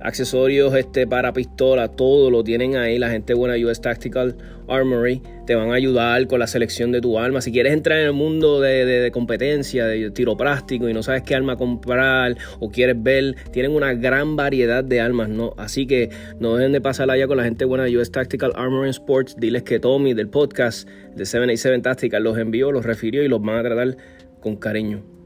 accesorios 0.00 0.74
este, 0.74 1.06
para 1.06 1.32
pistola, 1.32 1.88
todo 1.88 2.30
lo 2.30 2.44
tienen 2.44 2.76
ahí. 2.76 2.98
La 2.98 3.10
gente 3.10 3.34
buena 3.34 3.54
US 3.66 3.80
Tactical 3.80 4.36
Armory 4.68 5.22
te 5.46 5.54
van 5.54 5.70
a 5.70 5.74
ayudar 5.74 6.26
con 6.26 6.38
la 6.40 6.46
selección 6.46 6.92
de 6.92 7.00
tu 7.00 7.18
arma. 7.18 7.40
Si 7.40 7.52
quieres 7.52 7.72
entrar 7.72 7.98
en 8.00 8.06
el 8.06 8.12
mundo 8.12 8.60
de, 8.60 9.10
competencia, 9.12 9.86
de 9.86 10.10
tiro 10.10 10.36
práctico 10.36 10.88
y 10.88 10.94
no 10.94 11.02
sabes 11.02 11.22
qué 11.22 11.34
arma 11.34 11.56
comprar 11.56 12.36
o 12.60 12.70
quieres 12.70 13.02
ver, 13.02 13.36
tienen 13.50 13.72
una 13.72 13.94
gran 13.94 14.36
variedad 14.36 14.84
de 14.84 15.00
armas, 15.00 15.28
¿no? 15.28 15.54
Así 15.56 15.86
que 15.86 16.10
no 16.38 16.56
dejen 16.56 16.72
de 16.72 16.80
pasar 16.80 17.10
allá 17.10 17.26
con 17.26 17.36
la 17.36 17.44
gente 17.44 17.64
buena 17.64 17.84
de 17.84 17.96
US 17.96 18.10
Tactical 18.10 18.52
Armory 18.54 18.90
Sports. 18.90 19.36
Diles 19.38 19.62
que 19.62 19.80
Tommy 19.80 20.14
del 20.14 20.28
podcast 20.28 20.88
de 20.88 21.24
787 21.24 21.82
Tactical 21.82 22.22
los 22.22 22.38
envió, 22.38 22.72
los 22.72 22.84
refirió 22.84 23.22
y 23.22 23.28
los 23.28 23.40
van 23.40 23.56
a 23.56 23.62
tratar 23.62 23.96
con 24.40 24.56
cariño. 24.56 25.17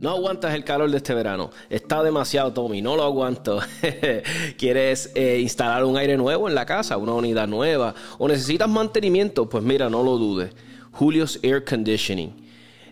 No 0.00 0.10
aguantas 0.10 0.54
el 0.54 0.62
calor 0.62 0.90
de 0.90 0.98
este 0.98 1.12
verano. 1.12 1.50
Está 1.68 2.02
demasiado, 2.04 2.52
Tommy. 2.52 2.80
No 2.80 2.94
lo 2.96 3.02
aguanto. 3.02 3.58
¿Quieres 4.56 5.10
eh, 5.16 5.40
instalar 5.40 5.84
un 5.84 5.96
aire 5.96 6.16
nuevo 6.16 6.48
en 6.48 6.54
la 6.54 6.64
casa? 6.64 6.96
¿Una 6.96 7.14
unidad 7.14 7.48
nueva? 7.48 7.94
¿O 8.18 8.28
necesitas 8.28 8.68
mantenimiento? 8.68 9.48
Pues 9.48 9.64
mira, 9.64 9.90
no 9.90 10.04
lo 10.04 10.16
dudes. 10.16 10.52
Julio's 10.92 11.40
Air 11.42 11.64
Conditioning 11.64 12.47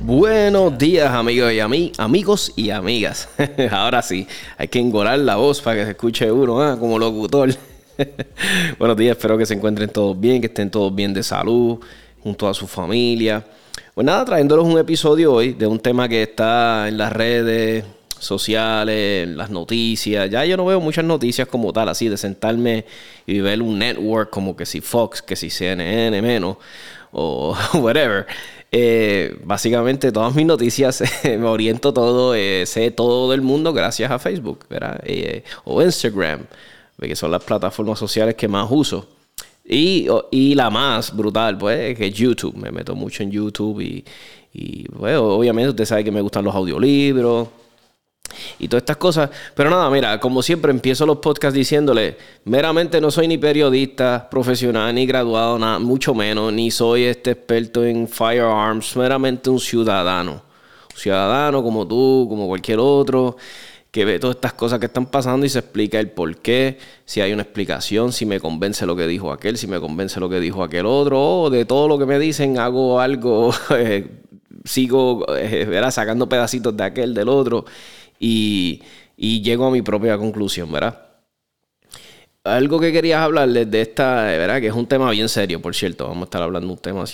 Buenos 0.00 0.76
días 0.76 1.10
amigos 1.10 1.52
y 1.52 1.60
amigos 1.98 2.52
y 2.54 2.70
amigas. 2.70 3.28
Ahora 3.70 4.02
sí, 4.02 4.26
hay 4.58 4.68
que 4.68 4.78
engolar 4.78 5.18
la 5.18 5.36
voz 5.36 5.62
para 5.62 5.78
que 5.78 5.84
se 5.84 5.90
escuche 5.92 6.30
uno 6.30 6.60
¿ah? 6.60 6.78
como 6.78 6.98
locutor. 6.98 7.54
Buenos 8.78 8.96
días, 8.96 9.16
espero 9.16 9.38
que 9.38 9.46
se 9.46 9.54
encuentren 9.54 9.88
todos 9.88 10.20
bien, 10.20 10.40
que 10.40 10.48
estén 10.48 10.70
todos 10.70 10.94
bien 10.94 11.14
de 11.14 11.22
salud, 11.22 11.78
junto 12.22 12.46
a 12.46 12.52
su 12.52 12.66
familia. 12.66 13.42
Pues 13.94 14.04
nada, 14.04 14.24
trayéndolos 14.24 14.66
un 14.66 14.78
episodio 14.78 15.32
hoy 15.32 15.54
de 15.54 15.66
un 15.66 15.78
tema 15.78 16.08
que 16.08 16.22
está 16.22 16.88
en 16.88 16.98
las 16.98 17.12
redes 17.12 17.84
sociales, 18.24 19.28
las 19.28 19.50
noticias. 19.50 20.30
Ya 20.30 20.44
yo 20.44 20.56
no 20.56 20.64
veo 20.64 20.80
muchas 20.80 21.04
noticias 21.04 21.48
como 21.48 21.72
tal, 21.72 21.88
así 21.88 22.08
de 22.08 22.16
sentarme 22.16 22.84
y 23.26 23.40
ver 23.40 23.62
un 23.62 23.78
network 23.78 24.30
como 24.30 24.56
que 24.56 24.66
si 24.66 24.80
Fox, 24.80 25.22
que 25.22 25.36
si 25.36 25.50
CNN 25.50 26.20
menos, 26.22 26.56
o 27.12 27.56
whatever. 27.74 28.26
Eh, 28.76 29.36
básicamente 29.44 30.10
todas 30.10 30.34
mis 30.34 30.46
noticias 30.46 31.00
me 31.24 31.44
oriento 31.44 31.94
todo, 31.94 32.34
eh, 32.34 32.64
sé 32.66 32.90
todo 32.90 33.30
del 33.30 33.40
mundo 33.40 33.72
gracias 33.72 34.10
a 34.10 34.18
Facebook, 34.18 34.66
¿verdad? 34.68 35.00
Eh, 35.04 35.44
o 35.64 35.80
Instagram, 35.80 36.46
que 37.00 37.14
son 37.14 37.30
las 37.30 37.44
plataformas 37.44 37.98
sociales 37.98 38.34
que 38.34 38.48
más 38.48 38.66
uso. 38.70 39.08
Y, 39.64 40.08
y 40.30 40.54
la 40.54 40.70
más 40.70 41.14
brutal, 41.16 41.56
pues, 41.56 41.96
que 41.96 42.08
es 42.08 42.14
YouTube. 42.14 42.56
Me 42.56 42.70
meto 42.70 42.94
mucho 42.94 43.22
en 43.22 43.30
YouTube 43.30 43.80
y, 43.80 44.04
y 44.52 44.88
pues, 44.88 45.16
obviamente 45.16 45.70
usted 45.70 45.84
sabe 45.84 46.04
que 46.04 46.10
me 46.10 46.20
gustan 46.20 46.44
los 46.44 46.54
audiolibros. 46.54 47.48
Y 48.58 48.68
todas 48.68 48.82
estas 48.82 48.96
cosas. 48.96 49.30
Pero 49.54 49.70
nada, 49.70 49.88
mira, 49.90 50.18
como 50.20 50.42
siempre 50.42 50.70
empiezo 50.70 51.06
los 51.06 51.18
podcasts 51.18 51.54
diciéndole, 51.54 52.16
meramente 52.44 53.00
no 53.00 53.10
soy 53.10 53.28
ni 53.28 53.38
periodista 53.38 54.28
profesional, 54.30 54.94
ni 54.94 55.06
graduado, 55.06 55.58
nada, 55.58 55.78
mucho 55.78 56.14
menos, 56.14 56.52
ni 56.52 56.70
soy 56.70 57.04
este 57.04 57.32
experto 57.32 57.84
en 57.84 58.08
firearms, 58.08 58.96
meramente 58.96 59.50
un 59.50 59.60
ciudadano. 59.60 60.42
Un 60.94 61.00
ciudadano 61.00 61.62
como 61.62 61.86
tú, 61.86 62.26
como 62.28 62.46
cualquier 62.46 62.78
otro, 62.78 63.36
que 63.94 64.04
ve 64.04 64.18
todas 64.18 64.34
estas 64.34 64.54
cosas 64.54 64.80
que 64.80 64.86
están 64.86 65.06
pasando 65.06 65.46
y 65.46 65.48
se 65.48 65.60
explica 65.60 66.00
el 66.00 66.10
por 66.10 66.36
qué, 66.38 66.78
si 67.04 67.20
hay 67.20 67.32
una 67.32 67.42
explicación, 67.42 68.12
si 68.12 68.26
me 68.26 68.40
convence 68.40 68.86
lo 68.86 68.96
que 68.96 69.06
dijo 69.06 69.30
aquel, 69.30 69.56
si 69.56 69.68
me 69.68 69.78
convence 69.78 70.18
lo 70.18 70.28
que 70.28 70.40
dijo 70.40 70.64
aquel 70.64 70.86
otro, 70.86 71.42
o 71.42 71.48
de 71.48 71.64
todo 71.64 71.86
lo 71.86 71.96
que 71.96 72.04
me 72.04 72.18
dicen 72.18 72.58
hago 72.58 72.98
algo, 72.98 73.54
eh, 73.70 74.08
sigo 74.64 75.24
eh, 75.36 75.80
sacando 75.92 76.28
pedacitos 76.28 76.76
de 76.76 76.82
aquel, 76.82 77.14
del 77.14 77.28
otro 77.28 77.66
y, 78.18 78.82
llego 79.16 79.66
a 79.66 79.70
mi 79.70 79.82
propia 79.82 80.16
conclusión, 80.18 80.70
¿verdad? 80.70 81.00
Algo 82.44 82.78
que 82.78 82.92
querías 82.92 83.20
hablarles 83.20 83.70
de 83.70 83.80
esta, 83.80 84.24
¿verdad? 84.24 84.60
Que 84.60 84.66
es 84.66 84.74
un 84.74 84.86
tema 84.86 85.10
bien 85.10 85.28
serio, 85.28 85.62
por 85.62 85.74
cierto. 85.74 86.06
Vamos 86.06 86.22
a 86.22 86.24
estar 86.24 86.42
hablando 86.42 86.66
de 86.68 86.72
un 86.74 86.78
tema 86.78 87.04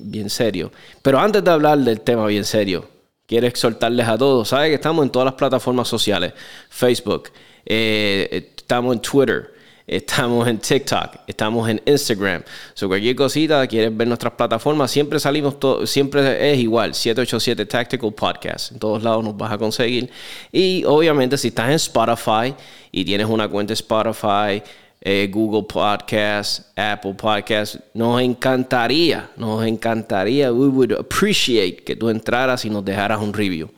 bien, 0.00 0.30
serio. 0.30 0.70
Pero 1.02 1.18
antes 1.18 1.42
de 1.42 1.50
hablar 1.50 1.78
del 1.78 2.00
tema 2.00 2.26
bien 2.26 2.44
serio, 2.44 2.88
quiero 3.26 3.48
exhortarles 3.48 4.06
a 4.06 4.16
todos. 4.16 4.48
Saben 4.48 4.70
que 4.70 4.76
estamos 4.76 5.04
en 5.04 5.10
todas 5.10 5.26
las 5.26 5.34
plataformas 5.34 5.88
sociales: 5.88 6.32
Facebook, 6.68 7.30
eh, 7.66 8.52
estamos 8.56 8.94
en 8.94 9.02
Twitter, 9.02 9.52
estamos 9.88 10.46
en 10.46 10.58
TikTok, 10.58 11.20
estamos 11.26 11.68
en 11.68 11.80
Instagram. 11.86 12.42
So, 12.74 12.88
cualquier 12.88 13.16
cosita, 13.16 13.66
quieres 13.66 13.96
ver 13.96 14.06
nuestras 14.06 14.34
plataformas, 14.34 14.90
siempre 14.90 15.18
salimos, 15.18 15.56
siempre 15.86 16.52
es 16.52 16.58
igual, 16.58 16.94
787 16.94 17.64
Tactical 17.64 18.12
Podcast. 18.12 18.72
En 18.72 18.78
todos 18.78 19.02
lados 19.02 19.24
nos 19.24 19.36
vas 19.36 19.50
a 19.50 19.58
conseguir. 19.58 20.10
Y 20.52 20.84
obviamente 20.84 21.38
si 21.38 21.48
estás 21.48 21.68
en 21.68 21.74
Spotify 21.76 22.54
y 22.92 23.04
tienes 23.04 23.26
una 23.26 23.48
cuenta 23.48 23.72
Spotify, 23.72 24.62
eh, 25.00 25.28
Google 25.32 25.62
Podcast, 25.62 26.78
Apple 26.78 27.14
Podcast, 27.14 27.76
nos 27.94 28.20
encantaría, 28.20 29.30
nos 29.36 29.64
encantaría, 29.64 30.52
we 30.52 30.68
would 30.68 30.92
appreciate 30.92 31.82
que 31.82 31.96
tú 31.96 32.10
entraras 32.10 32.64
y 32.64 32.70
nos 32.70 32.84
dejaras 32.84 33.20
un 33.20 33.32
review 33.32 33.70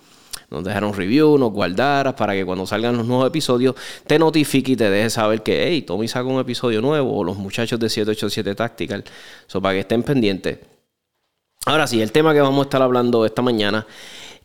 nos 0.51 0.65
dejara 0.65 0.87
un 0.87 0.95
review, 0.95 1.39
nos 1.39 1.53
guardaras 1.53 2.15
para 2.15 2.35
que 2.35 2.45
cuando 2.45 2.67
salgan 2.67 2.97
los 2.97 3.07
nuevos 3.07 3.29
episodios 3.29 3.77
te 4.07 4.19
notifique 4.19 4.73
y 4.73 4.77
te 4.77 4.91
deje 4.91 5.11
saber 5.11 5.43
que, 5.43 5.69
hey, 5.69 5.83
Tommy 5.83 6.09
saca 6.09 6.27
un 6.27 6.41
episodio 6.41 6.81
nuevo 6.81 7.17
o 7.17 7.25
los 7.25 7.37
muchachos 7.37 7.79
de 7.79 7.89
787 7.89 8.55
Tactical. 8.55 9.05
Eso 9.49 9.63
para 9.63 9.75
que 9.75 9.81
estén 9.81 10.03
pendientes. 10.03 10.59
Ahora 11.67 11.87
sí, 11.87 12.01
el 12.01 12.11
tema 12.11 12.33
que 12.33 12.41
vamos 12.41 12.61
a 12.61 12.63
estar 12.65 12.83
hablando 12.83 13.25
esta 13.25 13.43
mañana. 13.43 13.87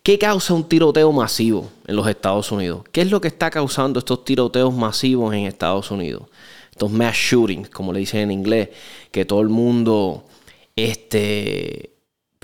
¿Qué 0.03 0.19
causa 0.19 0.53
un 0.53 0.69
tiroteo 0.69 1.11
masivo 1.11 1.71
en 1.87 1.95
los 1.95 2.07
Estados 2.07 2.51
Unidos? 2.51 2.83
¿Qué 2.91 3.01
es 3.01 3.09
lo 3.09 3.19
que 3.19 3.27
está 3.27 3.49
causando 3.49 3.97
estos 3.97 4.23
tiroteos 4.23 4.71
masivos 4.71 5.33
en 5.33 5.47
Estados 5.47 5.89
Unidos? 5.89 6.27
Estos 6.69 6.91
mass 6.91 7.15
shootings, 7.15 7.69
como 7.71 7.91
le 7.91 8.01
dicen 8.01 8.19
en 8.19 8.31
inglés, 8.31 8.69
que 9.11 9.25
todo 9.25 9.41
el 9.41 9.49
mundo 9.49 10.25
este, 10.75 11.94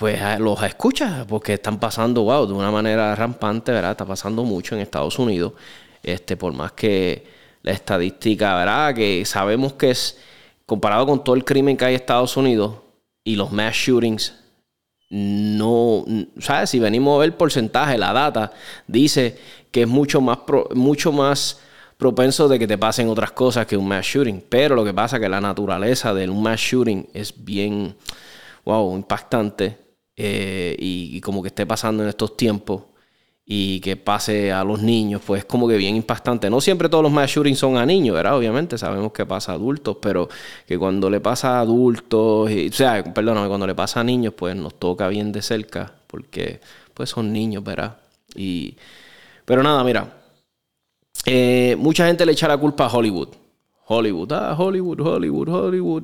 pues 0.01 0.19
los 0.39 0.63
escucha 0.63 1.27
porque 1.29 1.53
están 1.53 1.79
pasando, 1.79 2.23
wow, 2.23 2.47
de 2.47 2.53
una 2.53 2.71
manera 2.71 3.13
rampante, 3.13 3.71
¿verdad? 3.71 3.91
Está 3.91 4.03
pasando 4.03 4.43
mucho 4.43 4.73
en 4.73 4.81
Estados 4.81 5.19
Unidos. 5.19 5.53
Este, 6.01 6.35
por 6.35 6.53
más 6.53 6.71
que 6.71 7.23
la 7.61 7.71
estadística, 7.71 8.55
¿verdad? 8.55 8.95
Que 8.95 9.23
sabemos 9.25 9.73
que 9.73 9.91
es, 9.91 10.17
comparado 10.65 11.05
con 11.05 11.23
todo 11.23 11.35
el 11.35 11.45
crimen 11.45 11.77
que 11.77 11.85
hay 11.85 11.93
en 11.93 11.99
Estados 11.99 12.35
Unidos 12.35 12.77
y 13.23 13.35
los 13.35 13.51
mass 13.51 13.75
shootings, 13.75 14.33
no, 15.11 16.03
¿sabes? 16.39 16.71
Si 16.71 16.79
venimos 16.79 17.17
a 17.17 17.19
ver 17.19 17.29
el 17.29 17.35
porcentaje, 17.35 17.95
la 17.99 18.11
data 18.11 18.53
dice 18.87 19.37
que 19.69 19.83
es 19.83 19.87
mucho 19.87 20.19
más, 20.19 20.39
mucho 20.73 21.11
más 21.11 21.59
propenso 21.97 22.47
de 22.47 22.57
que 22.57 22.65
te 22.65 22.79
pasen 22.79 23.07
otras 23.07 23.33
cosas 23.33 23.67
que 23.67 23.77
un 23.77 23.87
mass 23.87 24.07
shooting. 24.07 24.43
Pero 24.49 24.73
lo 24.73 24.83
que 24.83 24.95
pasa 24.95 25.17
es 25.17 25.21
que 25.21 25.29
la 25.29 25.41
naturaleza 25.41 26.11
de 26.11 26.27
un 26.27 26.41
mass 26.41 26.59
shooting 26.59 27.07
es 27.13 27.45
bien, 27.45 27.95
wow, 28.65 28.95
impactante 28.95 29.90
eh, 30.23 30.75
y, 30.77 31.19
como 31.21 31.41
que 31.41 31.47
esté 31.47 31.65
pasando 31.65 32.03
en 32.03 32.09
estos 32.09 32.37
tiempos 32.37 32.83
y 33.43 33.79
que 33.79 33.95
pase 33.97 34.51
a 34.51 34.63
los 34.63 34.79
niños, 34.79 35.19
pues 35.25 35.39
es 35.39 35.45
como 35.45 35.67
que 35.67 35.75
bien 35.77 35.95
impactante. 35.95 36.47
No 36.47 36.61
siempre 36.61 36.89
todos 36.89 37.03
los 37.03 37.11
mass 37.11 37.31
shootings 37.31 37.57
son 37.57 37.75
a 37.75 37.87
niños, 37.87 38.13
¿verdad? 38.15 38.37
Obviamente 38.37 38.77
sabemos 38.77 39.13
que 39.13 39.25
pasa 39.25 39.53
a 39.53 39.55
adultos, 39.55 39.97
pero 39.99 40.29
que 40.67 40.77
cuando 40.77 41.09
le 41.09 41.19
pasa 41.21 41.57
a 41.57 41.61
adultos, 41.61 42.51
o 42.51 42.71
sea, 42.71 43.03
perdóname, 43.03 43.47
cuando 43.47 43.65
le 43.65 43.73
pasa 43.73 44.01
a 44.01 44.03
niños, 44.03 44.35
pues 44.35 44.55
nos 44.55 44.75
toca 44.75 45.07
bien 45.07 45.31
de 45.31 45.41
cerca, 45.41 45.91
porque 46.05 46.61
pues 46.93 47.09
son 47.09 47.33
niños, 47.33 47.63
¿verdad? 47.63 47.97
Y, 48.35 48.77
pero 49.43 49.63
nada, 49.63 49.83
mira, 49.83 50.21
eh, 51.25 51.75
mucha 51.79 52.05
gente 52.05 52.27
le 52.27 52.33
echa 52.33 52.47
la 52.47 52.57
culpa 52.57 52.85
a 52.85 52.95
Hollywood. 52.95 53.29
Hollywood, 53.91 54.31
ah, 54.31 54.55
Hollywood, 54.57 55.01
Hollywood, 55.01 55.49
Hollywood. 55.49 56.03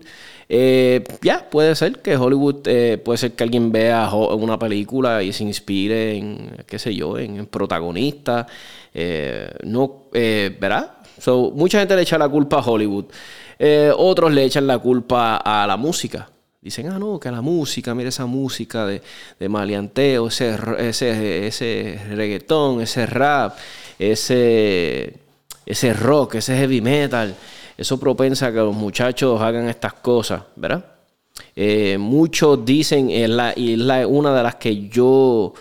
Eh, 0.50 1.04
ya, 1.22 1.50
puede 1.50 1.74
ser 1.76 2.00
que 2.02 2.18
Hollywood, 2.18 2.68
eh, 2.68 2.98
puede 3.04 3.18
ser 3.18 3.32
que 3.32 3.44
alguien 3.44 3.72
vea 3.72 4.10
una 4.14 4.60
película 4.60 5.24
y 5.24 5.32
se 5.32 5.44
inspire 5.44 6.18
en, 6.18 6.64
qué 6.68 6.80
sé 6.80 6.94
yo, 6.94 7.18
en, 7.18 7.46
protagonista. 7.46 8.46
Eh, 8.94 9.50
no, 9.64 10.04
¿verdad? 10.12 10.98
So, 11.18 11.52
mucha 11.56 11.80
gente 11.80 11.96
le 11.96 12.02
echa 12.02 12.18
la 12.18 12.28
culpa 12.28 12.58
a 12.58 12.62
Hollywood. 12.62 13.06
otros 13.98 14.34
le 14.34 14.44
echan 14.44 14.68
la 14.68 14.80
culpa 14.80 15.38
a 15.38 15.66
la 15.66 15.78
música. 15.78 16.30
Dicen, 16.62 16.90
ah, 16.90 17.00
no, 17.00 17.20
que 17.20 17.32
la 17.32 17.42
música, 17.42 17.96
mira 17.96 18.10
esa 18.10 18.26
música 18.26 18.86
de, 18.86 19.02
de 19.40 20.26
ese, 20.28 20.58
ese, 20.80 21.48
ese 21.48 22.02
reggaetón, 22.10 22.82
ese 22.82 23.06
rap, 23.06 23.56
ese, 23.98 25.14
ese 25.66 25.94
rock, 25.94 26.36
ese 26.36 26.58
heavy 26.58 26.82
metal 26.82 27.36
eso 27.78 28.00
propensa 28.00 28.48
a 28.48 28.52
que 28.52 28.58
los 28.58 28.76
muchachos 28.76 29.40
hagan 29.40 29.70
estas 29.70 29.94
cosas, 29.94 30.44
¿verdad? 30.56 30.84
Eh, 31.56 31.98
muchos 32.00 32.66
dicen, 32.66 33.10
y 33.10 33.22
es 33.24 33.30
una 34.08 34.36
de 34.36 34.44
las 34.44 34.56
que 34.56 34.88
yo 34.88 35.54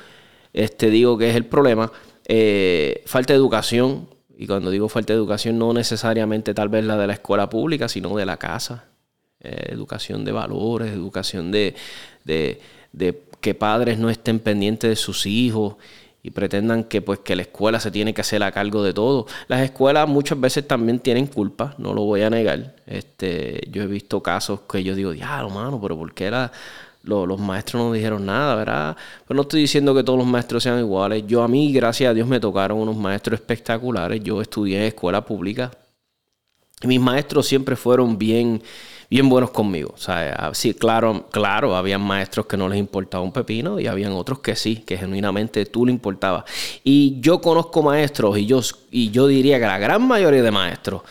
este, 0.53 0.89
digo 0.91 1.19
que 1.19 1.29
es 1.29 1.37
el 1.37 1.45
problema, 1.45 1.93
eh, 2.27 3.03
falta 3.07 3.35
de 3.35 3.39
educación. 3.39 4.09
Y 4.39 4.47
cuando 4.47 4.71
digo 4.71 4.89
falta 4.89 5.13
de 5.13 5.19
educación, 5.19 5.59
no 5.59 5.73
necesariamente 5.73 6.55
tal 6.55 6.69
vez 6.69 6.85
la 6.85 6.97
de 6.97 7.07
la 7.07 7.13
escuela 7.15 7.49
pública, 7.49 7.89
sino 7.89 8.17
de 8.17 8.27
la 8.27 8.39
casa. 8.39 8.85
Eh, 9.41 9.69
educación 9.69 10.25
de 10.25 10.33
valores, 10.33 10.93
educación 10.93 11.53
de 11.53 11.75
que 13.41 13.55
padres 13.55 13.99
no 13.99 14.09
estén 14.09 14.41
pendientes 14.41 14.91
de 14.91 14.97
sus 14.97 15.27
hijos 15.27 15.77
y 16.27 16.31
pretendan 16.31 16.83
que 16.83 17.03
pues 17.03 17.21
que 17.21 17.37
la 17.37 17.43
escuela 17.43 17.79
se 17.79 17.93
tiene 17.93 18.13
que 18.13 18.21
hacer 18.21 18.43
a 18.43 18.51
cargo 18.51 18.83
de 18.83 18.93
todo. 18.93 19.27
Las 19.47 19.61
escuelas 19.61 20.09
muchas 20.09 20.41
veces 20.41 20.67
también 20.67 20.99
tienen 20.99 21.29
culpa, 21.29 21.77
no 21.79 21.95
lo 21.95 22.03
voy 22.03 22.23
a 22.23 22.31
negar. 22.31 22.75
Este, 22.85 23.61
yo 23.71 23.85
he 23.85 23.87
visto 23.87 24.21
casos 24.21 24.63
que 24.69 24.83
yo 24.83 24.97
digo, 24.97 25.13
diablo, 25.13 25.51
mano, 25.51 25.81
pero 25.81 25.97
¿por 25.97 26.13
qué 26.15 26.25
era, 26.25 26.51
los 27.05 27.39
maestros 27.39 27.81
no 27.81 27.93
dijeron 27.93 28.27
nada, 28.27 28.57
verdad? 28.57 28.97
Pero 29.25 29.37
no 29.37 29.43
estoy 29.43 29.61
diciendo 29.61 29.95
que 29.95 30.03
todos 30.03 30.19
los 30.19 30.27
maestros 30.27 30.65
sean 30.65 30.81
iguales. 30.81 31.23
Yo 31.29 31.45
a 31.45 31.49
mí, 31.49 31.73
gracias 31.73 32.11
a 32.11 32.15
Dios, 32.15 32.27
me 32.27 32.41
tocaron 32.41 32.79
unos 32.79 32.97
maestros 32.97 33.39
espectaculares. 33.39 34.21
Yo 34.25 34.43
estudié 34.43 34.79
en 34.79 34.83
escuela 34.83 35.25
pública. 35.25 35.71
Mis 36.83 37.01
maestros 37.01 37.47
siempre 37.47 37.77
fueron 37.77 38.19
bien 38.19 38.61
bien 39.11 39.29
buenos 39.29 39.51
conmigo. 39.51 39.93
O 39.95 39.99
sea, 39.99 40.35
ah, 40.39 40.55
sí, 40.55 40.75
claro, 40.75 41.27
claro, 41.31 41.77
habían 41.77 42.01
maestros 42.01 42.47
que 42.47 42.57
no 42.57 42.69
les 42.69 42.79
importaba 42.79 43.23
un 43.23 43.33
pepino 43.33 43.79
y 43.81 43.87
habían 43.87 44.13
otros 44.13 44.41
que 44.41 44.57
sí, 44.57 44.77
que 44.77 44.97
genuinamente 44.97 45.67
tú 45.67 45.87
le 45.87 45.93
importaba. 45.93 46.45
Y 46.85 47.21
yo 47.21 47.41
conozco 47.41 47.83
maestros 47.83 48.39
y 48.39 48.47
yo, 48.47 48.61
y 48.91 49.11
yo 49.11 49.27
diría 49.27 49.59
que 49.59 49.67
la 49.67 49.79
gran 49.79 50.07
mayoría 50.07 50.43
de 50.43 50.51
maestros 50.51 51.03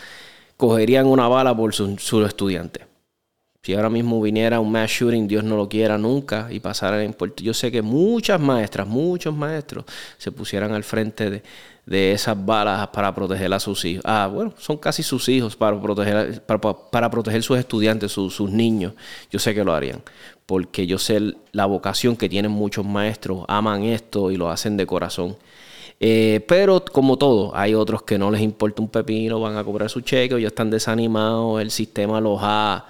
cogerían 0.56 1.06
una 1.06 1.28
bala 1.28 1.56
por 1.56 1.74
sus 1.74 2.02
su 2.02 2.24
estudiantes. 2.24 2.86
Si 3.66 3.74
ahora 3.74 3.90
mismo 3.90 4.22
viniera 4.22 4.60
un 4.60 4.70
mass 4.70 4.92
shooting, 4.92 5.26
Dios 5.26 5.42
no 5.42 5.56
lo 5.56 5.68
quiera 5.68 5.98
nunca, 5.98 6.46
y 6.52 6.60
pasara 6.60 7.02
en 7.02 7.12
Puerto, 7.12 7.42
yo 7.42 7.52
sé 7.52 7.72
que 7.72 7.82
muchas 7.82 8.40
maestras, 8.40 8.86
muchos 8.86 9.34
maestros 9.34 9.84
se 10.18 10.30
pusieran 10.30 10.72
al 10.72 10.84
frente 10.84 11.28
de, 11.28 11.42
de 11.84 12.12
esas 12.12 12.36
balas 12.46 12.86
para 12.86 13.12
proteger 13.12 13.52
a 13.52 13.58
sus 13.58 13.84
hijos. 13.84 14.04
Ah, 14.06 14.30
bueno, 14.32 14.54
son 14.56 14.76
casi 14.76 15.02
sus 15.02 15.28
hijos 15.28 15.56
para 15.56 15.82
proteger, 15.82 16.44
para, 16.44 17.10
proteger 17.10 17.42
sus 17.42 17.58
estudiantes, 17.58 18.12
sus, 18.12 18.40
niños. 18.42 18.92
Yo 19.32 19.40
sé 19.40 19.52
que 19.52 19.64
lo 19.64 19.74
harían, 19.74 20.00
porque 20.46 20.86
yo 20.86 20.96
sé 20.96 21.34
la 21.50 21.66
vocación 21.66 22.14
que 22.14 22.28
tienen 22.28 22.52
muchos 22.52 22.86
maestros, 22.86 23.44
aman 23.48 23.82
esto 23.82 24.30
y 24.30 24.36
lo 24.36 24.48
hacen 24.48 24.76
de 24.76 24.86
corazón. 24.86 25.36
Eh, 25.98 26.44
pero 26.46 26.84
como 26.84 27.18
todo, 27.18 27.50
hay 27.56 27.74
otros 27.74 28.04
que 28.04 28.16
no 28.16 28.30
les 28.30 28.42
importa 28.42 28.80
un 28.80 28.88
pepino, 28.88 29.40
van 29.40 29.56
a 29.56 29.64
cobrar 29.64 29.90
su 29.90 30.02
cheque 30.02 30.40
ya 30.40 30.46
están 30.46 30.70
desanimados, 30.70 31.60
el 31.60 31.72
sistema 31.72 32.20
los 32.20 32.38
ha 32.40 32.86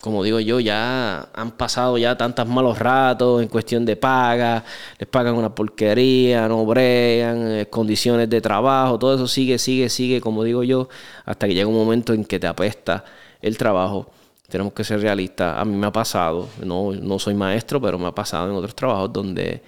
como 0.00 0.24
digo 0.24 0.40
yo, 0.40 0.60
ya 0.60 1.28
han 1.34 1.50
pasado 1.52 1.98
ya 1.98 2.16
tantos 2.16 2.46
malos 2.48 2.78
ratos 2.78 3.42
en 3.42 3.48
cuestión 3.48 3.84
de 3.84 3.96
paga, 3.96 4.64
les 4.98 5.08
pagan 5.08 5.34
una 5.34 5.54
porquería, 5.54 6.48
no 6.48 6.64
bregan, 6.64 7.52
eh, 7.52 7.66
condiciones 7.66 8.30
de 8.30 8.40
trabajo, 8.40 8.98
todo 8.98 9.14
eso 9.14 9.28
sigue, 9.28 9.58
sigue, 9.58 9.90
sigue, 9.90 10.20
como 10.20 10.42
digo 10.44 10.62
yo, 10.64 10.88
hasta 11.26 11.46
que 11.46 11.54
llega 11.54 11.68
un 11.68 11.74
momento 11.74 12.14
en 12.14 12.24
que 12.24 12.38
te 12.40 12.46
apesta 12.46 13.04
el 13.42 13.58
trabajo. 13.58 14.10
Tenemos 14.48 14.72
que 14.72 14.84
ser 14.84 15.00
realistas. 15.00 15.56
A 15.58 15.64
mí 15.64 15.76
me 15.76 15.86
ha 15.86 15.92
pasado, 15.92 16.48
no, 16.64 16.92
no 16.92 17.18
soy 17.18 17.34
maestro, 17.34 17.80
pero 17.80 17.98
me 17.98 18.06
ha 18.06 18.14
pasado 18.14 18.50
en 18.50 18.56
otros 18.56 18.74
trabajos 18.74 19.12
donde 19.12 19.62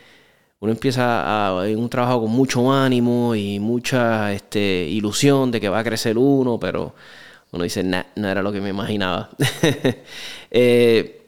uno 0.61 0.73
empieza 0.73 1.59
a, 1.59 1.69
en 1.69 1.79
un 1.79 1.89
trabajo 1.91 2.23
con 2.23 2.31
mucho 2.31 2.73
ánimo 2.73 3.35
y 3.35 3.59
mucha 3.61 4.33
este, 4.33 4.87
ilusión 4.89 5.51
de 5.51 5.61
que 5.61 5.69
va 5.69 5.81
a 5.81 5.85
crecer 5.85 6.17
uno, 6.17 6.59
pero 6.59 6.95
uno 7.53 7.65
dice, 7.65 7.85
no 7.85 8.29
era 8.29 8.43
lo 8.43 8.51
que 8.53 8.61
me 8.61 8.71
imaginaba. 8.71 9.31
Eh, 10.55 11.23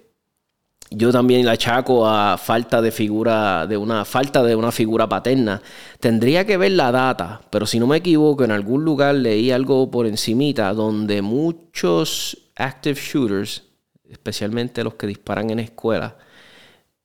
yo 0.91 1.11
también 1.11 1.47
la 1.47 1.53
achaco 1.53 2.07
a 2.07 2.37
falta 2.37 2.83
de 2.83 2.93
figura, 2.93 3.67
de 3.67 3.79
una 3.79 4.05
falta 4.05 4.43
de 4.43 4.55
una 4.55 4.71
figura 4.71 5.09
paterna. 5.09 5.63
Tendría 5.99 6.45
que 6.45 6.59
ver 6.59 6.73
la 6.73 6.93
data, 6.93 7.41
pero 7.49 7.65
si 7.65 7.81
no 7.81 7.87
me 7.87 7.97
equivoco, 7.97 8.45
en 8.45 8.51
algún 8.51 8.85
lugar 8.85 9.15
leí 9.15 9.51
algo 9.51 9.91
por 9.91 10.07
encimita 10.07 10.75
donde 10.75 11.23
muchos 11.23 12.37
active 12.55 13.01
shooters, 13.01 13.63
especialmente 14.09 14.85
los 14.85 14.95
que 14.95 15.07
disparan 15.07 15.49
en 15.49 15.61
escuelas, 15.61 16.13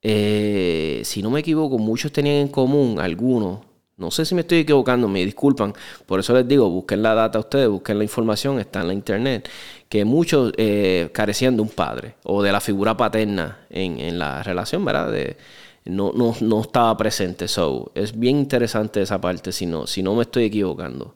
eh, 0.01 1.01
si 1.05 1.21
no 1.21 1.29
me 1.29 1.39
equivoco, 1.39 1.77
muchos 1.77 2.11
tenían 2.11 2.35
en 2.35 2.47
común, 2.49 2.99
algunos, 2.99 3.59
no 3.99 4.11
sé 4.11 4.25
si 4.25 4.33
me 4.33 4.41
estoy 4.41 4.59
equivocando, 4.59 5.09
me 5.09 5.25
disculpan. 5.25 5.73
Por 6.05 6.21
eso 6.21 6.33
les 6.33 6.47
digo, 6.47 6.69
busquen 6.69 7.03
la 7.03 7.13
data 7.13 7.37
ustedes, 7.37 7.67
busquen 7.67 7.97
la 7.97 8.05
información, 8.05 8.57
está 8.57 8.79
en 8.79 8.87
la 8.87 8.93
internet. 8.93 9.49
Que 9.89 10.05
muchos 10.05 10.53
eh, 10.55 11.09
carecían 11.13 11.57
de 11.57 11.61
un 11.61 11.69
padre 11.69 12.15
o 12.23 12.41
de 12.41 12.51
la 12.51 12.61
figura 12.61 12.95
paterna 12.95 13.59
en, 13.69 14.17
la 14.17 14.41
relación, 14.41 14.85
¿verdad? 14.85 15.11
De, 15.11 15.35
no, 15.83 16.13
no, 16.13 16.61
estaba 16.61 16.95
presente. 16.95 17.49
So, 17.49 17.91
es 17.93 18.17
bien 18.17 18.37
interesante 18.37 19.01
esa 19.01 19.19
parte, 19.19 19.51
si 19.51 19.65
no, 19.65 19.85
si 19.85 20.01
no 20.01 20.15
me 20.15 20.21
estoy 20.21 20.45
equivocando. 20.45 21.15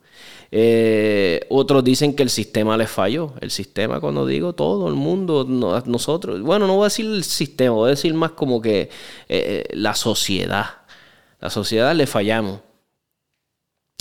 Eh, 0.51 1.39
otros 1.49 1.85
dicen 1.85 2.13
que 2.13 2.23
el 2.23 2.29
sistema 2.29 2.75
les 2.75 2.89
falló. 2.89 3.33
El 3.39 3.51
sistema, 3.51 4.01
cuando 4.01 4.25
digo 4.25 4.53
todo 4.53 4.89
el 4.89 4.95
mundo, 4.95 5.45
nosotros, 5.45 6.41
bueno, 6.41 6.67
no 6.67 6.75
voy 6.75 6.83
a 6.83 6.87
decir 6.87 7.05
el 7.05 7.23
sistema, 7.23 7.75
voy 7.75 7.87
a 7.87 7.91
decir 7.91 8.13
más 8.13 8.31
como 8.31 8.61
que 8.61 8.89
eh, 9.29 9.63
la 9.71 9.95
sociedad. 9.95 10.65
La 11.39 11.49
sociedad 11.49 11.95
le 11.95 12.07
fallamos 12.07 12.59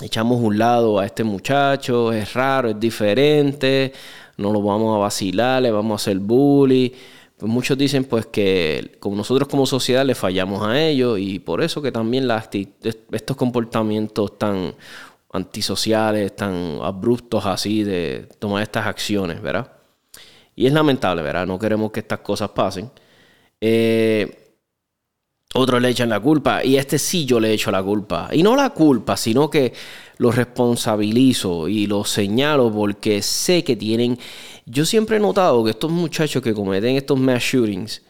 echamos 0.03 0.41
un 0.41 0.57
lado 0.57 0.99
a 0.99 1.05
este 1.05 1.23
muchacho, 1.23 2.11
es 2.11 2.33
raro, 2.33 2.69
es 2.69 2.79
diferente, 2.79 3.93
no 4.37 4.51
lo 4.51 4.61
vamos 4.61 4.95
a 4.95 4.99
vacilar, 4.99 5.61
le 5.61 5.71
vamos 5.71 5.93
a 5.93 5.95
hacer 6.01 6.19
bully. 6.19 6.93
Pues 7.37 7.51
muchos 7.51 7.77
dicen 7.77 8.05
pues 8.05 8.25
que 8.27 8.97
como 8.99 9.15
nosotros 9.15 9.47
como 9.47 9.65
sociedad 9.65 10.05
le 10.05 10.15
fallamos 10.15 10.65
a 10.65 10.79
ellos 10.79 11.19
y 11.19 11.39
por 11.39 11.61
eso 11.61 11.81
que 11.81 11.91
también 11.91 12.27
estos 13.11 13.37
comportamientos 13.37 14.37
tan 14.37 14.75
antisociales, 15.31 16.35
tan 16.35 16.79
abruptos 16.81 17.45
así 17.45 17.83
de 17.83 18.27
tomar 18.39 18.63
estas 18.63 18.85
acciones, 18.85 19.41
¿verdad? 19.41 19.71
Y 20.55 20.67
es 20.67 20.73
lamentable, 20.73 21.23
¿verdad? 21.23 21.47
No 21.47 21.57
queremos 21.57 21.91
que 21.91 22.01
estas 22.01 22.19
cosas 22.19 22.49
pasen. 22.51 22.91
Eh, 23.59 24.42
otros 25.53 25.81
le 25.81 25.89
echan 25.89 26.09
la 26.09 26.19
culpa 26.19 26.63
y 26.63 26.77
este 26.77 26.97
sí 26.99 27.25
yo 27.25 27.39
le 27.39 27.53
echo 27.53 27.71
la 27.71 27.83
culpa. 27.83 28.29
Y 28.31 28.43
no 28.43 28.55
la 28.55 28.71
culpa, 28.71 29.15
sino 29.15 29.49
que 29.49 29.73
lo 30.17 30.31
responsabilizo 30.31 31.67
y 31.67 31.87
lo 31.87 32.03
señalo 32.03 32.71
porque 32.71 33.21
sé 33.21 33.63
que 33.63 33.75
tienen... 33.75 34.17
Yo 34.65 34.85
siempre 34.85 35.17
he 35.17 35.19
notado 35.19 35.63
que 35.63 35.71
estos 35.71 35.91
muchachos 35.91 36.41
que 36.41 36.53
cometen 36.53 36.95
estos 36.95 37.19
mass 37.19 37.43
shootings, 37.43 38.01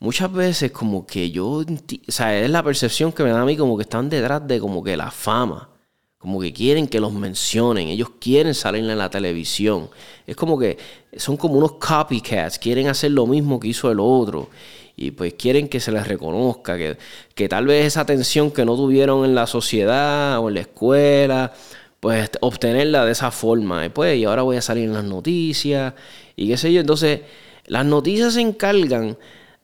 muchas 0.00 0.32
veces 0.32 0.70
como 0.70 1.06
que 1.06 1.30
yo... 1.30 1.46
O 1.48 1.64
sea, 2.08 2.38
es 2.38 2.50
la 2.50 2.62
percepción 2.62 3.12
que 3.12 3.22
me 3.22 3.30
da 3.30 3.40
a 3.40 3.46
mí 3.46 3.56
como 3.56 3.76
que 3.76 3.82
están 3.82 4.10
detrás 4.10 4.46
de 4.46 4.60
como 4.60 4.82
que 4.82 4.96
la 4.96 5.10
fama. 5.10 5.70
Como 6.18 6.40
que 6.40 6.52
quieren 6.52 6.86
que 6.86 7.00
los 7.00 7.12
mencionen, 7.12 7.88
ellos 7.88 8.10
quieren 8.20 8.54
salir 8.54 8.88
en 8.88 8.96
la 8.96 9.10
televisión. 9.10 9.88
Es 10.24 10.36
como 10.36 10.56
que 10.56 10.78
son 11.16 11.36
como 11.36 11.54
unos 11.54 11.72
copycats, 11.72 12.60
quieren 12.60 12.86
hacer 12.86 13.10
lo 13.10 13.26
mismo 13.26 13.58
que 13.58 13.68
hizo 13.68 13.90
el 13.90 13.98
otro 13.98 14.48
y 14.96 15.12
pues 15.12 15.34
quieren 15.34 15.68
que 15.68 15.80
se 15.80 15.92
les 15.92 16.06
reconozca, 16.06 16.76
que, 16.76 16.96
que 17.34 17.48
tal 17.48 17.66
vez 17.66 17.86
esa 17.86 18.02
atención 18.02 18.50
que 18.50 18.64
no 18.64 18.76
tuvieron 18.76 19.24
en 19.24 19.34
la 19.34 19.46
sociedad 19.46 20.38
o 20.38 20.48
en 20.48 20.54
la 20.54 20.60
escuela, 20.60 21.52
pues 22.00 22.30
obtenerla 22.40 23.04
de 23.04 23.12
esa 23.12 23.30
forma. 23.30 23.86
Y 23.86 23.88
pues, 23.88 24.18
y 24.18 24.24
ahora 24.24 24.42
voy 24.42 24.56
a 24.56 24.62
salir 24.62 24.84
en 24.84 24.94
las 24.94 25.04
noticias 25.04 25.94
y 26.36 26.48
qué 26.48 26.56
sé 26.56 26.72
yo. 26.72 26.80
Entonces, 26.80 27.20
las 27.66 27.86
noticias 27.86 28.34
se 28.34 28.40
encargan 28.40 29.16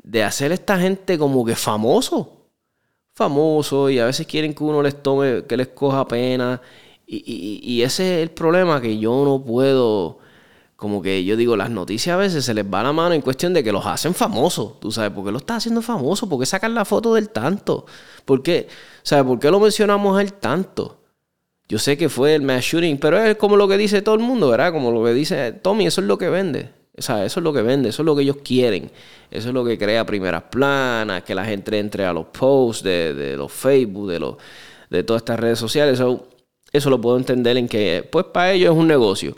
de 0.02 0.25
hacer 0.25 0.52
a 0.52 0.54
esta 0.54 0.78
gente 0.78 1.18
como 1.18 1.44
que 1.44 1.56
famoso. 1.56 2.47
Famoso 3.14 3.90
y 3.90 3.99
a 3.99 4.06
veces 4.06 4.26
quieren 4.26 4.54
que 4.54 4.62
uno 4.64 4.82
les 4.82 5.02
tome, 5.02 5.44
que 5.47 5.56
les 5.56 5.68
coja 5.68 6.06
pena. 6.08 6.61
Y, 7.06 7.61
y 7.62 7.82
ese 7.82 8.16
es 8.16 8.23
el 8.23 8.30
problema 8.30 8.80
que 8.80 8.99
yo 8.99 9.25
no 9.25 9.42
puedo 9.42 10.18
como 10.78 11.02
que 11.02 11.25
yo 11.25 11.37
digo, 11.37 11.56
las 11.56 11.70
noticias 11.70 12.14
a 12.14 12.16
veces 12.16 12.44
se 12.44 12.54
les 12.54 12.64
va 12.64 12.85
la 12.85 12.92
mano 12.92 13.12
en 13.12 13.20
cuestión 13.20 13.52
de 13.52 13.64
que 13.64 13.73
los 13.73 13.85
hacen 13.85 14.14
famosos. 14.14 14.78
¿Tú 14.78 14.92
sabes 14.92 15.11
por 15.11 15.25
qué 15.25 15.32
lo 15.32 15.38
está 15.38 15.56
haciendo 15.56 15.82
famoso? 15.82 16.28
¿Por 16.28 16.38
qué 16.38 16.47
sacan 16.47 16.73
la 16.73 16.85
foto 16.85 17.14
del 17.14 17.30
tanto? 17.30 17.85
¿Por 18.25 18.44
qué? 18.44 18.68
¿Sabes 19.02 19.25
por 19.25 19.40
qué 19.40 19.50
lo 19.50 19.58
mencionamos 19.58 20.20
el 20.20 20.35
tanto? 20.35 21.00
Yo 21.68 21.80
sé 21.80 21.99
que 21.99 22.08
fue 22.08 22.37
el 22.37 22.42
mass 22.42 22.62
shooting, 22.62 22.97
pero 22.99 23.18
es 23.18 23.35
como 23.35 23.56
lo 23.56 23.66
que 23.66 23.76
dice 23.76 24.02
todo 24.02 24.14
el 24.14 24.20
mundo, 24.20 24.50
¿verdad? 24.50 24.73
Como 24.73 24.92
lo 24.92 25.04
que 25.04 25.12
dice 25.14 25.50
Tommy, 25.50 25.85
eso 25.88 26.00
es 26.00 26.06
lo 26.06 26.16
que 26.16 26.28
vende. 26.28 26.70
O 26.97 27.02
sea, 27.02 27.25
eso 27.25 27.40
es 27.40 27.44
lo 27.44 27.52
que 27.52 27.62
vende, 27.62 27.88
eso 27.88 28.02
es 28.02 28.06
lo 28.06 28.14
que 28.14 28.23
ellos 28.23 28.37
quieren. 28.44 28.92
Eso 29.32 29.49
es 29.49 29.54
lo 29.54 29.64
que 29.64 29.76
crea 29.78 30.06
primeras 30.06 30.44
planas, 30.44 31.25
que 31.25 31.35
la 31.35 31.44
gente 31.44 31.76
entre 31.76 32.04
a 32.04 32.12
los 32.12 32.26
posts 32.26 32.85
de, 32.85 33.35
los 33.37 33.50
Facebook, 33.50 34.11
de, 34.12 34.20
los, 34.20 34.37
de 34.90 35.02
todas 35.02 35.23
estas 35.23 35.40
redes 35.40 35.58
sociales. 35.58 35.94
Eso, 35.94 36.28
eso 36.70 36.88
lo 36.88 37.00
puedo 37.00 37.16
entender 37.16 37.56
en 37.56 37.66
que, 37.66 38.06
pues 38.08 38.26
para 38.26 38.52
ellos 38.52 38.73
es 38.73 38.78
un 38.78 38.87
negocio. 38.87 39.37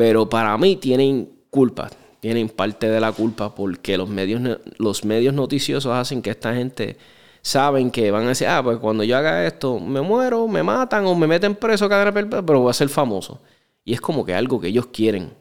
Pero 0.00 0.30
para 0.30 0.56
mí 0.56 0.76
tienen 0.76 1.30
culpa, 1.50 1.90
tienen 2.20 2.48
parte 2.48 2.88
de 2.88 2.98
la 2.98 3.12
culpa 3.12 3.54
porque 3.54 3.98
los 3.98 4.08
medios, 4.08 4.40
los 4.78 5.04
medios 5.04 5.34
noticiosos 5.34 5.92
hacen 5.92 6.22
que 6.22 6.30
esta 6.30 6.54
gente 6.54 6.96
saben 7.42 7.90
que 7.90 8.10
van 8.10 8.24
a 8.24 8.28
decir, 8.28 8.48
ah, 8.48 8.62
pues 8.62 8.78
cuando 8.78 9.04
yo 9.04 9.14
haga 9.18 9.46
esto, 9.46 9.78
me 9.78 10.00
muero, 10.00 10.48
me 10.48 10.62
matan 10.62 11.04
o 11.04 11.14
me 11.14 11.26
meten 11.26 11.54
preso, 11.54 11.86
pero 11.86 12.60
voy 12.60 12.70
a 12.70 12.72
ser 12.72 12.88
famoso. 12.88 13.42
Y 13.84 13.92
es 13.92 14.00
como 14.00 14.24
que 14.24 14.32
algo 14.32 14.58
que 14.58 14.68
ellos 14.68 14.86
quieren. 14.86 15.34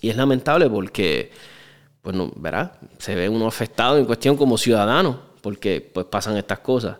Y 0.00 0.10
es 0.10 0.16
lamentable 0.16 0.70
porque, 0.70 1.32
pues 2.02 2.14
no, 2.14 2.30
¿verdad? 2.36 2.78
Se 2.98 3.16
ve 3.16 3.28
uno 3.28 3.48
afectado 3.48 3.98
en 3.98 4.04
cuestión 4.04 4.36
como 4.36 4.56
ciudadano, 4.56 5.18
porque 5.40 5.80
pues 5.92 6.06
pasan 6.06 6.36
estas 6.36 6.60
cosas. 6.60 6.98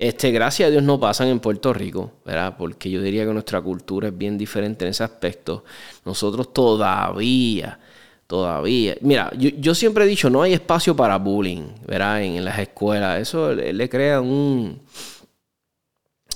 Este, 0.00 0.30
gracias 0.30 0.66
a 0.66 0.70
Dios 0.70 0.82
no 0.82 0.98
pasan 0.98 1.28
en 1.28 1.40
Puerto 1.40 1.74
Rico, 1.74 2.12
¿verdad? 2.24 2.56
Porque 2.56 2.90
yo 2.90 3.02
diría 3.02 3.26
que 3.26 3.34
nuestra 3.34 3.60
cultura 3.60 4.08
es 4.08 4.16
bien 4.16 4.38
diferente 4.38 4.86
en 4.86 4.92
ese 4.92 5.04
aspecto. 5.04 5.62
Nosotros 6.06 6.54
todavía, 6.54 7.78
todavía. 8.26 8.96
Mira, 9.02 9.30
yo, 9.36 9.74
siempre 9.74 10.04
he 10.04 10.06
dicho, 10.06 10.30
no 10.30 10.40
hay 10.40 10.54
espacio 10.54 10.96
para 10.96 11.18
bullying, 11.18 11.66
¿verdad? 11.86 12.22
En, 12.22 12.42
las 12.42 12.58
escuelas. 12.58 13.20
Eso 13.20 13.52
le, 13.54 13.88
crea 13.90 14.22
un, 14.22 14.80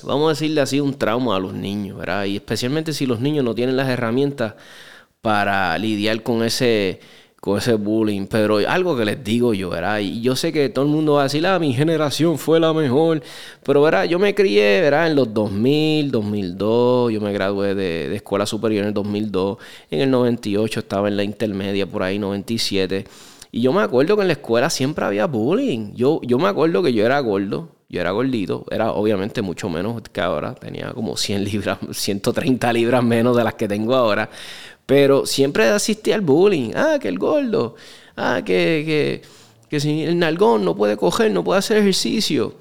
vamos 0.02 0.26
a 0.26 0.28
decirle 0.33 0.61
así, 0.61 0.78
un 0.78 0.99
trauma 0.99 1.37
a 1.37 1.40
los 1.40 1.54
niños, 1.54 1.97
¿verdad? 1.97 2.26
Y 2.26 2.37
especialmente 2.37 2.92
si 2.92 3.06
los 3.06 3.21
niños 3.21 3.47
no 3.47 3.54
tienen 3.54 3.78
las 3.78 3.88
herramientas 3.88 4.56
para 5.23 5.78
lidiar 5.78 6.23
con 6.23 6.44
ese 6.44 7.00
con 7.45 7.59
ese 7.59 7.75
bullying, 7.75 8.25
pero 8.25 8.57
algo 8.67 8.97
que 8.97 9.05
les 9.05 9.23
digo 9.23 9.53
yo, 9.53 9.69
¿verdad? 9.69 9.99
Y 9.99 10.23
yo 10.23 10.35
sé 10.35 10.51
que 10.51 10.71
todo 10.71 10.87
el 10.87 10.91
mundo 10.91 11.13
va 11.13 11.21
a 11.21 11.23
decir, 11.25 11.47
ah, 11.47 11.59
mi 11.59 11.75
generación 11.75 12.39
fue 12.39 12.59
la 12.59 12.73
mejor, 12.73 13.23
pero, 13.63 13.83
¿verdad? 13.83 14.05
Yo 14.05 14.19
me 14.19 14.35
crié, 14.35 14.81
¿verdad? 14.81 15.09
En 15.09 15.15
los 15.15 15.35
2000, 15.35 16.11
2002, 16.11 17.13
yo 17.13 17.21
me 17.21 17.35
gradué 17.35 17.75
de, 17.75 18.17
escuela 18.17 18.47
superior 18.47 18.85
en 18.85 18.89
el 18.89 18.95
2002, 18.95 19.59
en 19.91 20.01
el 20.01 20.11
98 20.11 20.81
estaba 20.81 21.07
en 21.09 21.19
la 21.19 21.23
intermedia, 21.23 21.87
por 21.87 22.03
ahí, 22.03 22.19
97, 22.19 23.05
y 23.53 23.61
yo 23.61 23.75
me 23.75 23.83
acuerdo 23.83 24.17
que 24.17 24.23
en 24.23 24.29
la 24.29 24.33
escuela 24.33 24.71
siempre 24.71 25.05
había 25.05 25.27
bullying, 25.27 25.93
yo, 25.93 26.23
yo 26.23 26.39
me 26.39 26.49
acuerdo 26.49 26.83
que 26.83 26.95
yo 26.95 27.05
era 27.05 27.21
gordo, 27.21 27.69
yo 27.91 28.01
era 28.01 28.11
gordito, 28.13 28.65
era 28.71 28.93
obviamente 28.93 29.43
mucho 29.43 29.69
menos 29.69 30.01
que 30.11 30.21
ahora, 30.23 30.55
tenía 30.55 30.93
como 30.93 31.19
100 31.19 31.45
libras, 31.45 31.79
130 31.93 32.73
libras 32.73 33.05
menos 33.05 33.37
de 33.37 33.45
las 33.45 33.53
que 33.53 33.69
tengo 33.69 33.95
ahora, 33.95 34.31
pero 34.87 35.26
siempre 35.26 35.69
asistí 35.69 36.12
al 36.12 36.21
bullying. 36.21 36.73
Ah, 36.75 36.99
que 37.00 37.09
el 37.09 37.19
gordo. 37.19 37.75
Ah, 38.17 38.43
que, 38.45 39.23
que, 39.69 39.81
si 39.81 40.03
el 40.03 40.19
nalgón 40.19 40.64
no 40.64 40.76
puede 40.76 40.97
coger, 40.97 41.31
no 41.33 41.43
puede 41.43 41.59
hacer 41.59 41.79
ejercicio. 41.79 42.55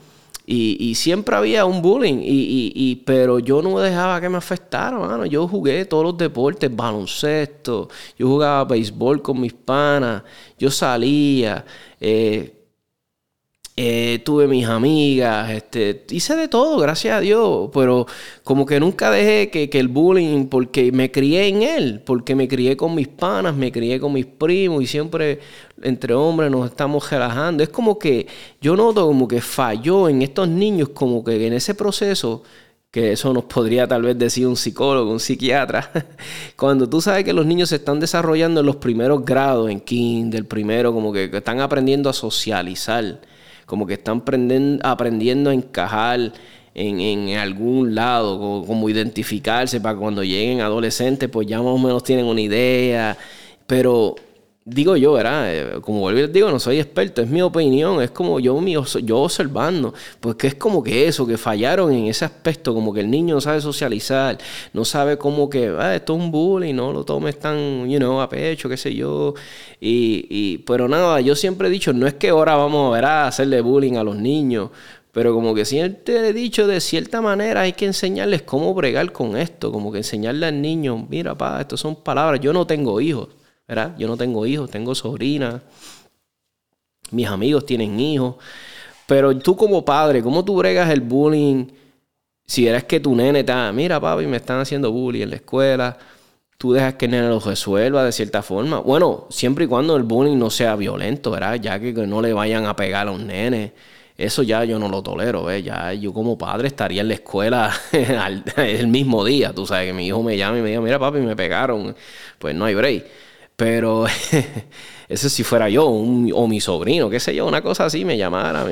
Y, 0.46 0.78
y 0.80 0.96
siempre 0.96 1.36
había 1.36 1.66
un 1.66 1.82
bullying. 1.82 2.20
Y, 2.22 2.72
y, 2.76 2.96
pero 2.98 3.40
yo 3.40 3.62
no 3.62 3.80
dejaba 3.80 4.20
que 4.20 4.30
me 4.30 4.38
afectara, 4.38 4.98
mano. 4.98 5.26
Yo 5.26 5.48
jugué 5.48 5.86
todos 5.86 6.04
los 6.04 6.18
deportes, 6.18 6.74
baloncesto. 6.76 7.90
Yo 8.18 8.28
jugaba 8.28 8.66
béisbol 8.66 9.22
con 9.22 9.40
mis 9.40 9.54
panas. 9.54 10.24
Yo 10.58 10.72
salía. 10.72 11.66
Eh, 12.00 12.63
eh, 13.76 14.22
tuve 14.24 14.48
mis 14.48 14.68
amigas, 14.68 15.50
este, 15.50 16.06
hice 16.12 16.36
de 16.36 16.48
todo, 16.48 16.78
gracias 16.78 17.18
a 17.18 17.20
Dios, 17.20 17.72
pero 17.74 18.06
como 18.44 18.68
que 18.68 18.80
nunca 18.80 19.10
dejé 19.10 19.50
que, 19.50 19.80
el 19.80 19.88
bullying, 19.88 20.46
porque 20.46 20.92
me 20.92 21.12
crié 21.12 21.48
en 21.48 21.64
él, 21.64 22.02
porque 22.06 22.36
me 22.36 22.48
crié 22.48 22.78
con 22.78 22.94
mis 22.94 23.08
panas, 23.08 23.56
me 23.56 23.72
crié 23.72 24.00
con 24.00 24.14
mis 24.14 24.28
primos 24.28 24.84
y 24.84 24.88
siempre 24.88 25.40
entre 25.82 26.14
hombres 26.14 26.52
nos 26.52 26.70
estamos 26.70 27.10
relajando. 27.10 27.64
Es 27.64 27.70
como 27.70 27.98
que 27.98 28.28
yo 28.62 28.76
noto 28.76 29.08
como 29.08 29.28
que 29.28 29.42
falló 29.42 30.08
en 30.08 30.22
estos 30.22 30.48
niños, 30.48 30.90
como 30.90 31.24
que 31.24 31.48
en 31.48 31.54
ese 31.54 31.74
proceso 31.74 32.44
que 32.92 33.14
eso 33.14 33.34
nos 33.34 33.46
podría 33.46 33.88
tal 33.88 34.04
vez 34.04 34.20
decir 34.20 34.46
un 34.46 34.56
psicólogo, 34.56 35.12
un 35.12 35.20
psiquiatra, 35.20 35.90
cuando 36.56 36.88
tú 36.88 37.02
sabes 37.02 37.24
que 37.24 37.34
los 37.34 37.48
niños 37.48 37.70
se 37.70 37.78
están 37.78 38.00
desarrollando 38.00 38.60
en 38.60 38.68
los 38.68 38.76
primeros 38.76 39.26
grados, 39.26 39.72
en 39.72 39.80
kinder, 39.80 40.48
primero, 40.48 40.94
como 40.94 41.12
que 41.12 41.26
están 41.34 41.60
aprendiendo 41.60 42.08
a 42.08 42.14
socializar 42.14 43.20
como 43.66 43.86
que 43.86 43.94
están 43.94 44.24
aprendiendo 44.84 45.50
a 45.50 45.54
encajar 45.54 46.32
en, 46.76 47.38
algún 47.38 47.96
lado, 47.96 48.40
como, 48.40 48.66
como, 48.66 48.90
identificarse 48.90 49.80
para 49.80 49.98
cuando 49.98 50.24
lleguen 50.24 50.62
adolescentes, 50.62 51.30
pues 51.30 51.48
ya 51.48 51.58
más 51.60 51.74
o 51.74 51.78
menos 51.78 52.04
tienen 52.04 52.26
una 52.26 52.42
idea, 52.42 53.18
pero 53.68 54.16
digo 54.66 54.96
yo, 54.96 55.14
¿verdad? 55.14 55.54
Eh, 55.54 55.82
como 55.82 56.00
vuelvo 56.00 56.22
y 56.22 56.28
digo, 56.28 56.50
no 56.50 56.60
soy 56.60 56.80
experto, 56.80 57.22
es 57.22 57.28
mi 57.30 57.42
opinión, 57.42 58.02
es 58.02 58.12
como 58.12 58.40
yo, 58.40 58.60
yo 59.04 59.20
observando, 59.20 59.94
pues 60.20 60.36
que 60.36 60.48
es 60.48 60.56
como 60.56 60.82
que 60.82 61.08
eso, 61.08 61.28
que 61.28 61.38
fallaron 61.38 61.92
en 61.92 62.06
ese 62.08 62.26
aspecto, 62.26 62.74
como 62.74 62.94
que 62.94 63.02
el 63.02 63.10
niño 63.12 63.36
no 63.36 63.42
sabe 63.42 63.60
socializar, 63.62 64.38
no 64.72 64.86
sabe 64.86 65.18
cómo 65.18 65.50
que, 65.50 65.68
ah, 65.78 65.96
esto 65.96 66.16
es 66.16 66.22
un 66.22 66.32
bullying, 66.32 66.76
no 66.76 66.94
lo 66.94 67.04
tomes 67.04 67.38
tan, 67.40 67.90
you 67.90 67.98
know, 67.98 68.22
a 68.22 68.30
pecho, 68.30 68.70
qué 68.70 68.78
sé 68.78 68.96
yo, 68.96 69.34
y, 69.82 70.26
y, 70.30 70.58
pero 70.60 70.88
nada, 70.88 71.20
yo 71.20 71.36
siempre 71.36 71.68
he 71.68 71.72
dicho, 71.72 71.92
no 71.92 72.08
es 72.08 72.14
que 72.14 72.30
ahora 72.30 72.56
vamos 72.56 72.92
a 72.92 72.96
ver 72.96 73.06
a 73.06 73.28
hacerle 73.28 73.62
bullying 73.62 73.96
a 73.96 74.04
los 74.04 74.16
niños, 74.16 74.70
pero 75.12 75.34
como 75.34 75.54
que 75.54 75.66
siempre 75.66 76.30
he 76.30 76.34
dicho, 76.34 76.68
de 76.68 76.80
cierta 76.80 77.22
manera 77.22 77.62
hay 77.62 77.74
que 77.74 77.86
enseñarles 77.86 78.44
cómo 78.44 78.74
bregar 78.74 79.12
con 79.12 79.36
esto, 79.38 79.72
como 79.74 79.92
que 79.92 80.00
enseñarle 80.00 80.46
al 80.46 80.62
niño, 80.62 81.06
mira, 81.10 81.38
pa, 81.38 81.60
esto 81.60 81.76
son 81.76 81.98
palabras, 81.98 82.40
yo 82.40 82.54
no 82.54 82.66
tengo 82.66 83.00
hijos, 83.02 83.28
¿verdad? 83.68 83.96
Yo 83.98 84.08
no 84.08 84.18
tengo 84.18 84.46
hijos, 84.46 84.70
tengo 84.70 84.96
sobrinas, 84.96 85.62
mis 87.12 87.28
amigos 87.28 87.66
tienen 87.66 88.00
hijos, 88.00 88.36
pero 89.06 89.38
tú 89.38 89.56
como 89.56 89.84
padre, 89.86 90.22
¿cómo 90.22 90.44
tú 90.44 90.58
bregas 90.58 90.90
el 90.90 91.02
bullying? 91.02 91.68
Si 92.46 92.68
eres 92.68 92.84
que 92.84 93.00
tu 93.00 93.16
nene 93.16 93.42
está, 93.42 93.72
mira 93.72 94.00
papi, 94.00 94.26
me 94.26 94.38
están 94.38 94.60
haciendo 94.60 94.92
bullying 94.92 95.24
en 95.24 95.30
la 95.30 95.36
escuela, 95.38 95.98
tú 96.58 96.74
dejas 96.74 96.96
que 96.96 97.06
el 97.06 97.12
nene 97.12 97.28
lo 97.30 97.40
resuelva 97.40 98.04
de 98.04 98.12
cierta 98.12 98.42
forma. 98.42 98.80
Bueno, 98.80 99.28
siempre 99.30 99.66
y 99.66 99.68
cuando 99.68 99.96
el 99.96 100.04
bullying 100.04 100.38
no 100.38 100.50
sea 100.50 100.76
violento, 100.76 101.32
¿verdad? 101.32 101.56
Ya 101.56 101.80
que 101.80 101.94
no 101.94 102.22
le 102.22 102.34
vayan 102.34 102.66
a 102.66 102.76
pegar 102.76 103.08
a 103.08 103.12
un 103.12 103.28
nene. 103.28 103.74
Eso 104.18 104.44
ya 104.44 104.64
yo 104.64 104.78
no 104.78 104.90
lo 104.90 105.02
tolero, 105.02 105.44
¿ves? 105.44 105.64
Ya 105.64 105.92
yo 105.94 106.14
como 106.14 106.38
padre 106.38 106.68
estaría 106.68 107.02
en 107.02 107.08
la 107.08 107.16
escuela 107.16 107.74
el 108.58 108.88
mismo 108.88 109.26
día. 109.26 109.54
Tú 109.54 109.66
sabes 109.66 109.88
que 109.88 109.94
mi 109.94 110.08
hijo 110.08 110.22
me 110.22 110.38
llama 110.38 110.60
y 110.60 110.62
me 110.62 110.70
diga, 110.70 110.82
mira 110.82 111.00
papi, 111.00 111.20
me 111.20 111.36
pegaron. 111.36 111.96
Pues 112.38 112.56
no 112.56 112.66
hay 112.66 112.76
break. 112.76 113.06
Pero 113.64 114.04
eso 115.08 115.30
si 115.30 115.42
fuera 115.42 115.70
yo 115.70 115.86
o 115.88 116.48
mi 116.50 116.60
sobrino, 116.60 117.10
qué 117.10 117.22
sé 117.22 117.34
yo, 117.34 117.48
una 117.48 117.62
cosa 117.62 117.86
así 117.86 118.04
me 118.04 118.18
llamara. 118.18 118.66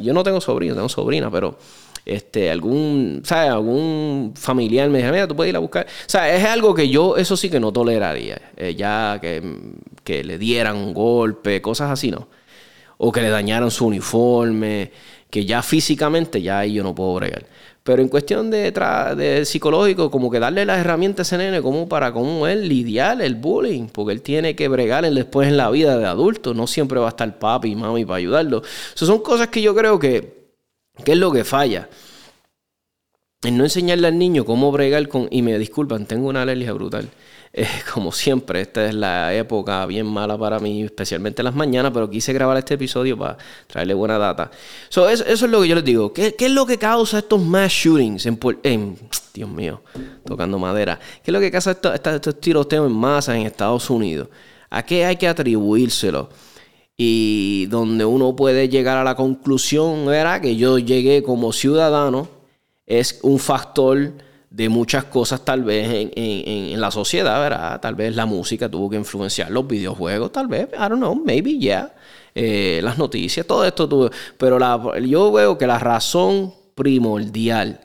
Yo 0.00 0.14
no 0.14 0.22
tengo 0.22 0.40
sobrino, 0.40 0.74
tengo 0.74 0.88
sobrina, 0.88 1.30
pero 1.30 1.58
este, 2.06 2.50
algún, 2.50 3.20
¿sabes? 3.26 3.50
Algún 3.50 4.32
familiar 4.34 4.88
me 4.88 4.98
dice, 5.00 5.12
mira, 5.12 5.28
tú 5.28 5.36
puedes 5.36 5.50
ir 5.50 5.56
a 5.56 5.58
buscar. 5.58 5.84
O 5.86 6.08
sea, 6.08 6.34
es 6.34 6.42
algo 6.46 6.74
que 6.74 6.88
yo, 6.88 7.18
eso 7.18 7.36
sí 7.36 7.50
que 7.50 7.60
no 7.60 7.74
toleraría. 7.74 8.40
Eh, 8.56 8.74
ya 8.74 9.18
que, 9.20 9.42
que, 10.02 10.24
le 10.24 10.38
dieran 10.38 10.76
un 10.76 10.94
golpe, 10.94 11.60
cosas 11.60 11.90
así, 11.90 12.10
¿no? 12.10 12.28
O 12.96 13.12
que 13.12 13.20
le 13.20 13.28
dañaran 13.28 13.70
su 13.70 13.84
uniforme, 13.84 14.92
que 15.28 15.44
ya 15.44 15.60
físicamente 15.60 16.40
ya 16.40 16.60
ahí 16.60 16.72
yo 16.72 16.82
no 16.82 16.94
puedo 16.94 17.12
bregar. 17.16 17.44
Pero 17.88 18.02
en 18.02 18.08
cuestión 18.10 18.50
de, 18.50 18.70
de 18.70 19.46
psicológico, 19.46 20.10
como 20.10 20.30
que 20.30 20.38
darle 20.38 20.66
las 20.66 20.80
herramientas 20.80 21.32
a 21.32 21.36
ese 21.36 21.42
nene 21.42 21.62
como 21.62 21.88
para 21.88 22.12
cómo 22.12 22.46
él 22.46 22.68
lidiar 22.68 23.22
el 23.22 23.34
bullying, 23.34 23.86
porque 23.86 24.12
él 24.12 24.20
tiene 24.20 24.54
que 24.54 24.68
bregar 24.68 25.10
después 25.10 25.48
en 25.48 25.56
la 25.56 25.70
vida 25.70 25.96
de 25.96 26.04
adulto, 26.04 26.52
no 26.52 26.66
siempre 26.66 27.00
va 27.00 27.06
a 27.06 27.08
estar 27.08 27.38
papi 27.38 27.70
y 27.70 27.76
mami 27.76 28.04
para 28.04 28.18
ayudarlo. 28.18 28.62
Eso 28.94 29.06
son 29.06 29.20
cosas 29.20 29.48
que 29.48 29.62
yo 29.62 29.74
creo 29.74 29.98
que, 29.98 30.50
que 31.02 31.12
es 31.12 31.16
lo 31.16 31.32
que 31.32 31.44
falla. 31.44 31.88
En 33.44 33.56
no 33.56 33.62
enseñarle 33.62 34.08
al 34.08 34.18
niño 34.18 34.44
cómo 34.44 34.72
bregar 34.72 35.06
con... 35.06 35.28
Y 35.30 35.42
me 35.42 35.56
disculpan, 35.58 36.06
tengo 36.06 36.28
una 36.28 36.42
alergia 36.42 36.72
brutal. 36.72 37.08
Eh, 37.50 37.66
como 37.94 38.12
siempre, 38.12 38.60
esta 38.60 38.86
es 38.86 38.94
la 38.94 39.34
época 39.34 39.86
bien 39.86 40.04
mala 40.04 40.36
para 40.36 40.60
mí, 40.60 40.82
especialmente 40.82 41.40
en 41.40 41.46
las 41.46 41.54
mañanas, 41.54 41.92
pero 41.94 42.08
quise 42.10 42.34
grabar 42.34 42.58
este 42.58 42.74
episodio 42.74 43.16
para 43.16 43.38
traerle 43.66 43.94
buena 43.94 44.18
data. 44.18 44.50
eso, 44.90 45.06
es 45.06 45.40
lo 45.40 45.62
que 45.62 45.68
yo 45.68 45.74
les 45.74 45.82
digo. 45.82 46.12
¿Qué, 46.12 46.36
es 46.38 46.50
lo 46.50 46.66
que 46.66 46.76
causa 46.76 47.18
estos 47.20 47.40
mass 47.40 47.72
shootings 47.72 48.26
en, 48.26 48.98
Dios 49.32 49.48
mío, 49.48 49.80
tocando 50.26 50.58
madera? 50.58 51.00
¿Qué 51.24 51.30
es 51.30 51.32
lo 51.32 51.40
que 51.40 51.50
causa 51.50 51.70
estos, 51.70 52.38
tiroteos 52.38 52.86
en 52.86 52.94
masa 52.94 53.34
en 53.34 53.46
Estados 53.46 53.88
Unidos? 53.88 54.28
¿A 54.68 54.84
qué 54.84 55.06
hay 55.06 55.16
que 55.16 55.26
atribuírselo? 55.26 56.28
Y 56.98 57.64
donde 57.70 58.04
uno 58.04 58.36
puede 58.36 58.68
llegar 58.68 58.98
a 58.98 59.04
la 59.04 59.14
conclusión, 59.14 60.12
era 60.12 60.38
que 60.42 60.54
yo 60.56 60.78
llegué 60.78 61.22
como 61.22 61.54
ciudadano, 61.54 62.37
es 62.88 63.20
un 63.22 63.38
factor 63.38 64.12
de 64.50 64.68
muchas 64.70 65.04
cosas 65.04 65.44
tal 65.44 65.62
vez 65.62 65.88
en, 65.88 66.10
en, 66.16 66.80
la 66.80 66.90
sociedad, 66.90 67.38
¿verdad? 67.38 67.78
Tal 67.80 67.94
vez 67.94 68.16
la 68.16 68.24
música 68.24 68.68
tuvo 68.68 68.88
que 68.88 68.96
influenciar 68.96 69.50
los 69.50 69.66
videojuegos, 69.66 70.32
tal 70.32 70.48
vez, 70.48 70.68
I 70.72 70.88
don't 70.88 70.96
know, 70.96 71.14
maybe, 71.14 71.58
yeah. 71.58 71.94
Eh, 72.34 72.80
las 72.82 72.96
noticias, 72.96 73.46
todo 73.46 73.64
esto 73.64 73.88
tuvo. 73.88 74.10
Pero 74.38 74.58
la, 74.58 74.80
yo 75.04 75.30
veo 75.30 75.58
que 75.58 75.66
la 75.66 75.78
razón 75.78 76.54
primordial 76.74 77.80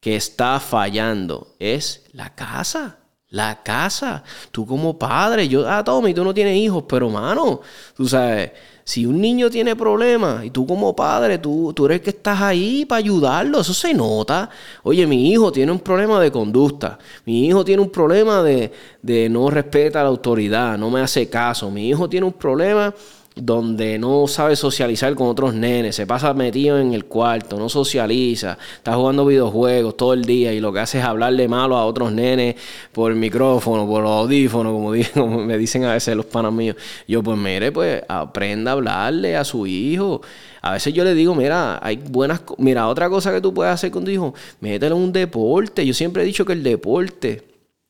que 0.00 0.16
está 0.16 0.60
fallando 0.60 1.54
es 1.58 2.04
la 2.12 2.34
casa. 2.34 2.98
La 3.30 3.62
casa. 3.62 4.24
Tú 4.50 4.66
como 4.66 4.98
padre, 4.98 5.48
yo, 5.48 5.68
ah, 5.68 5.84
Tommy, 5.84 6.12
tú 6.12 6.24
no 6.24 6.34
tienes 6.34 6.56
hijos, 6.56 6.84
pero 6.88 7.08
mano, 7.08 7.60
tú 7.94 8.08
sabes, 8.08 8.52
si 8.88 9.04
un 9.04 9.20
niño 9.20 9.50
tiene 9.50 9.76
problemas 9.76 10.46
y 10.46 10.50
tú 10.50 10.66
como 10.66 10.96
padre, 10.96 11.36
tú, 11.36 11.74
tú 11.74 11.84
eres 11.84 11.96
el 11.96 12.04
que 12.04 12.08
estás 12.08 12.40
ahí 12.40 12.86
para 12.86 13.00
ayudarlo, 13.00 13.60
eso 13.60 13.74
se 13.74 13.92
nota. 13.92 14.48
Oye, 14.82 15.06
mi 15.06 15.30
hijo 15.30 15.52
tiene 15.52 15.70
un 15.72 15.80
problema 15.80 16.18
de 16.18 16.32
conducta, 16.32 16.98
mi 17.26 17.46
hijo 17.46 17.66
tiene 17.66 17.82
un 17.82 17.90
problema 17.90 18.42
de, 18.42 18.72
de 19.02 19.28
no 19.28 19.50
respeta 19.50 20.02
la 20.02 20.08
autoridad, 20.08 20.78
no 20.78 20.88
me 20.88 21.02
hace 21.02 21.28
caso, 21.28 21.70
mi 21.70 21.86
hijo 21.86 22.08
tiene 22.08 22.24
un 22.24 22.32
problema 22.32 22.94
donde 23.40 23.98
no 23.98 24.26
sabe 24.26 24.56
socializar 24.56 25.14
con 25.14 25.28
otros 25.28 25.54
nenes, 25.54 25.96
se 25.96 26.06
pasa 26.06 26.34
metido 26.34 26.78
en 26.78 26.92
el 26.92 27.04
cuarto, 27.04 27.58
no 27.58 27.68
socializa, 27.68 28.58
está 28.76 28.94
jugando 28.94 29.24
videojuegos 29.24 29.96
todo 29.96 30.12
el 30.12 30.24
día 30.24 30.52
y 30.52 30.60
lo 30.60 30.72
que 30.72 30.80
hace 30.80 30.98
es 30.98 31.04
hablarle 31.04 31.48
malo 31.48 31.76
a 31.76 31.86
otros 31.86 32.12
nenes 32.12 32.56
por 32.92 33.12
el 33.12 33.18
micrófono, 33.18 33.86
por 33.86 34.02
los 34.02 34.10
audífonos, 34.10 34.72
como, 35.14 35.38
me 35.38 35.58
dicen 35.58 35.84
a 35.84 35.92
veces 35.92 36.16
los 36.16 36.26
panas 36.26 36.52
míos. 36.52 36.76
Yo, 37.06 37.22
pues 37.22 37.38
mire, 37.38 37.72
pues 37.72 38.02
aprenda 38.08 38.72
a 38.72 38.74
hablarle 38.74 39.36
a 39.36 39.44
su 39.44 39.66
hijo. 39.66 40.20
A 40.60 40.72
veces 40.72 40.92
yo 40.92 41.04
le 41.04 41.14
digo, 41.14 41.34
mira, 41.34 41.78
hay 41.82 41.96
buenas... 41.96 42.42
Mira, 42.58 42.88
otra 42.88 43.08
cosa 43.08 43.32
que 43.32 43.40
tú 43.40 43.54
puedes 43.54 43.72
hacer 43.72 43.90
con 43.90 44.04
tu 44.04 44.10
hijo, 44.10 44.34
mételo 44.60 44.96
en 44.96 45.02
un 45.02 45.12
deporte. 45.12 45.86
Yo 45.86 45.94
siempre 45.94 46.22
he 46.22 46.26
dicho 46.26 46.44
que 46.44 46.52
el 46.52 46.62
deporte 46.62 47.44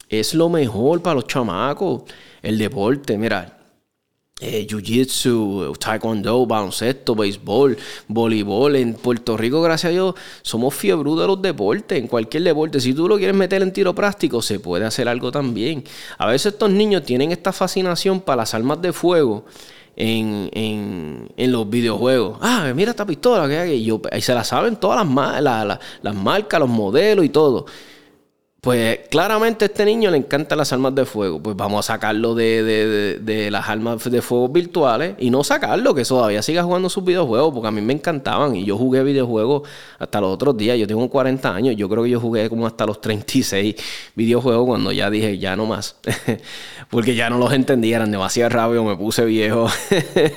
es 0.09 0.35
lo 0.35 0.49
mejor 0.49 1.03
para 1.03 1.15
los 1.15 1.27
chamacos. 1.27 2.03
El 2.43 2.59
deporte, 2.59 3.17
mira, 3.19 3.58
eh, 4.41 4.67
jiu-jitsu, 4.69 5.77
taekwondo, 5.79 6.47
baloncesto, 6.47 7.15
béisbol, 7.15 7.77
voleibol. 8.07 8.77
En 8.77 8.95
Puerto 8.95 9.37
Rico, 9.37 9.61
gracias 9.63 9.91
a 9.91 9.93
Dios, 9.93 10.15
somos 10.43 10.75
fiebre 10.75 11.11
de 11.11 11.27
los 11.27 11.43
deportes, 11.43 11.99
en 11.99 12.07
cualquier 12.07 12.45
deporte. 12.45 12.81
Si 12.81 12.95
tú 12.95 13.09
lo 13.09 13.17
quieres 13.17 13.35
meter 13.35 13.63
en 13.63 13.73
tiro 13.73 13.95
práctico, 13.95 14.41
se 14.41 14.61
puede 14.61 14.85
hacer 14.85 15.09
algo 15.09 15.33
también. 15.33 15.83
A 16.19 16.27
veces 16.27 16.53
estos 16.53 16.71
niños 16.71 17.03
tienen 17.05 17.33
esta 17.33 17.53
fascinación 17.53 18.21
para 18.21 18.37
las 18.37 18.55
armas 18.55 18.81
de 18.81 18.93
fuego. 18.93 19.45
En, 20.01 20.49
en, 20.53 21.51
los 21.51 21.69
videojuegos. 21.69 22.39
Ah, 22.41 22.71
mira 22.73 22.93
esta 22.93 23.05
pistola 23.05 23.49
que 23.49 23.59
hay. 23.59 23.73
Y, 23.73 23.85
yo, 23.85 24.01
se 24.21 24.33
la 24.33 24.45
saben 24.45 24.77
todas 24.77 25.05
las, 25.43 25.79
las 26.03 26.15
marcas, 26.15 26.61
los 26.61 26.69
modelos 26.69 27.25
y 27.25 27.31
todo. 27.31 27.67
Pues 28.69 29.01
claramente 29.09 29.65
a 29.65 29.69
este 29.69 29.83
niño 29.87 30.11
le 30.11 30.19
encantan 30.19 30.59
las 30.59 30.75
armas 30.75 30.95
de 30.95 31.07
fuego. 31.07 31.43
Pues 31.43 31.57
vamos 31.57 31.89
a 31.89 31.95
sacarlo 31.95 32.35
de, 32.35 33.49
las 33.51 33.67
armas 33.67 34.05
de 34.05 34.21
fuego 34.21 34.51
virtuales 34.51 35.15
y 35.19 35.31
no 35.31 35.43
sacarlo, 35.43 35.95
que 35.95 36.05
todavía 36.05 36.43
siga 36.43 36.63
jugando 36.65 36.91
sus 36.91 37.03
videojuegos, 37.03 37.55
porque 37.55 37.69
a 37.69 37.71
mí 37.71 37.81
me 37.81 37.95
encantaban. 37.95 38.55
Y 38.57 38.67
yo 38.67 38.77
jugué 38.77 39.03
videojuegos 39.05 39.67
hasta 39.99 40.21
los 40.21 40.35
otros 40.35 40.55
días. 40.59 40.77
Yo 40.77 40.87
tengo 40.87 41.09
40 41.09 41.55
años, 41.55 41.77
yo 41.77 41.89
creo 41.89 42.05
que 42.05 42.11
yo 42.11 42.21
jugué 42.21 42.51
como 42.51 42.67
hasta 42.67 42.85
los 42.85 43.01
36 43.01 43.75
videojuegos 44.15 44.67
cuando 44.67 44.93
ya 44.93 45.09
dije, 45.09 45.39
ya 45.39 45.57
no 45.57 45.65
más. 45.65 45.97
porque 46.91 47.15
ya 47.15 47.31
no 47.31 47.39
los 47.39 47.55
entendía, 47.55 47.97
eran 47.97 48.11
demasiado 48.11 48.51
rápido, 48.51 48.85
me 48.85 48.97
puse 48.97 49.25
viejo. 49.25 49.67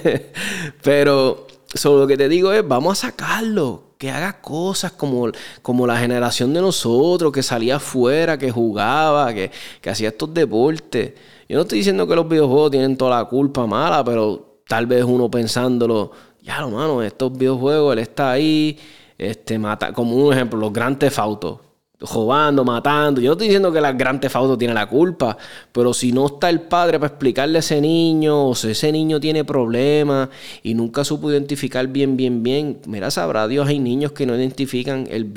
Pero 0.84 1.48
solo 1.74 2.00
lo 2.00 2.08
que 2.08 2.16
te 2.16 2.30
digo 2.30 2.54
es, 2.54 2.66
vamos 2.66 3.04
a 3.04 3.08
sacarlo 3.08 3.91
que 4.02 4.10
haga 4.10 4.42
cosas 4.42 4.94
como, 4.94 5.30
como 5.62 5.86
la 5.86 5.96
generación 5.96 6.56
de 6.56 6.60
nosotros, 6.60 7.32
que 7.32 7.44
salía 7.44 7.76
afuera, 7.76 8.36
que 8.36 8.50
jugaba, 8.50 9.32
que, 9.32 9.52
hacía 9.88 10.10
estos 10.10 10.34
deportes. 10.34 11.14
Yo 11.48 11.58
no 11.58 11.62
estoy 11.62 11.78
diciendo 11.78 12.08
que 12.08 12.16
los 12.16 12.28
videojuegos 12.28 12.72
tienen 12.72 12.98
toda 12.98 13.20
la 13.20 13.26
culpa 13.26 13.68
mala, 13.68 14.04
pero 14.04 14.58
tal 14.68 14.88
vez 14.88 15.04
uno 15.04 15.30
pensándolo, 15.30 16.14
ya 16.42 16.62
lo 16.62 16.72
mano, 16.72 17.04
estos 17.04 17.32
videojuegos, 17.38 17.94
él 17.94 18.00
está 18.00 18.32
ahí, 18.32 18.80
este, 19.20 19.60
mata, 19.60 19.94
como 19.94 20.16
un 20.16 20.34
ejemplo, 20.34 20.60
los 20.60 20.74
grandes 20.74 21.20
Auto 21.20 21.71
robando, 22.02 22.64
matando. 22.66 23.22
Yo 23.22 23.34
estoy 23.34 23.48
diciendo 23.48 23.72
que 23.72 23.80
la 23.80 23.94
gran 23.94 24.20
tefauto 24.20 24.58
tiene 24.58 24.74
la 24.74 24.88
culpa, 24.88 25.38
pero 25.72 25.94
si 25.94 26.12
no 26.12 26.26
está 26.28 26.50
el 26.50 26.62
padre 26.62 27.00
para 27.00 27.12
explicarle 27.14 27.58
a 27.58 27.60
ese 27.60 27.80
niño, 27.80 28.50
o 28.50 28.56
si 28.56 28.72
ese 28.72 28.92
niño 28.92 29.20
tiene 29.20 29.46
problemas 29.46 30.30
y 30.64 30.74
nunca 30.74 31.04
supo 31.04 31.32
identificar 31.32 31.88
bien, 31.88 32.18
bien, 32.18 32.44
bien, 32.44 32.80
mira, 32.88 33.12
sabrá 33.12 33.48
Dios, 33.48 33.68
hay 33.68 33.80
niños 33.80 34.12
que 34.12 34.26
no 34.26 34.36
identifican 34.36 35.08
el, 35.10 35.32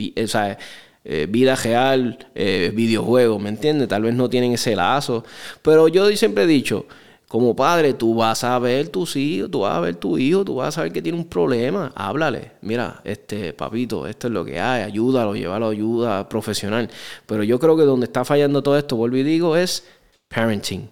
eh, 1.04 1.26
vida 1.28 1.54
real, 1.54 2.18
eh, 2.34 2.72
videojuegos, 2.74 3.40
¿me 3.40 3.50
entiendes? 3.50 3.88
Tal 3.88 4.02
vez 4.02 4.14
no 4.14 4.30
tienen 4.30 4.52
ese 4.52 4.74
lazo, 4.74 5.24
pero 5.62 5.88
yo 5.88 6.08
siempre 6.16 6.44
he 6.44 6.46
dicho, 6.46 6.86
como 7.34 7.56
padre, 7.56 7.94
tú 7.94 8.14
vas 8.14 8.44
a 8.44 8.56
ver 8.60 8.90
tus 8.90 9.16
hijos, 9.16 9.50
tú 9.50 9.62
vas 9.62 9.76
a 9.76 9.80
ver 9.80 9.96
tu 9.96 10.16
hijo, 10.16 10.44
tú 10.44 10.54
vas 10.54 10.68
a 10.68 10.70
saber 10.70 10.92
que 10.92 11.02
tiene 11.02 11.18
un 11.18 11.24
problema. 11.24 11.90
Háblale. 11.96 12.52
Mira, 12.60 13.00
este 13.02 13.52
papito, 13.52 14.06
esto 14.06 14.28
es 14.28 14.32
lo 14.32 14.44
que 14.44 14.60
hay, 14.60 14.84
ayúdalo, 14.84 15.34
llévalo 15.34 15.70
ayuda 15.70 16.28
profesional. 16.28 16.88
Pero 17.26 17.42
yo 17.42 17.58
creo 17.58 17.76
que 17.76 17.82
donde 17.82 18.06
está 18.06 18.24
fallando 18.24 18.62
todo 18.62 18.78
esto, 18.78 18.94
vuelvo 18.94 19.16
y 19.16 19.24
digo, 19.24 19.56
es 19.56 19.84
parenting 20.28 20.88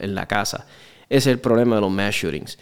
en 0.00 0.12
la 0.16 0.26
casa. 0.26 0.66
Ese 1.08 1.30
es 1.30 1.34
el 1.34 1.38
problema 1.38 1.76
de 1.76 1.82
los 1.82 1.90
mass 1.92 2.16
shootings. 2.16 2.58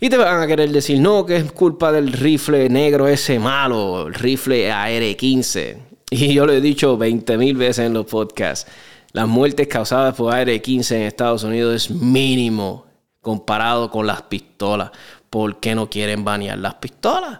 Y 0.00 0.10
te 0.10 0.16
van 0.16 0.42
a 0.42 0.46
querer 0.48 0.70
decir, 0.70 0.98
no, 0.98 1.24
que 1.24 1.36
es 1.36 1.52
culpa 1.52 1.92
del 1.92 2.12
rifle 2.12 2.68
negro 2.68 3.06
ese 3.06 3.38
malo, 3.38 4.08
el 4.08 4.14
rifle 4.14 4.72
AR-15. 4.72 5.76
Y 6.10 6.34
yo 6.34 6.46
lo 6.46 6.52
he 6.52 6.60
dicho 6.60 6.96
20 6.96 7.38
mil 7.38 7.56
veces 7.56 7.86
en 7.86 7.94
los 7.94 8.06
podcasts 8.06 8.70
las 9.14 9.28
muertes 9.28 9.68
causadas 9.68 10.16
por 10.16 10.34
AR-15 10.34 10.96
en 10.96 11.02
Estados 11.02 11.44
Unidos 11.44 11.74
es 11.76 11.90
mínimo 11.90 12.86
comparado 13.20 13.88
con 13.88 14.08
las 14.08 14.22
pistolas. 14.22 14.90
¿Por 15.30 15.60
qué 15.60 15.76
no 15.76 15.88
quieren 15.88 16.24
banear 16.24 16.58
las 16.58 16.74
pistolas? 16.74 17.38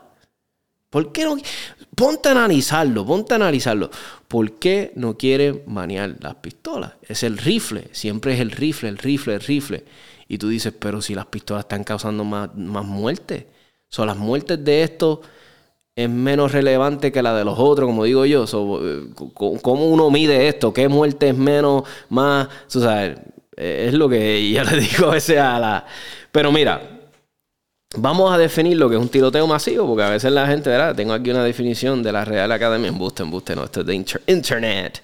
¿Por 0.89 1.11
qué 1.11 1.25
no? 1.25 1.37
Ponte 1.97 2.29
a 2.29 2.33
analizarlo, 2.33 3.05
ponte 3.05 3.35
a 3.35 3.37
analizarlo. 3.37 3.91
¿Por 4.29 4.53
qué 4.53 4.93
no 4.95 5.19
quieren 5.19 5.65
banear 5.67 6.15
las 6.21 6.37
pistolas? 6.37 6.93
Es 7.03 7.25
el 7.25 7.39
rifle, 7.39 7.89
siempre 7.91 8.35
es 8.35 8.41
el 8.41 8.53
rifle, 8.53 8.89
el 8.89 8.99
rifle, 8.99 9.35
el 9.35 9.41
rifle. 9.41 9.85
Y 10.29 10.39
tú 10.39 10.49
dices, 10.51 10.73
pero 10.79 11.03
si 11.03 11.17
las 11.17 11.27
pistolas 11.27 11.65
están 11.65 11.83
causando 11.83 12.23
más, 12.23 12.55
más 12.55 12.85
muertes. 12.85 13.47
Son 13.89 14.07
las 14.07 14.17
muertes 14.17 14.65
de 14.65 14.85
estos 14.85 15.19
es 15.97 16.11
menos 16.11 16.53
relevante 16.53 17.13
que 17.13 17.23
la 17.23 17.35
de 17.35 17.45
los 17.45 17.59
otros, 17.59 17.87
como 17.87 18.05
digo 18.05 18.25
yo. 18.27 18.45
Eh, 18.45 19.09
¿Cómo 19.35 19.87
uno 19.87 20.11
mide 20.11 20.49
esto? 20.49 20.73
¿Qué 20.73 20.89
muerte 20.89 21.29
es 21.29 21.37
menos, 21.37 21.85
más? 22.09 22.49
Eh, 23.57 23.87
es 23.89 23.95
lo 23.95 24.09
que 24.09 24.51
yo 24.51 24.65
le 24.65 24.77
digo 24.81 25.09
a 25.09 25.15
veces 25.15 25.39
a 25.39 25.59
la... 25.59 25.87
Pero 26.33 26.51
mira, 26.51 27.01
vamos 27.97 28.33
a 28.33 28.39
definir 28.39 28.77
lo 28.77 28.89
que 28.89 28.97
es 28.97 29.01
un 29.01 29.09
tiroteo 29.09 29.47
masivo, 29.47 29.87
porque 29.87 30.03
a 30.03 30.11
veces 30.11 30.33
la 30.33 30.47
gente, 30.49 30.69
¿verdad? 30.69 30.97
Tengo 30.97 31.13
aquí 31.13 31.31
una 31.31 31.45
definición 31.45 32.03
de 32.03 32.11
la 32.11 32.25
Real 32.25 32.51
Academia. 32.51 32.89
Embuste, 32.89 33.23
embuste, 33.23 33.55
no, 33.55 33.65
esto 33.65 33.81
es 33.81 33.87
de 33.87 33.95
Internet. 34.27 35.01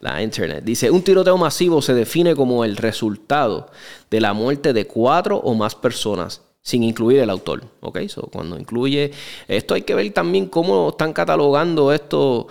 La 0.00 0.22
Internet. 0.22 0.62
Dice, 0.62 0.90
un 0.90 1.00
tiroteo 1.00 1.38
masivo 1.38 1.80
se 1.80 1.94
define 1.94 2.36
como 2.36 2.66
el 2.66 2.76
resultado 2.76 3.70
de 4.10 4.20
la 4.20 4.34
muerte 4.34 4.74
de 4.74 4.86
cuatro 4.86 5.38
o 5.38 5.54
más 5.54 5.74
personas 5.74 6.42
sin 6.64 6.82
incluir 6.82 7.20
el 7.20 7.30
autor. 7.30 7.62
¿Ok? 7.80 8.00
So, 8.08 8.22
cuando 8.22 8.58
incluye. 8.58 9.12
Esto 9.46 9.74
hay 9.74 9.82
que 9.82 9.94
ver 9.94 10.10
también 10.12 10.46
cómo 10.46 10.88
están 10.88 11.12
catalogando 11.12 11.92
esto. 11.92 12.48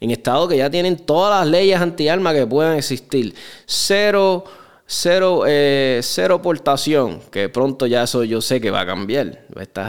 En 0.00 0.10
estados 0.10 0.48
que 0.48 0.56
ya 0.56 0.70
tienen 0.70 0.96
todas 0.96 1.40
las 1.40 1.48
leyes 1.50 1.78
anti-armas 1.78 2.34
que 2.34 2.46
puedan 2.46 2.78
existir. 2.78 3.34
Cero 3.66 4.44
Cero, 4.94 5.44
eh, 5.46 6.00
cero 6.02 6.42
portación, 6.42 7.22
que 7.30 7.48
pronto 7.48 7.86
ya 7.86 8.02
eso 8.02 8.24
yo 8.24 8.42
sé 8.42 8.60
que 8.60 8.70
va 8.70 8.82
a 8.82 8.86
cambiar. 8.86 9.46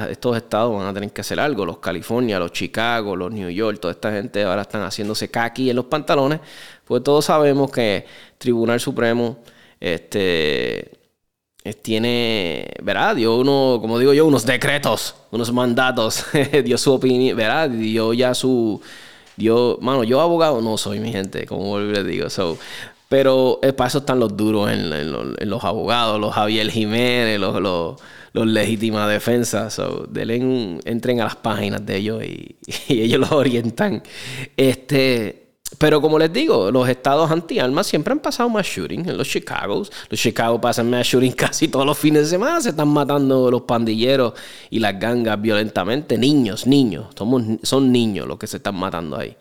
estos 0.10 0.38
estados 0.38 0.74
van 0.78 0.88
a 0.88 0.94
tener 0.94 1.12
que 1.12 1.20
hacer 1.20 1.42
algo. 1.42 1.66
Los 1.66 1.80
California, 1.80 2.40
los 2.40 2.54
Chicago, 2.54 3.14
los 3.14 3.30
New 3.30 3.50
York, 3.50 3.82
toda 3.82 3.92
esta 3.92 4.14
gente 4.14 4.44
ahora 4.44 4.62
están 4.62 4.82
haciéndose 4.82 5.30
kaki 5.30 5.70
en 5.70 5.76
los 5.76 5.86
pantalones. 5.86 6.40
Pues 6.86 7.04
todos 7.04 7.26
sabemos 7.26 7.70
que 7.70 8.06
Tribunal 8.38 8.80
Supremo 8.80 9.40
este, 9.78 10.90
tiene, 11.82 12.72
¿verdad? 12.82 13.18
Dio 13.18 13.36
uno, 13.36 13.80
como 13.82 14.00
digo 14.00 14.14
yo, 14.14 14.26
unos 14.26 14.46
decretos, 14.46 15.16
unos 15.32 15.52
mandatos, 15.52 16.28
dio 16.64 16.78
su 16.78 16.94
opinión, 16.94 17.36
¿verdad? 17.36 17.70
Dio 17.70 18.14
ya 18.14 18.34
su... 18.34 18.82
Dio, 19.36 19.80
mano, 19.82 20.04
yo 20.04 20.22
abogado 20.22 20.62
no 20.62 20.78
soy, 20.78 21.00
mi 21.00 21.12
gente, 21.12 21.48
como 21.48 21.80
les 21.80 22.06
digo. 22.06 22.30
So, 22.30 22.58
pero 23.14 23.60
eh, 23.62 23.74
para 23.74 23.90
eso 23.90 24.00
están 24.00 24.20
los 24.20 24.36
duros 24.36 24.72
en, 24.72 24.90
los 25.48 25.64
abogados, 25.64 26.20
los 26.20 26.34
Javier 26.34 26.72
Jiménez, 26.72 27.40
los, 27.40 27.62
los, 27.62 28.48
legítimas 28.48 29.08
defensas. 29.08 29.76
So, 29.76 30.10
entren 30.16 31.22
a 31.22 31.26
las 31.26 31.36
páginas 31.36 31.86
de 31.86 31.98
ellos 31.98 32.24
y, 32.26 32.58
ellos 32.88 33.20
los 33.20 33.32
orientan. 33.32 34.02
Este, 34.58 35.50
pero 35.78 36.02
como 36.02 36.18
les 36.18 36.34
digo, 36.34 36.72
los 36.72 36.90
estados 36.90 37.30
anti-armas 37.30 37.86
siempre 37.86 38.14
han 38.14 38.20
pasado 38.20 38.50
más 38.50 38.66
shooting. 38.66 39.08
En 39.08 39.16
los 39.16 39.30
Chicago, 39.30 39.86
los 40.10 40.20
Chicago 40.20 40.60
pasan 40.60 40.90
más 40.90 41.06
shooting 41.06 41.34
casi 41.38 41.68
todos 41.68 41.86
los 41.86 41.96
fines 41.96 42.24
de 42.24 42.30
semana. 42.30 42.62
Se 42.62 42.70
están 42.70 42.88
matando 42.88 43.52
los 43.52 43.62
pandilleros 43.62 44.34
y 44.72 44.80
las 44.80 45.00
gangas 45.00 45.40
violentamente. 45.40 46.18
Niños, 46.18 46.66
niños. 46.66 47.10
Somos, 47.16 47.44
son 47.62 47.92
niños 47.92 48.28
los 48.28 48.40
que 48.40 48.48
se 48.48 48.58
están 48.58 48.74
matando 48.74 49.20
ahí. 49.20 49.38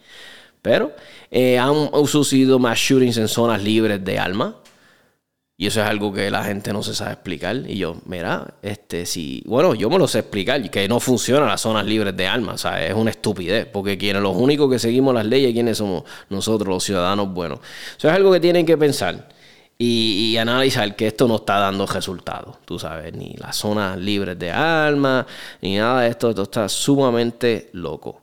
Pero 0.62 0.92
eh, 1.31 1.59
han 1.59 1.90
sucedido 2.07 2.59
más 2.59 2.79
shootings 2.79 3.16
en 3.18 3.29
zonas 3.29 3.62
libres 3.62 4.03
de 4.05 4.18
alma. 4.18 4.57
Y 5.57 5.66
eso 5.66 5.81
es 5.81 5.87
algo 5.87 6.12
que 6.12 6.31
la 6.31 6.42
gente 6.44 6.72
no 6.72 6.83
se 6.83 6.94
sabe 6.94 7.12
explicar. 7.12 7.57
Y 7.68 7.77
yo, 7.77 7.96
mira, 8.07 8.55
este, 8.62 9.07
si, 9.07 9.42
bueno, 9.46 9.75
yo 9.75 9.90
me 9.90 9.98
lo 9.98 10.09
sé 10.09 10.20
explicar, 10.20 10.70
que 10.70 10.88
no 10.88 10.98
funcionan 10.98 11.48
las 11.48 11.61
zonas 11.61 11.85
libres 11.85 12.16
de 12.16 12.27
alma. 12.27 12.55
O 12.55 12.59
sea, 12.59 12.85
es 12.85 12.94
una 12.94 13.11
estupidez, 13.11 13.66
porque 13.66 13.98
quienes 13.98 14.22
los 14.22 14.35
únicos 14.35 14.70
que 14.70 14.79
seguimos 14.79 15.14
las 15.14 15.27
leyes, 15.27 15.53
quienes 15.53 15.79
somos 15.79 16.05
nosotros, 16.31 16.68
los 16.68 16.83
ciudadanos 16.83 17.33
buenos. 17.33 17.61
Eso 17.96 18.09
es 18.09 18.14
algo 18.14 18.33
que 18.33 18.40
tienen 18.40 18.64
que 18.64 18.79
pensar 18.79 19.29
y, 19.79 20.37
analizar 20.37 20.94
que 20.96 21.09
esto 21.09 21.29
no 21.29 21.37
está 21.37 21.59
dando 21.59 21.87
resultados. 21.87 22.57
Tú 22.64 22.79
sabes, 22.79 23.12
ni 23.14 23.35
las 23.35 23.57
zonas 23.57 23.98
libres 23.98 24.38
de 24.38 24.51
alma, 24.51 25.27
ni 25.61 25.77
nada 25.77 26.03
de 26.03 26.09
esto. 26.09 26.31
Esto 26.31 26.42
está 26.42 26.68
sumamente 26.68 27.70
loco 27.72 28.20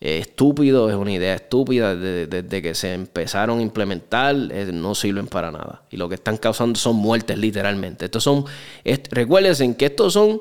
estúpido, 0.00 0.90
es 0.90 0.96
una 0.96 1.12
idea 1.12 1.34
estúpida 1.34 1.96
desde, 1.96 2.62
que 2.62 2.74
se 2.74 2.92
empezaron 2.92 3.60
a 3.60 3.62
implementar, 3.62 4.34
no 4.34 4.94
sirven 4.94 5.26
para 5.26 5.50
nada. 5.50 5.82
Y 5.90 5.96
lo 5.96 6.08
que 6.08 6.16
están 6.16 6.36
causando 6.36 6.78
son 6.78 6.96
muertes 6.96 7.38
literalmente. 7.38 8.04
Estos 8.04 8.22
son, 8.22 8.44
recuérdense 9.10 9.74
que 9.76 9.86
estos 9.86 10.12
son 10.12 10.40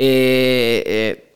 eh, 0.00 0.84
eh, 0.86 1.28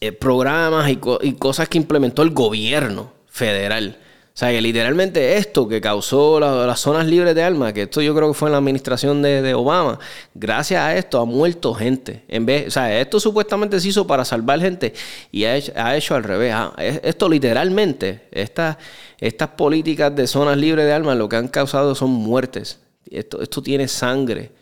eh, 0.00 0.12
programas 0.12 0.90
y, 0.90 0.96
cosas 0.96 1.68
que 1.68 1.78
implementó 1.78 2.22
el 2.22 2.30
gobierno 2.30 3.12
federal. 3.28 3.98
O 4.32 4.38
sea, 4.40 4.50
que 4.50 4.60
literalmente 4.60 5.36
esto 5.36 5.68
que 5.68 5.80
causó 5.80 6.40
las 6.40 6.80
zonas 6.80 7.06
libres 7.06 7.34
de 7.34 7.42
armas, 7.42 7.72
que 7.72 7.82
esto 7.82 8.00
yo 8.00 8.14
creo 8.14 8.28
que 8.28 8.34
fue 8.34 8.48
en 8.48 8.52
la 8.52 8.58
administración 8.58 9.20
de, 9.22 9.52
Obama, 9.54 9.98
gracias 10.34 10.80
a 10.80 10.96
esto 10.96 11.20
ha 11.20 11.24
muerto 11.24 11.74
gente. 11.74 12.24
En 12.28 12.46
vez, 12.46 12.68
o 12.68 12.70
sea, 12.70 13.00
esto 13.00 13.20
supuestamente 13.20 13.78
se 13.80 13.88
hizo 13.88 14.06
para 14.06 14.24
salvar 14.24 14.60
gente 14.60 14.94
y 15.30 15.44
ha 15.44 15.56
hecho, 15.96 16.14
al 16.14 16.24
revés. 16.24 16.54
Ah, 16.54 16.72
esto 16.78 17.28
literalmente, 17.28 18.28
estas, 18.30 18.78
estas 19.18 19.48
políticas 19.50 20.14
de 20.14 20.26
zonas 20.26 20.56
libres 20.56 20.86
de 20.86 20.92
armas 20.92 21.18
lo 21.18 21.28
que 21.28 21.36
han 21.36 21.48
causado 21.48 21.94
son 21.94 22.10
muertes. 22.10 22.80
Esto, 23.10 23.42
esto 23.42 23.62
tiene 23.62 23.88
sangre 23.88 24.52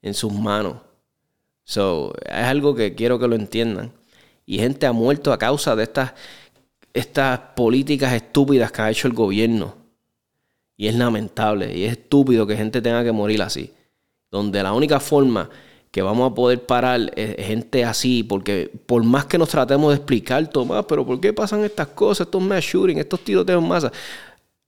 en 0.00 0.14
sus 0.14 0.32
manos. 0.32 0.76
So, 1.64 2.14
es 2.24 2.44
algo 2.44 2.74
que 2.74 2.94
quiero 2.94 3.18
que 3.18 3.28
lo 3.28 3.34
entiendan. 3.34 3.92
Y 4.46 4.58
gente 4.58 4.86
ha 4.86 4.92
muerto 4.92 5.34
a 5.34 5.38
causa 5.38 5.76
de 5.76 5.82
estas, 5.82 6.14
estas 6.98 7.38
políticas 7.56 8.12
estúpidas 8.12 8.72
que 8.72 8.82
ha 8.82 8.90
hecho 8.90 9.08
el 9.08 9.14
gobierno. 9.14 9.76
Y 10.76 10.86
es 10.86 10.94
lamentable 10.94 11.76
y 11.76 11.84
es 11.84 11.92
estúpido 11.92 12.46
que 12.46 12.56
gente 12.56 12.80
tenga 12.80 13.02
que 13.02 13.12
morir 13.12 13.42
así. 13.42 13.72
Donde 14.30 14.62
la 14.62 14.72
única 14.72 15.00
forma 15.00 15.48
que 15.90 16.02
vamos 16.02 16.30
a 16.30 16.34
poder 16.34 16.64
parar 16.64 17.12
es 17.16 17.46
gente 17.46 17.84
así, 17.84 18.22
porque 18.22 18.70
por 18.86 19.02
más 19.02 19.24
que 19.24 19.38
nos 19.38 19.48
tratemos 19.48 19.90
de 19.90 19.96
explicar, 19.96 20.46
Tomás, 20.48 20.84
pero 20.86 21.04
¿por 21.04 21.20
qué 21.20 21.32
pasan 21.32 21.64
estas 21.64 21.88
cosas, 21.88 22.26
estos 22.26 22.42
mass 22.42 22.64
shooting, 22.64 22.98
estos 22.98 23.20
tiroteos 23.20 23.62
en 23.62 23.68
masa? 23.68 23.92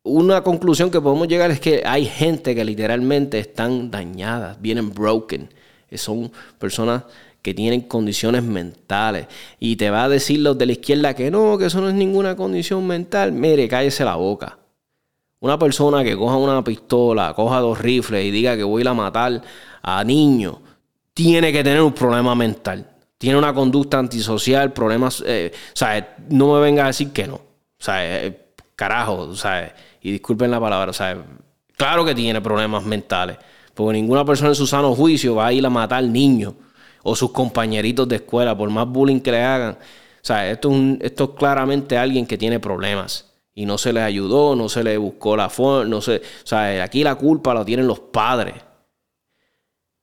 Una 0.03 0.43
conclusión 0.43 0.91
que 0.91 1.01
podemos 1.01 1.29
llegar 1.29 1.51
es 1.51 1.61
que 1.61 1.83
hay 1.85 2.07
gente 2.07 2.55
que 2.55 2.65
literalmente 2.65 3.39
están 3.39 3.91
dañadas, 3.91 4.61
vienen 4.61 4.93
broken. 4.93 5.49
Son 5.93 6.33
personas 6.59 7.03
que 7.43 7.55
tienen 7.55 7.83
condiciones 7.83 8.43
mentales. 8.43 9.27
Y 9.59 9.77
te 9.77 9.91
va 9.91 10.05
a 10.05 10.09
decir 10.09 10.41
los 10.41 10.59
de 10.59 10.67
la 10.67 10.73
izquierda 10.73 11.15
que 11.15 11.31
no, 11.31 11.57
que 11.59 11.67
eso 11.67 11.81
no 11.81 11.89
es 11.89 11.95
ninguna 11.95 12.37
condición 12.37 12.87
mental. 12.87 13.33
Mire, 13.33 13.69
cállese 13.69 14.05
la 14.05 14.17
boca. 14.17 14.59
Una 15.41 15.59
persona 15.59 16.05
que 16.05 16.17
coja 16.17 16.37
una 16.37 16.63
pistola, 16.63 17.33
coja 17.35 17.61
dos 17.61 17.79
rifles 17.79 18.25
y 18.27 18.31
diga 18.31 18.57
que 18.57 18.63
voy 18.63 18.87
a 18.87 18.93
matar 18.93 19.41
a 19.83 20.05
niños, 20.05 20.57
tiene 21.15 21.51
que 21.51 21.65
tener 21.65 21.81
un 21.81 21.95
problema 21.95 22.35
mental. 22.35 22.87
Tiene 23.17 23.39
una 23.39 23.55
conducta 23.55 23.99
antisocial, 23.99 24.73
problemas. 24.73 25.23
Eh, 25.27 25.51
o 25.55 25.77
sea, 25.77 26.17
no 26.29 26.55
me 26.55 26.61
venga 26.61 26.85
a 26.85 26.87
decir 26.89 27.11
que 27.13 27.27
no. 27.27 27.37
O 27.37 27.43
sea, 27.79 28.27
eh, 28.27 28.53
carajo, 28.77 29.35
sea, 29.35 29.75
y 30.03 30.13
disculpen 30.13 30.51
la 30.51 30.61
palabra, 30.61 30.93
sea, 30.93 31.23
claro 31.77 32.05
que 32.05 32.15
tiene 32.15 32.41
problemas 32.41 32.85
mentales. 32.85 33.39
Porque 33.75 33.95
ninguna 33.95 34.25
persona 34.25 34.51
en 34.51 34.55
su 34.55 34.67
sano 34.67 34.95
juicio 34.95 35.35
va 35.35 35.47
a 35.47 35.53
ir 35.53 35.65
a 35.65 35.71
matar 35.71 36.05
niños 36.05 36.55
o 37.03 37.17
sus 37.17 37.33
compañeritos 37.33 38.09
de 38.09 38.17
escuela, 38.17 38.57
por 38.57 38.71
más 38.71 38.89
bullying 38.89 39.21
que 39.21 39.33
le 39.33 39.43
hagan. 39.43 39.73
O 39.73 40.25
sea, 40.25 40.51
esto 40.51 40.71
es, 40.71 41.01
esto 41.01 41.25
es 41.25 41.31
claramente 41.39 41.97
alguien 41.97 42.27
que 42.27 42.37
tiene 42.37 42.61
problemas 42.61 43.31
y 43.55 43.67
no 43.67 43.79
se 43.79 43.93
le 43.93 44.01
ayudó, 44.01 44.55
no 44.57 44.69
se 44.69 44.85
le 44.85 44.97
buscó 44.97 45.37
la 45.37 45.51
forma, 45.51 45.89
no 45.89 46.01
sé. 46.01 46.17
O 46.17 46.47
sea, 46.47 46.83
aquí 46.83 47.03
la 47.03 47.15
culpa 47.17 47.55
la 47.55 47.65
tienen 47.65 47.87
los 47.87 48.01
padres. 48.01 48.55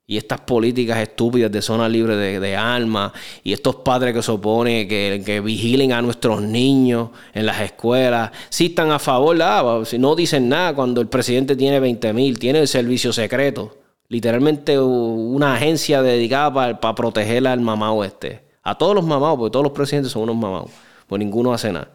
Y 0.10 0.16
estas 0.16 0.40
políticas 0.42 1.00
estúpidas 1.00 1.52
de 1.52 1.62
zona 1.62 1.90
libre 1.90 2.16
de, 2.16 2.40
de 2.40 2.56
armas 2.56 3.12
y 3.44 3.52
estos 3.52 3.76
padres 3.78 4.14
que 4.14 4.22
se 4.22 4.32
oponen 4.32 4.88
que, 4.88 5.22
que, 5.26 5.42
vigilen 5.42 5.92
a 5.92 6.02
nuestros 6.02 6.42
niños 6.42 7.10
en 7.34 7.46
las 7.46 7.60
escuelas, 7.60 8.32
si 8.50 8.68
están 8.68 8.92
a 8.92 9.00
favor, 9.00 9.38
ah, 9.42 9.84
no 10.00 10.16
dicen 10.16 10.48
nada 10.48 10.74
cuando 10.74 11.02
el 11.02 11.08
presidente 11.08 11.58
tiene 11.58 11.82
20 11.82 12.14
mil, 12.14 12.40
tiene 12.40 12.60
el 12.60 12.70
servicio 12.70 13.12
secreto. 13.12 13.76
Literalmente 14.10 14.80
una 14.80 15.56
agencia 15.56 16.02
dedicada 16.02 16.80
para 16.80 16.96
proteger 16.96 17.46
al 17.48 17.60
mamá 17.60 17.94
este. 18.06 18.48
A 18.64 18.78
todos 18.78 18.96
los 18.96 19.06
mamados, 19.06 19.38
porque 19.38 19.52
todos 19.52 19.64
los 19.64 19.74
presidentes 19.74 20.12
son 20.12 20.24
unos 20.24 20.38
mamados. 20.38 20.72
Pues 21.08 21.20
ninguno 21.20 21.54
hace 21.54 21.72
nada. 21.72 21.92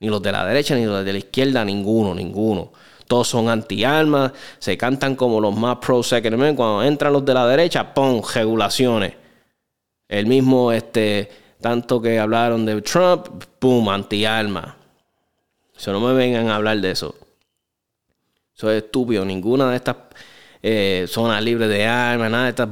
Ni 0.00 0.08
los 0.08 0.22
de 0.22 0.32
la 0.32 0.44
derecha, 0.44 0.74
ni 0.76 0.84
los 0.84 1.04
de 1.04 1.12
la 1.12 1.18
izquierda, 1.18 1.64
ninguno, 1.64 2.14
ninguno. 2.14 2.72
Todos 3.06 3.28
son 3.28 3.48
anti-armas, 3.48 4.32
se 4.58 4.76
cantan 4.76 5.16
como 5.16 5.40
los 5.40 5.56
más 5.56 5.78
pro-Second. 5.78 6.56
Cuando 6.56 6.82
entran 6.82 7.12
los 7.12 7.24
de 7.24 7.34
la 7.34 7.46
derecha, 7.46 7.94
¡pum! 7.94 8.20
Regulaciones. 8.34 9.14
El 10.08 10.26
mismo, 10.26 10.72
este, 10.72 11.30
tanto 11.60 12.00
que 12.00 12.18
hablaron 12.18 12.66
de 12.66 12.80
Trump, 12.82 13.26
¡pum! 13.58 13.88
Anti-armas. 13.88 14.74
Si 15.76 15.90
no 15.90 16.00
me 16.00 16.12
vengan 16.12 16.48
a 16.48 16.56
hablar 16.56 16.80
de 16.80 16.90
eso. 16.90 17.14
Eso 18.54 18.70
es 18.70 18.82
estúpido. 18.82 19.24
Ninguna 19.24 19.70
de 19.70 19.76
estas 19.76 19.96
eh, 20.62 21.06
zona 21.08 21.40
libre 21.40 21.68
de 21.68 21.86
armas, 21.86 22.30
nada 22.30 22.44
de 22.44 22.50
estas 22.50 22.68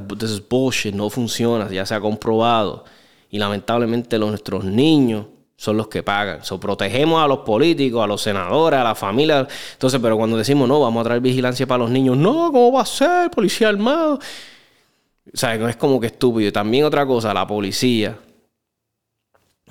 bullshit, 0.49 0.93
no 0.93 1.09
funciona, 1.09 1.69
ya 1.69 1.85
se 1.85 1.95
ha 1.95 1.99
comprobado. 1.99 2.85
Y 3.29 3.39
lamentablemente 3.39 4.17
los, 4.17 4.29
nuestros 4.29 4.63
niños 4.63 5.25
son 5.57 5.75
los 5.77 5.87
que 5.87 6.03
pagan. 6.03 6.39
Protegemos 6.61 7.23
a 7.23 7.27
los 7.27 7.39
políticos, 7.39 8.03
a 8.03 8.07
los 8.07 8.21
senadores, 8.21 8.79
a 8.79 8.83
la 8.83 8.95
familia. 8.95 9.47
Entonces, 9.73 9.99
pero 10.01 10.15
cuando 10.17 10.37
decimos 10.37 10.67
no, 10.67 10.79
vamos 10.79 11.01
a 11.01 11.03
traer 11.05 11.21
vigilancia 11.21 11.65
para 11.65 11.79
los 11.79 11.89
niños, 11.89 12.15
no, 12.15 12.51
¿cómo 12.51 12.71
va 12.71 12.81
a 12.81 12.85
ser? 12.85 13.31
Policía 13.31 13.69
armado. 13.69 14.15
O 14.15 15.37
sea, 15.37 15.55
es 15.55 15.75
como 15.75 15.99
que 15.99 16.07
estúpido. 16.07 16.51
También 16.51 16.85
otra 16.85 17.05
cosa, 17.05 17.33
la 17.33 17.45
policía. 17.45 18.17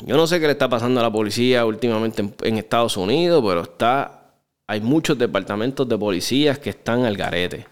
Yo 0.00 0.16
no 0.16 0.26
sé 0.26 0.40
qué 0.40 0.46
le 0.46 0.52
está 0.52 0.68
pasando 0.68 1.00
a 1.00 1.02
la 1.02 1.11
policía 1.11 1.64
últimamente 1.64 2.20
en, 2.20 2.35
en 2.42 2.59
Estados 2.59 2.98
Unidos, 2.98 3.42
pero 3.46 3.62
está, 3.62 4.33
hay 4.66 4.81
muchos 4.81 5.16
departamentos 5.16 5.88
de 5.88 5.96
policías 5.96 6.59
que 6.59 6.70
están 6.70 7.05
al 7.07 7.16
garete. 7.16 7.66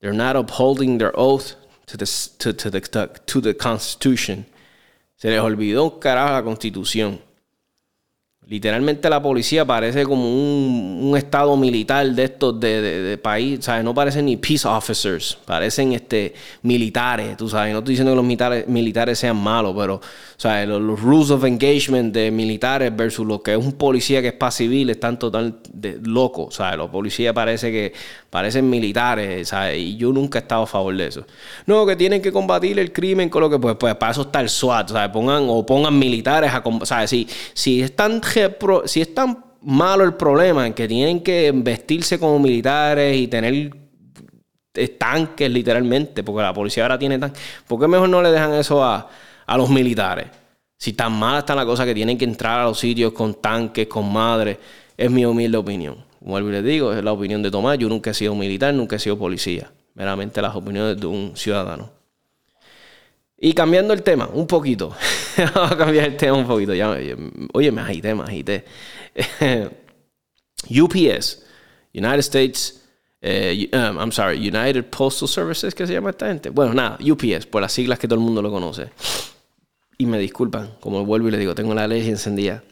They're 0.00 0.12
not 0.12 0.36
upholding 0.36 0.98
their 0.98 1.12
oath 1.14 1.54
to 1.86 1.96
the, 1.96 2.06
to, 2.38 2.52
the, 2.52 3.20
to 3.26 3.40
the 3.40 3.54
Constitution. 3.54 4.46
Se 5.16 5.28
les 5.28 5.40
olvidó 5.40 5.84
un 5.84 6.00
carajo 6.00 6.32
la 6.32 6.42
Constitución. 6.42 7.20
Literalmente 8.50 9.08
la 9.08 9.22
policía 9.22 9.64
parece 9.64 10.02
como 10.02 10.24
un, 10.24 11.16
estado 11.16 11.56
militar 11.56 12.04
de 12.10 12.24
estos 12.24 12.58
de, 12.58 13.16
país, 13.22 13.64
¿sabes? 13.64 13.84
No 13.84 13.94
parecen 13.94 14.26
ni 14.26 14.36
peace 14.36 14.66
officers, 14.66 15.38
parecen 15.44 15.92
este, 15.92 16.34
militares, 16.62 17.36
tú 17.36 17.48
sabes. 17.48 17.72
No 17.72 17.78
estoy 17.78 17.92
diciendo 17.92 18.10
que 18.10 18.16
los 18.16 18.24
militares, 18.24 18.66
militares 18.66 19.20
sean 19.20 19.36
malos, 19.36 19.76
pero 19.78 20.00
¿sabes? 20.36 20.66
Los, 20.66 21.00
rules 21.00 21.30
of 21.30 21.44
engagement 21.44 22.12
de 22.12 22.32
militares 22.32 22.90
versus 22.96 23.24
lo 23.24 23.40
que 23.40 23.52
es 23.52 23.58
un 23.58 23.74
policía 23.74 24.20
que 24.20 24.28
es 24.28 24.34
para 24.34 24.50
civil 24.50 24.90
están 24.90 25.16
total 25.16 25.60
de 25.72 26.00
locos. 26.02 26.58
Los 26.76 26.90
policías 26.90 27.32
parece 27.32 27.70
que 27.70 27.92
parecen 28.30 28.70
militares, 28.70 29.48
¿sabes? 29.48 29.78
Y 29.78 29.96
yo 29.96 30.12
nunca 30.12 30.38
he 30.38 30.42
estado 30.42 30.62
a 30.62 30.66
favor 30.66 30.96
de 30.96 31.08
eso. 31.08 31.26
No, 31.66 31.84
que 31.84 31.96
tienen 31.96 32.22
que 32.22 32.32
combatir 32.32 32.78
el 32.78 32.92
crimen 32.92 33.28
con 33.28 33.42
lo 33.42 33.50
que, 33.50 33.58
pues, 33.58 33.76
pues 33.76 33.96
para 33.96 34.12
eso 34.12 34.22
está 34.22 34.40
el 34.40 34.48
SWAT, 34.48 34.90
¿sabes? 34.90 35.10
Pongan, 35.10 35.46
o 35.48 35.66
pongan 35.66 35.98
militares 35.98 36.52
a, 36.52 36.62
¿sabes? 36.84 37.10
Si, 37.10 37.28
si 37.52 37.82
están 37.82 38.22
si 38.86 39.00
es 39.00 39.14
tan 39.14 39.44
malo 39.62 40.04
el 40.04 40.14
problema 40.14 40.66
en 40.66 40.72
que 40.72 40.88
tienen 40.88 41.22
que 41.22 41.52
vestirse 41.54 42.18
como 42.18 42.38
militares 42.38 43.16
y 43.16 43.26
tener 43.26 43.76
tanques 44.96 45.50
literalmente, 45.50 46.22
porque 46.22 46.42
la 46.42 46.54
policía 46.54 46.84
ahora 46.84 46.98
tiene 46.98 47.18
tanques, 47.18 47.42
¿por 47.66 47.80
qué 47.80 47.88
mejor 47.88 48.08
no 48.08 48.22
le 48.22 48.30
dejan 48.30 48.54
eso 48.54 48.82
a, 48.84 49.08
los 49.56 49.68
militares? 49.68 50.28
Si 50.78 50.92
tan 50.92 51.12
mal 51.12 51.40
está 51.40 51.54
la 51.54 51.66
cosa 51.66 51.84
que 51.84 51.94
tienen 51.94 52.16
que 52.16 52.24
entrar 52.24 52.60
a 52.60 52.64
los 52.64 52.78
sitios 52.78 53.12
con 53.12 53.34
tanques, 53.34 53.88
con 53.88 54.10
madres, 54.10 54.56
es 54.96 55.10
mi 55.10 55.24
humilde 55.26 55.58
opinión. 55.58 56.09
Como 56.20 56.38
les 56.38 56.64
digo, 56.64 56.92
es 56.92 57.02
la 57.02 57.12
opinión 57.12 57.42
de 57.42 57.50
Tomás. 57.50 57.78
Yo 57.78 57.88
nunca 57.88 58.10
he 58.10 58.14
sido 58.14 58.34
militar, 58.34 58.74
nunca 58.74 58.96
he 58.96 58.98
sido 58.98 59.18
policía. 59.18 59.72
Meramente 59.94 60.40
las 60.40 60.54
opiniones 60.54 61.00
de 61.00 61.06
un 61.06 61.32
ciudadano. 61.34 61.90
Y 63.38 63.54
cambiando 63.54 63.94
el 63.94 64.02
tema 64.02 64.28
un 64.32 64.46
poquito. 64.46 64.94
Vamos 65.54 65.72
a 65.72 65.76
cambiar 65.76 66.06
el 66.06 66.16
tema 66.16 66.36
un 66.36 66.46
poquito. 66.46 66.72
Oye, 67.52 67.72
me 67.72 67.80
agité, 67.80 68.14
me 68.14 68.22
agité. 68.22 68.64
UPS, 70.68 71.42
United 71.94 72.18
States, 72.20 72.80
eh, 73.22 73.68
um, 73.72 73.98
I'm 73.98 74.12
sorry, 74.12 74.36
United 74.36 74.84
Postal 74.90 75.28
Services, 75.28 75.74
¿qué 75.74 75.86
se 75.86 75.94
llama 75.94 76.10
esta 76.10 76.28
gente? 76.28 76.50
Bueno, 76.50 76.74
nada, 76.74 76.98
UPS, 77.00 77.46
por 77.46 77.62
las 77.62 77.72
siglas 77.72 77.98
que 77.98 78.06
todo 78.06 78.18
el 78.18 78.24
mundo 78.24 78.42
lo 78.42 78.50
conoce. 78.50 78.90
Y 79.98 80.06
me 80.06 80.18
disculpan, 80.18 80.74
como 80.80 81.04
vuelvo 81.04 81.28
y 81.28 81.30
le 81.30 81.38
digo, 81.38 81.54
tengo 81.54 81.74
la 81.74 81.86
ley 81.86 82.08
encendida. 82.08 82.62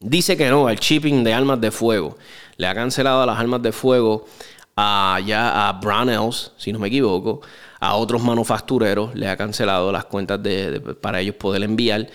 Dice 0.00 0.36
que 0.36 0.48
no 0.48 0.68
al 0.68 0.76
shipping 0.76 1.24
de 1.24 1.32
armas 1.32 1.60
de 1.60 1.70
fuego. 1.70 2.16
Le 2.56 2.66
ha 2.66 2.74
cancelado 2.74 3.24
las 3.26 3.38
armas 3.38 3.62
de 3.62 3.72
fuego 3.72 4.26
a, 4.76 5.20
ya 5.24 5.68
a 5.68 5.72
Brownells, 5.72 6.52
si 6.56 6.72
no 6.72 6.78
me 6.78 6.88
equivoco 6.88 7.40
a 7.80 7.94
otros 7.94 8.22
manufactureros, 8.22 9.14
le 9.14 9.28
ha 9.28 9.36
cancelado 9.36 9.92
las 9.92 10.04
cuentas 10.04 10.42
de, 10.42 10.80
para 11.00 11.20
ellos 11.20 11.36
poder 11.36 11.62
enviar. 11.62 12.08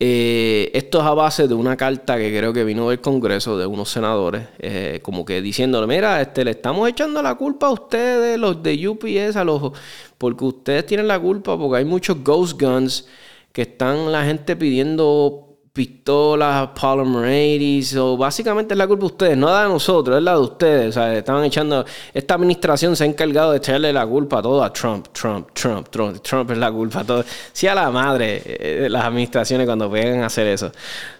Eh, 0.00 0.70
esto 0.74 1.00
es 1.00 1.04
a 1.04 1.14
base 1.14 1.46
de 1.46 1.54
una 1.54 1.76
carta 1.76 2.16
que 2.16 2.36
creo 2.36 2.52
que 2.52 2.64
vino 2.64 2.90
del 2.90 3.00
Congreso 3.00 3.56
de 3.56 3.66
unos 3.66 3.90
senadores, 3.90 4.48
eh, 4.58 5.00
como 5.02 5.24
que 5.24 5.40
diciéndole, 5.40 5.86
mira, 5.86 6.20
este, 6.20 6.44
le 6.44 6.52
estamos 6.52 6.88
echando 6.88 7.22
la 7.22 7.36
culpa 7.36 7.68
a 7.68 7.70
ustedes, 7.70 8.38
los 8.38 8.62
de 8.62 8.88
UPS, 8.88 9.36
a 9.36 9.44
los, 9.44 9.72
porque 10.18 10.44
ustedes 10.44 10.86
tienen 10.86 11.06
la 11.06 11.18
culpa, 11.18 11.56
porque 11.56 11.78
hay 11.78 11.84
muchos 11.84 12.22
ghost 12.24 12.60
guns 12.60 13.06
que 13.52 13.62
están 13.62 14.10
la 14.10 14.24
gente 14.24 14.56
pidiendo 14.56 15.53
pistolas 15.74 16.68
Polymer 16.68 17.24
80 17.24 18.00
o 18.00 18.16
básicamente 18.16 18.74
es 18.74 18.78
la 18.78 18.86
culpa 18.86 19.00
de 19.00 19.06
ustedes, 19.06 19.36
no 19.36 19.48
la 19.48 19.64
de 19.64 19.68
nosotros, 19.68 20.16
es 20.16 20.22
la 20.22 20.34
de 20.34 20.38
ustedes. 20.38 20.88
O 20.90 20.92
sea, 20.92 21.12
estaban 21.18 21.44
echando, 21.44 21.84
esta 22.14 22.34
administración 22.34 22.94
se 22.94 23.02
ha 23.02 23.06
encargado 23.08 23.50
de 23.50 23.58
echarle 23.58 23.92
la 23.92 24.06
culpa 24.06 24.38
a 24.38 24.42
todo 24.42 24.62
a 24.62 24.72
Trump, 24.72 25.08
Trump, 25.12 25.48
Trump, 25.52 25.88
Trump, 25.88 26.22
Trump 26.22 26.50
es 26.52 26.58
la 26.58 26.70
culpa 26.70 27.00
a 27.00 27.04
todo. 27.04 27.24
Sí 27.52 27.66
a 27.66 27.74
la 27.74 27.90
madre 27.90 28.40
eh, 28.44 28.86
las 28.88 29.04
administraciones 29.04 29.66
cuando 29.66 29.90
vengan 29.90 30.22
a 30.22 30.26
hacer 30.26 30.46
eso. 30.46 30.70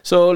So, 0.02 0.32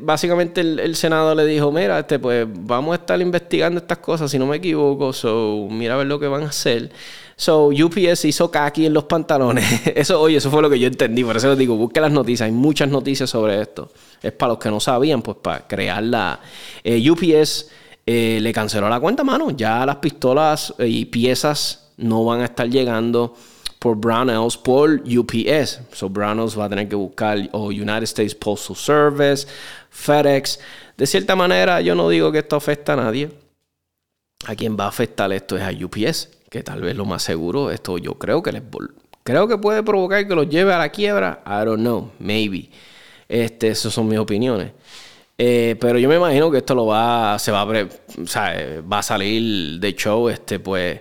básicamente 0.00 0.60
el, 0.60 0.80
el, 0.80 0.96
Senado 0.96 1.32
le 1.36 1.46
dijo, 1.46 1.70
mira, 1.70 2.00
este, 2.00 2.18
pues 2.18 2.48
vamos 2.50 2.92
a 2.92 2.96
estar 2.96 3.20
investigando 3.20 3.78
estas 3.78 3.98
cosas, 3.98 4.32
si 4.32 4.38
no 4.38 4.46
me 4.46 4.56
equivoco, 4.56 5.12
so 5.12 5.68
mira 5.70 5.94
a 5.94 5.98
ver 5.98 6.08
lo 6.08 6.18
que 6.18 6.26
van 6.26 6.42
a 6.42 6.48
hacer. 6.48 6.90
So, 7.36 7.66
UPS 7.68 8.24
hizo 8.26 8.50
kaki 8.50 8.86
en 8.86 8.94
los 8.94 9.04
pantalones. 9.04 9.64
Eso, 9.94 10.20
oye, 10.20 10.36
eso 10.36 10.50
fue 10.50 10.62
lo 10.62 10.70
que 10.70 10.78
yo 10.78 10.86
entendí. 10.86 11.24
Por 11.24 11.36
eso 11.36 11.48
les 11.48 11.58
digo, 11.58 11.76
busque 11.76 12.00
las 12.00 12.12
noticias. 12.12 12.46
Hay 12.46 12.52
muchas 12.52 12.88
noticias 12.88 13.28
sobre 13.28 13.60
esto. 13.60 13.90
Es 14.22 14.32
para 14.32 14.50
los 14.50 14.58
que 14.58 14.70
no 14.70 14.78
sabían, 14.80 15.20
pues 15.22 15.36
para 15.42 15.66
crear 15.66 16.02
la. 16.02 16.40
Eh, 16.84 17.10
UPS 17.10 17.70
eh, 18.06 18.38
le 18.40 18.52
canceló 18.52 18.88
la 18.88 19.00
cuenta, 19.00 19.24
mano. 19.24 19.50
Ya 19.50 19.84
las 19.84 19.96
pistolas 19.96 20.74
eh, 20.78 20.86
y 20.86 21.04
piezas 21.06 21.90
no 21.96 22.24
van 22.24 22.40
a 22.40 22.44
estar 22.44 22.68
llegando 22.68 23.34
por 23.78 23.96
Brownells 23.96 24.56
por 24.56 25.02
UPS. 25.04 25.80
So, 25.92 26.08
Brownells 26.08 26.58
va 26.58 26.66
a 26.66 26.68
tener 26.68 26.88
que 26.88 26.96
buscar 26.96 27.38
o 27.52 27.66
United 27.66 28.04
States 28.04 28.34
Postal 28.34 28.76
Service, 28.76 29.46
FedEx. 29.90 30.60
De 30.96 31.06
cierta 31.06 31.34
manera, 31.34 31.80
yo 31.80 31.94
no 31.94 32.08
digo 32.08 32.30
que 32.30 32.38
esto 32.38 32.56
afecta 32.56 32.92
a 32.92 32.96
nadie. 32.96 33.43
A 34.46 34.54
quien 34.54 34.76
va 34.78 34.84
a 34.84 34.88
afectar 34.88 35.32
esto 35.32 35.56
es 35.56 35.62
a 35.62 35.84
UPS 35.84 36.28
que 36.54 36.62
tal 36.62 36.82
vez 36.82 36.94
lo 36.94 37.04
más 37.04 37.24
seguro, 37.24 37.72
esto 37.72 37.98
yo 37.98 38.14
creo 38.14 38.40
que 38.40 38.52
les 38.52 38.62
creo 39.24 39.48
que 39.48 39.58
puede 39.58 39.82
provocar 39.82 40.28
que 40.28 40.36
los 40.36 40.48
lleve 40.48 40.72
a 40.72 40.78
la 40.78 40.88
quiebra. 40.88 41.42
I 41.44 41.64
don't 41.64 41.80
know, 41.80 42.12
maybe. 42.20 42.70
Este, 43.28 43.68
esas 43.68 43.92
son 43.92 44.06
mis 44.06 44.20
opiniones. 44.20 44.70
Eh, 45.36 45.74
pero 45.80 45.98
yo 45.98 46.08
me 46.08 46.14
imagino 46.14 46.52
que 46.52 46.58
esto 46.58 46.76
lo 46.76 46.86
va, 46.86 47.40
se 47.40 47.50
va 47.50 47.62
a, 47.62 47.64
o 47.66 48.26
sea, 48.26 48.80
va 48.82 49.00
a 49.00 49.02
salir 49.02 49.80
de 49.80 49.94
show, 49.96 50.28
este, 50.28 50.60
pues, 50.60 51.00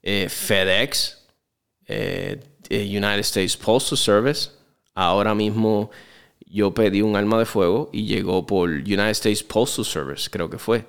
eh, 0.00 0.28
FedEx, 0.28 1.26
eh, 1.88 2.38
United 2.70 3.18
States 3.18 3.56
Postal 3.56 3.98
Service. 3.98 4.50
Ahora 4.94 5.34
mismo 5.34 5.90
yo 6.46 6.72
pedí 6.72 7.02
un 7.02 7.16
arma 7.16 7.40
de 7.40 7.46
fuego 7.46 7.90
y 7.92 8.04
llegó 8.04 8.46
por 8.46 8.70
United 8.70 9.08
States 9.08 9.42
Postal 9.42 9.84
Service, 9.84 10.30
creo 10.30 10.48
que 10.48 10.58
fue, 10.58 10.84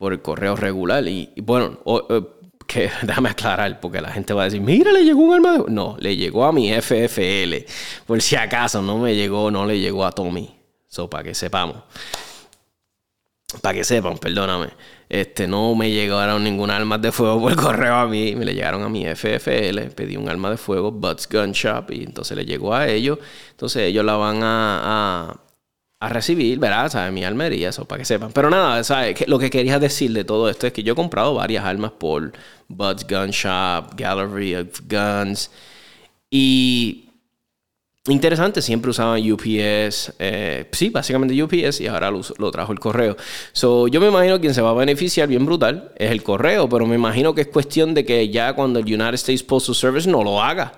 por 0.00 0.14
el 0.14 0.22
correo 0.22 0.56
regular. 0.56 1.06
Y, 1.06 1.30
bueno, 1.42 1.78
que 2.66 2.90
déjame 3.02 3.28
aclarar, 3.28 3.80
porque 3.80 4.00
la 4.00 4.10
gente 4.10 4.32
va 4.32 4.42
a 4.42 4.44
decir, 4.46 4.62
mira, 4.62 4.92
le 4.92 5.04
llegó 5.04 5.20
un 5.20 5.34
arma 5.34 5.58
de... 5.58 5.64
No, 5.68 5.94
le 6.00 6.16
llegó 6.16 6.46
a 6.46 6.52
mi 6.52 6.72
FFL. 6.72 7.66
Por 8.06 8.22
si 8.22 8.34
acaso, 8.34 8.80
no 8.80 8.96
me 8.96 9.14
llegó, 9.14 9.50
no 9.50 9.66
le 9.66 9.78
llegó 9.78 10.06
a 10.06 10.12
Tommy. 10.12 10.56
Eso 10.90 11.10
para 11.10 11.24
que 11.24 11.34
sepamos. 11.34 11.76
Para 13.60 13.74
que 13.74 13.84
sepan, 13.84 14.16
perdóname. 14.16 14.70
Este, 15.06 15.46
no 15.46 15.74
me 15.74 15.90
llegaron 15.90 16.42
ningún 16.44 16.70
arma 16.70 16.96
de 16.96 17.12
fuego 17.12 17.38
por 17.38 17.54
correo 17.56 17.96
a 17.96 18.06
mí. 18.06 18.34
Me 18.34 18.46
le 18.46 18.54
llegaron 18.54 18.82
a 18.82 18.88
mi 18.88 19.04
FFL. 19.04 19.90
Pedí 19.94 20.16
un 20.16 20.30
arma 20.30 20.48
de 20.48 20.56
fuego, 20.56 20.90
Butts 20.90 21.28
Gun 21.28 21.52
Shop. 21.52 21.90
Y 21.90 22.04
entonces 22.04 22.34
le 22.38 22.46
llegó 22.46 22.72
a 22.72 22.88
ellos. 22.88 23.18
Entonces 23.50 23.82
ellos 23.82 24.02
la 24.06 24.16
van 24.16 24.40
a 24.42 25.36
recibir, 26.08 26.58
¿verdad? 26.58 26.90
¿Sabes? 26.90 27.12
Mi 27.12 27.24
almería, 27.24 27.68
eso 27.68 27.84
para 27.84 27.98
que 27.98 28.04
sepan. 28.06 28.32
Pero 28.32 28.48
nada, 28.48 28.82
¿sabes? 28.82 29.28
Lo 29.28 29.38
que 29.38 29.50
quería 29.50 29.78
decir 29.78 30.12
de 30.12 30.24
todo 30.24 30.48
esto 30.48 30.66
es 30.66 30.72
que 30.72 30.82
yo 30.82 30.94
he 30.94 30.96
comprado 30.96 31.34
varias 31.34 31.64
armas 31.64 31.92
por 31.92 32.32
Bud's 32.68 33.06
Gun 33.06 33.30
Shop, 33.30 33.94
Gallery 33.96 34.54
of 34.56 34.80
Guns. 34.88 35.50
Y 36.30 37.10
interesante, 38.08 38.62
siempre 38.62 38.90
usaban 38.90 39.20
UPS. 39.30 40.14
Eh, 40.18 40.68
sí, 40.72 40.88
básicamente 40.88 41.40
UPS 41.42 41.82
y 41.82 41.86
ahora 41.86 42.10
lo, 42.10 42.50
trajo 42.50 42.72
el 42.72 42.80
correo. 42.80 43.16
So, 43.52 43.86
yo 43.86 44.00
me 44.00 44.08
imagino 44.08 44.40
quien 44.40 44.54
se 44.54 44.62
va 44.62 44.70
a 44.70 44.74
beneficiar 44.74 45.28
bien 45.28 45.44
brutal 45.44 45.92
es 45.96 46.10
el 46.10 46.22
correo, 46.22 46.66
pero 46.68 46.86
me 46.86 46.94
imagino 46.94 47.34
que 47.34 47.42
es 47.42 47.48
cuestión 47.48 47.92
de 47.92 48.06
que 48.06 48.30
ya 48.30 48.54
cuando 48.54 48.78
el 48.78 48.86
United 48.86 49.14
States 49.14 49.42
Postal 49.42 49.74
Service 49.74 50.08
no 50.08 50.24
lo 50.24 50.42
haga 50.42 50.72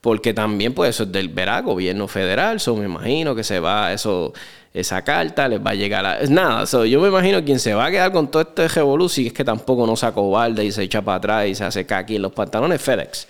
porque 0.00 0.32
también 0.32 0.74
pues 0.74 0.90
eso 0.90 1.04
es 1.04 1.12
del 1.12 1.28
verá, 1.28 1.60
gobierno 1.60 2.08
federal, 2.08 2.60
so 2.60 2.76
me 2.76 2.84
imagino 2.84 3.34
que 3.34 3.44
se 3.44 3.60
va 3.60 3.92
eso 3.92 4.32
esa 4.72 5.02
carta, 5.02 5.48
les 5.48 5.64
va 5.64 5.70
a 5.70 5.74
llegar 5.74 6.06
a... 6.06 6.18
Nada, 6.28 6.64
yo 6.86 7.00
me 7.00 7.08
imagino 7.08 7.42
quien 7.44 7.58
se 7.58 7.74
va 7.74 7.86
a 7.86 7.90
quedar 7.90 8.12
con 8.12 8.30
todo 8.30 8.42
este 8.42 8.68
revolución 8.68 9.28
es 9.28 9.32
que 9.32 9.44
tampoco 9.44 9.86
no 9.86 9.96
se 9.96 10.06
acobarda 10.06 10.62
y 10.62 10.70
se 10.70 10.82
echa 10.82 11.02
para 11.02 11.16
atrás 11.16 11.46
y 11.48 11.54
se 11.54 11.64
hace 11.64 11.86
aquí 11.90 12.16
en 12.16 12.22
los 12.22 12.32
pantalones, 12.32 12.80
FedEx. 12.80 13.26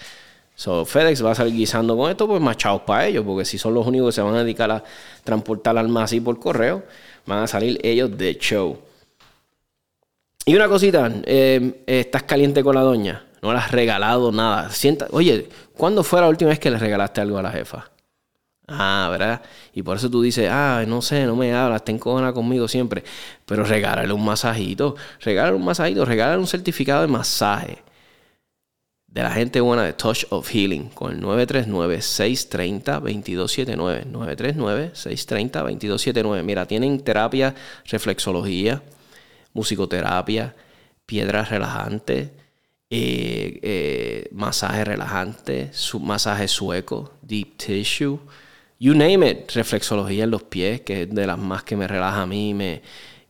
So, 0.54 0.84
FedEx 0.84 1.24
va 1.24 1.30
a 1.30 1.34
salir 1.36 1.54
guisando 1.54 1.96
con 1.96 2.10
esto, 2.10 2.26
pues 2.26 2.40
machados 2.40 2.82
para 2.82 3.06
ellos, 3.06 3.24
porque 3.24 3.44
si 3.44 3.58
son 3.58 3.74
los 3.74 3.86
únicos 3.86 4.08
que 4.08 4.12
se 4.16 4.22
van 4.22 4.34
a 4.34 4.42
dedicar 4.42 4.70
a 4.70 4.82
transportar 5.22 5.78
almas 5.78 6.04
así 6.04 6.20
por 6.20 6.38
correo, 6.40 6.82
van 7.26 7.44
a 7.44 7.46
salir 7.46 7.78
ellos 7.82 8.18
de 8.18 8.36
show. 8.38 8.76
Y 10.44 10.56
una 10.56 10.66
cosita, 10.66 11.12
eh, 11.24 11.84
estás 11.86 12.24
caliente 12.24 12.64
con 12.64 12.74
la 12.74 12.80
doña, 12.80 13.24
no 13.42 13.52
le 13.52 13.58
has 13.58 13.70
regalado 13.70 14.32
nada. 14.32 14.70
Sienta, 14.70 15.06
oye, 15.10 15.48
¿cuándo 15.76 16.02
fue 16.02 16.20
la 16.20 16.28
última 16.28 16.50
vez 16.50 16.58
que 16.58 16.70
le 16.70 16.78
regalaste 16.78 17.20
algo 17.20 17.38
a 17.38 17.42
la 17.42 17.50
jefa? 17.50 17.90
Ah, 18.66 19.08
¿verdad? 19.10 19.42
Y 19.72 19.82
por 19.82 19.96
eso 19.96 20.10
tú 20.10 20.20
dices, 20.20 20.48
ah, 20.50 20.84
no 20.86 21.00
sé, 21.00 21.24
no 21.24 21.36
me 21.36 21.54
hablas, 21.54 21.84
ten 21.84 21.98
cojona 21.98 22.32
conmigo 22.32 22.68
siempre. 22.68 23.02
Pero 23.46 23.64
regálale 23.64 24.12
un 24.12 24.24
masajito, 24.24 24.94
regálale 25.20 25.56
un 25.56 25.64
masajito, 25.64 26.04
regálale 26.04 26.38
un 26.38 26.46
certificado 26.46 27.02
de 27.02 27.08
masaje 27.08 27.82
de 29.08 29.22
la 29.22 29.30
gente 29.30 29.60
buena 29.60 29.84
de 29.84 29.92
Touch 29.94 30.24
of 30.30 30.48
Healing 30.48 30.88
con 30.90 31.12
el 31.12 31.20
939-630-2279. 31.22 34.12
939-630-2279. 34.12 36.42
Mira, 36.42 36.66
tienen 36.66 37.00
terapia, 37.00 37.54
reflexología, 37.86 38.82
musicoterapia, 39.54 40.54
piedras 41.06 41.48
relajantes, 41.48 42.32
eh, 42.90 43.60
eh, 43.62 44.28
masaje 44.32 44.84
relajante, 44.84 45.70
masaje 46.00 46.48
sueco, 46.48 47.12
deep 47.22 47.56
tissue 47.56 48.18
You 48.80 48.94
name 48.94 49.28
it, 49.28 49.50
reflexología 49.54 50.22
en 50.22 50.30
los 50.30 50.44
pies, 50.44 50.82
que 50.82 51.02
es 51.02 51.10
de 51.10 51.26
las 51.26 51.36
más 51.36 51.64
que 51.64 51.74
me 51.74 51.88
relaja 51.88 52.22
a 52.22 52.26
mí 52.26 52.54
me, 52.54 52.82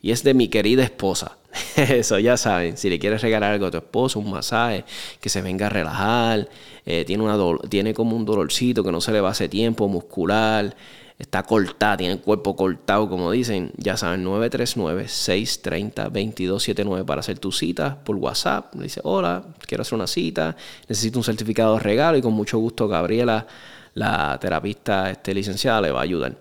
y 0.03 0.11
es 0.11 0.23
de 0.23 0.35
mi 0.35 0.49
querida 0.49 0.83
esposa. 0.83 1.39
Eso 1.77 2.19
ya 2.19 2.37
saben, 2.37 2.77
si 2.77 2.91
le 2.91 2.99
quieres 2.99 3.23
regalar 3.23 3.53
algo 3.53 3.67
a 3.67 3.71
tu 3.71 3.79
esposo, 3.79 4.19
un 4.19 4.31
masaje, 4.31 4.85
que 5.21 5.31
se 5.31 5.41
venga 5.41 5.67
a 5.67 5.71
relajar, 5.71 6.51
eh, 6.85 7.05
tiene, 7.07 7.25
una 7.25 7.39
tiene 7.71 7.95
como 7.95 8.15
un 8.15 8.27
dolorcito 8.27 8.85
que 8.85 8.93
no 8.93 9.01
se 9.01 9.11
le 9.11 9.23
va 9.23 9.31
hace 9.31 9.49
tiempo, 9.49 9.89
muscular, 9.89 10.77
está 11.19 11.43
cortada, 11.43 11.97
tiene 11.97 12.13
el 12.15 12.21
cuerpo 12.21 12.55
cortado, 12.55 13.09
como 13.09 13.33
dicen, 13.33 13.73
ya 13.77 13.97
saben, 13.97 14.25
939-630-2279 14.25 17.05
para 17.05 17.21
hacer 17.21 17.39
tu 17.39 17.51
cita 17.51 17.99
por 18.05 18.17
WhatsApp. 18.17 18.75
Le 18.77 18.85
dice, 18.85 19.01
hola, 19.03 19.45
quiero 19.67 19.83
hacer 19.83 19.95
una 19.95 20.07
cita, 20.07 20.55
necesito 20.89 21.19
un 21.19 21.25
certificado 21.25 21.75
de 21.75 21.81
regalo 21.81 22.19
y 22.19 22.23
con 22.23 22.35
mucho 22.35 22.59
gusto 22.59 22.87
Gabriela 22.87 23.47
la 23.95 24.39
terapista 24.41 25.11
este, 25.11 25.35
licenciada 25.35 25.81
le 25.81 25.91
va 25.91 26.01
a 26.01 26.05
ayudar. 26.05 26.37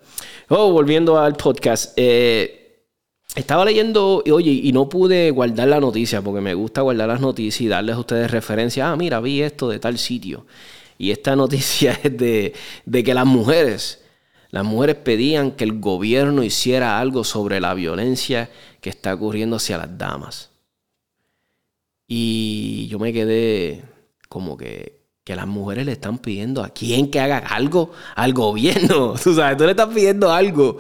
Oh, 0.50 0.72
volviendo 0.72 1.20
al 1.20 1.36
podcast. 1.36 1.94
Eh, 1.98 2.86
estaba 3.36 3.66
leyendo, 3.66 4.24
oye, 4.32 4.52
y 4.52 4.72
no 4.72 4.88
pude 4.88 5.32
guardar 5.32 5.68
la 5.68 5.80
noticia 5.80 6.22
porque 6.22 6.42
me 6.42 6.54
gusta 6.54 6.82
guardar 6.82 7.08
las 7.08 7.20
noticias 7.20 7.62
y 7.62 7.68
darles 7.68 7.96
a 7.96 8.00
ustedes 8.00 8.32
referencia. 8.32 8.92
Ah, 8.92 8.96
mira, 8.96 9.20
vi 9.20 9.42
esto 9.42 9.70
de 9.70 9.80
tal 9.80 9.98
sitio. 9.98 10.46
Y 10.98 11.12
esta 11.12 11.36
noticia 11.36 12.00
es 12.04 12.18
de, 12.18 12.54
de 12.86 13.04
que 13.04 13.14
las 13.14 13.26
mujeres, 13.26 14.02
las 14.50 14.64
mujeres 14.64 14.96
pedían 14.96 15.52
que 15.52 15.64
el 15.64 15.80
gobierno 15.80 16.44
hiciera 16.44 17.00
algo 17.00 17.24
sobre 17.24 17.60
la 17.60 17.74
violencia 17.74 18.50
que 18.82 18.90
está 18.90 19.14
ocurriendo 19.14 19.58
hacia 19.58 19.78
las 19.78 19.98
damas. 19.98 20.52
Y 22.08 22.88
yo 22.88 23.00
me 23.00 23.12
quedé 23.12 23.84
como 24.30 24.56
que, 24.56 25.02
que 25.24 25.36
las 25.36 25.48
mujeres 25.48 25.86
le 25.86 25.92
están 25.92 26.20
pidiendo 26.20 26.64
a 26.64 26.70
quién 26.70 27.12
que 27.12 27.20
haga 27.20 27.40
algo 27.40 27.92
al 28.16 28.34
gobierno. 28.34 29.16
Tú 29.24 29.36
sabes, 29.36 29.58
tú 29.58 29.66
le 29.66 29.72
estás 29.72 29.94
pidiendo 29.94 30.32
algo 30.32 30.78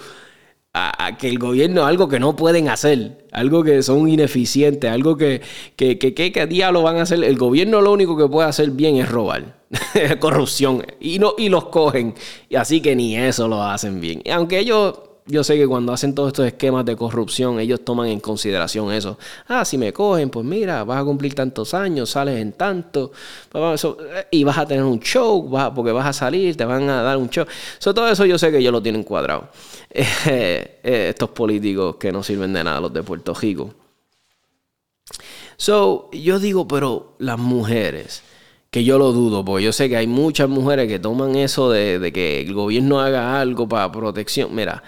a, 0.73 1.17
que 1.17 1.27
el 1.27 1.39
gobierno, 1.39 1.85
algo 1.85 2.07
que 2.07 2.19
no 2.19 2.35
pueden 2.35 2.69
hacer, 2.69 3.25
algo 3.31 3.63
que 3.63 3.81
son 3.83 4.07
ineficientes, 4.07 4.89
algo 4.89 5.17
que, 5.17 5.41
que, 5.75 5.97
que, 5.97 6.13
que, 6.13 6.47
diablo 6.47 6.83
van 6.83 6.97
a 6.97 7.01
hacer. 7.01 7.23
El 7.23 7.37
gobierno 7.37 7.81
lo 7.81 7.91
único 7.91 8.15
que 8.15 8.27
puede 8.27 8.47
hacer 8.47 8.71
bien 8.71 8.97
es 8.97 9.09
robar, 9.09 9.56
corrupción, 10.19 10.85
y, 10.99 11.19
no, 11.19 11.33
y 11.37 11.49
los 11.49 11.65
cogen. 11.65 12.15
Y 12.49 12.55
así 12.55 12.81
que 12.81 12.95
ni 12.95 13.17
eso 13.17 13.47
lo 13.47 13.61
hacen 13.63 13.99
bien. 13.99 14.21
Y 14.23 14.29
aunque 14.29 14.59
ellos 14.59 14.99
yo 15.27 15.43
sé 15.43 15.57
que 15.57 15.67
cuando 15.67 15.91
hacen 15.91 16.15
todos 16.15 16.29
estos 16.29 16.47
esquemas 16.47 16.85
de 16.85 16.95
corrupción, 16.95 17.59
ellos 17.59 17.83
toman 17.83 18.07
en 18.07 18.19
consideración 18.19 18.91
eso. 18.93 19.17
Ah, 19.47 19.65
si 19.65 19.77
me 19.77 19.91
cogen, 19.91 20.29
pues 20.29 20.45
mira, 20.45 20.83
vas 20.85 21.01
a 21.01 21.03
cumplir 21.03 21.35
tantos 21.35 21.73
años, 21.73 22.11
sales 22.11 22.39
en 22.39 22.53
tanto, 22.53 23.11
y 24.31 24.43
vas 24.45 24.57
a 24.57 24.65
tener 24.65 24.83
un 24.83 24.99
show, 25.01 25.49
porque 25.75 25.91
vas 25.91 26.07
a 26.07 26.13
salir, 26.13 26.55
te 26.55 26.63
van 26.63 26.89
a 26.89 27.01
dar 27.01 27.17
un 27.17 27.29
show. 27.29 27.45
todo 27.81 28.07
eso 28.09 28.25
yo 28.25 28.37
sé 28.37 28.51
que 28.51 28.59
ellos 28.59 28.71
lo 28.71 28.81
tienen 28.81 29.03
cuadrado. 29.03 29.49
Eh, 30.29 30.79
eh, 30.83 31.07
estos 31.09 31.29
políticos 31.29 31.95
que 31.95 32.11
no 32.11 32.21
sirven 32.21 32.51
de 32.53 32.63
nada, 32.63 32.79
los 32.79 32.93
de 32.93 33.01
Puerto 33.03 33.33
Rico. 33.33 33.73
So, 35.55 36.09
yo 36.11 36.39
digo, 36.39 36.67
pero 36.67 37.15
las 37.19 37.39
mujeres, 37.39 38.21
que 38.77 38.83
yo 38.83 38.99
lo 38.99 39.11
dudo, 39.11 39.43
porque 39.43 39.63
yo 39.63 39.73
sé 39.73 39.89
que 39.89 39.97
hay 39.97 40.05
muchas 40.05 40.47
mujeres 40.49 40.87
que 40.87 40.99
toman 40.99 41.35
eso 41.35 41.71
de, 41.71 42.11
que 42.13 42.41
el 42.41 42.53
gobierno 42.53 43.01
haga 43.01 43.41
algo 43.41 43.67
para 43.67 43.91
protección. 43.91 44.53
Mira, 44.53 44.83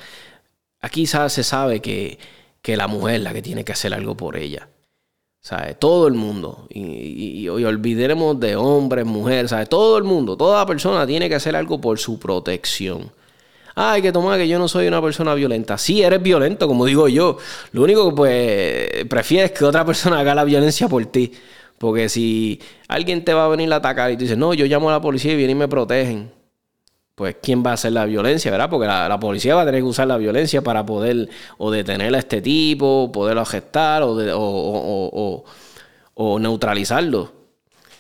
aquí 0.80 1.08
se 1.08 1.44
sabe 1.44 1.82
que, 1.82 2.20
que 2.62 2.78
la 2.78 2.88
mujer 2.88 3.16
es 3.16 3.22
la 3.24 3.34
que 3.34 3.42
tiene 3.42 3.66
que 3.66 3.72
hacer 3.72 3.96
algo 3.96 4.16
por 4.16 4.38
ella. 4.38 4.70
¿Sabe? 5.42 5.74
Todo 5.74 6.08
el 6.08 6.14
mundo. 6.14 6.68
Y, 6.70 7.42
y, 7.42 7.50
olvidemos 7.50 8.40
de 8.40 8.56
hombres, 8.56 9.08
mujeres, 9.08 9.50
¿sabe? 9.50 9.66
Todo 9.66 9.98
el 9.98 10.04
mundo, 10.04 10.38
toda 10.38 10.64
persona 10.68 11.08
tiene 11.08 11.28
que 11.28 11.36
hacer 11.36 11.56
algo 11.56 11.82
por 11.82 11.98
su 11.98 12.20
protección. 12.20 13.12
Ay, 13.74 14.04
que 14.04 14.12
tomar 14.12 14.38
que 14.38 14.48
yo 14.48 14.60
no 14.60 14.68
soy 14.68 14.88
una 14.88 15.02
persona 15.02 15.34
violenta. 15.34 15.80
Sí, 15.80 16.04
eres 16.04 16.22
violento, 16.22 16.68
como 16.68 16.86
digo 16.86 17.08
yo. 17.08 17.38
Lo 17.72 17.82
único 17.82 18.10
que 18.10 18.16
pues 18.16 19.06
prefieres 19.06 19.52
que 19.52 19.66
otra 19.66 19.84
persona 19.84 20.20
haga 20.20 20.36
la 20.36 20.44
violencia 20.44 20.88
por 20.88 21.04
ti. 21.08 21.32
Porque 21.80 22.10
si 22.10 22.62
alguien 22.88 23.26
te 23.26 23.34
va 23.34 23.46
a 23.46 23.48
venir 23.48 23.72
a 23.74 23.78
atacar 23.78 24.12
y 24.12 24.16
tú 24.16 24.24
dices, 24.24 24.38
no, 24.38 24.54
yo 24.54 24.66
llamo 24.66 24.90
a 24.90 24.94
la 24.94 25.02
policía 25.02 25.34
y 25.34 25.38
vienen 25.38 25.58
y 25.58 25.60
me 25.62 25.68
protegen 25.68 26.40
pues 27.20 27.36
quién 27.42 27.62
va 27.66 27.72
a 27.72 27.74
hacer 27.74 27.92
la 27.92 28.06
violencia, 28.06 28.50
¿verdad? 28.50 28.70
Porque 28.70 28.88
la, 28.88 29.20
policía 29.20 29.54
va 29.54 29.64
a 29.64 29.66
tener 29.66 29.82
que 29.82 29.88
usar 29.88 30.08
la 30.08 30.16
violencia 30.16 30.62
para 30.62 30.86
poder 30.86 31.28
o 31.58 31.70
detener 31.70 32.16
a 32.16 32.20
este 32.20 32.42
tipo, 32.42 33.12
poderlo 33.12 33.44
gestar 33.44 34.04
o, 34.04 34.16
o, 34.16 35.44
o, 36.14 36.40
neutralizarlo. 36.40 37.34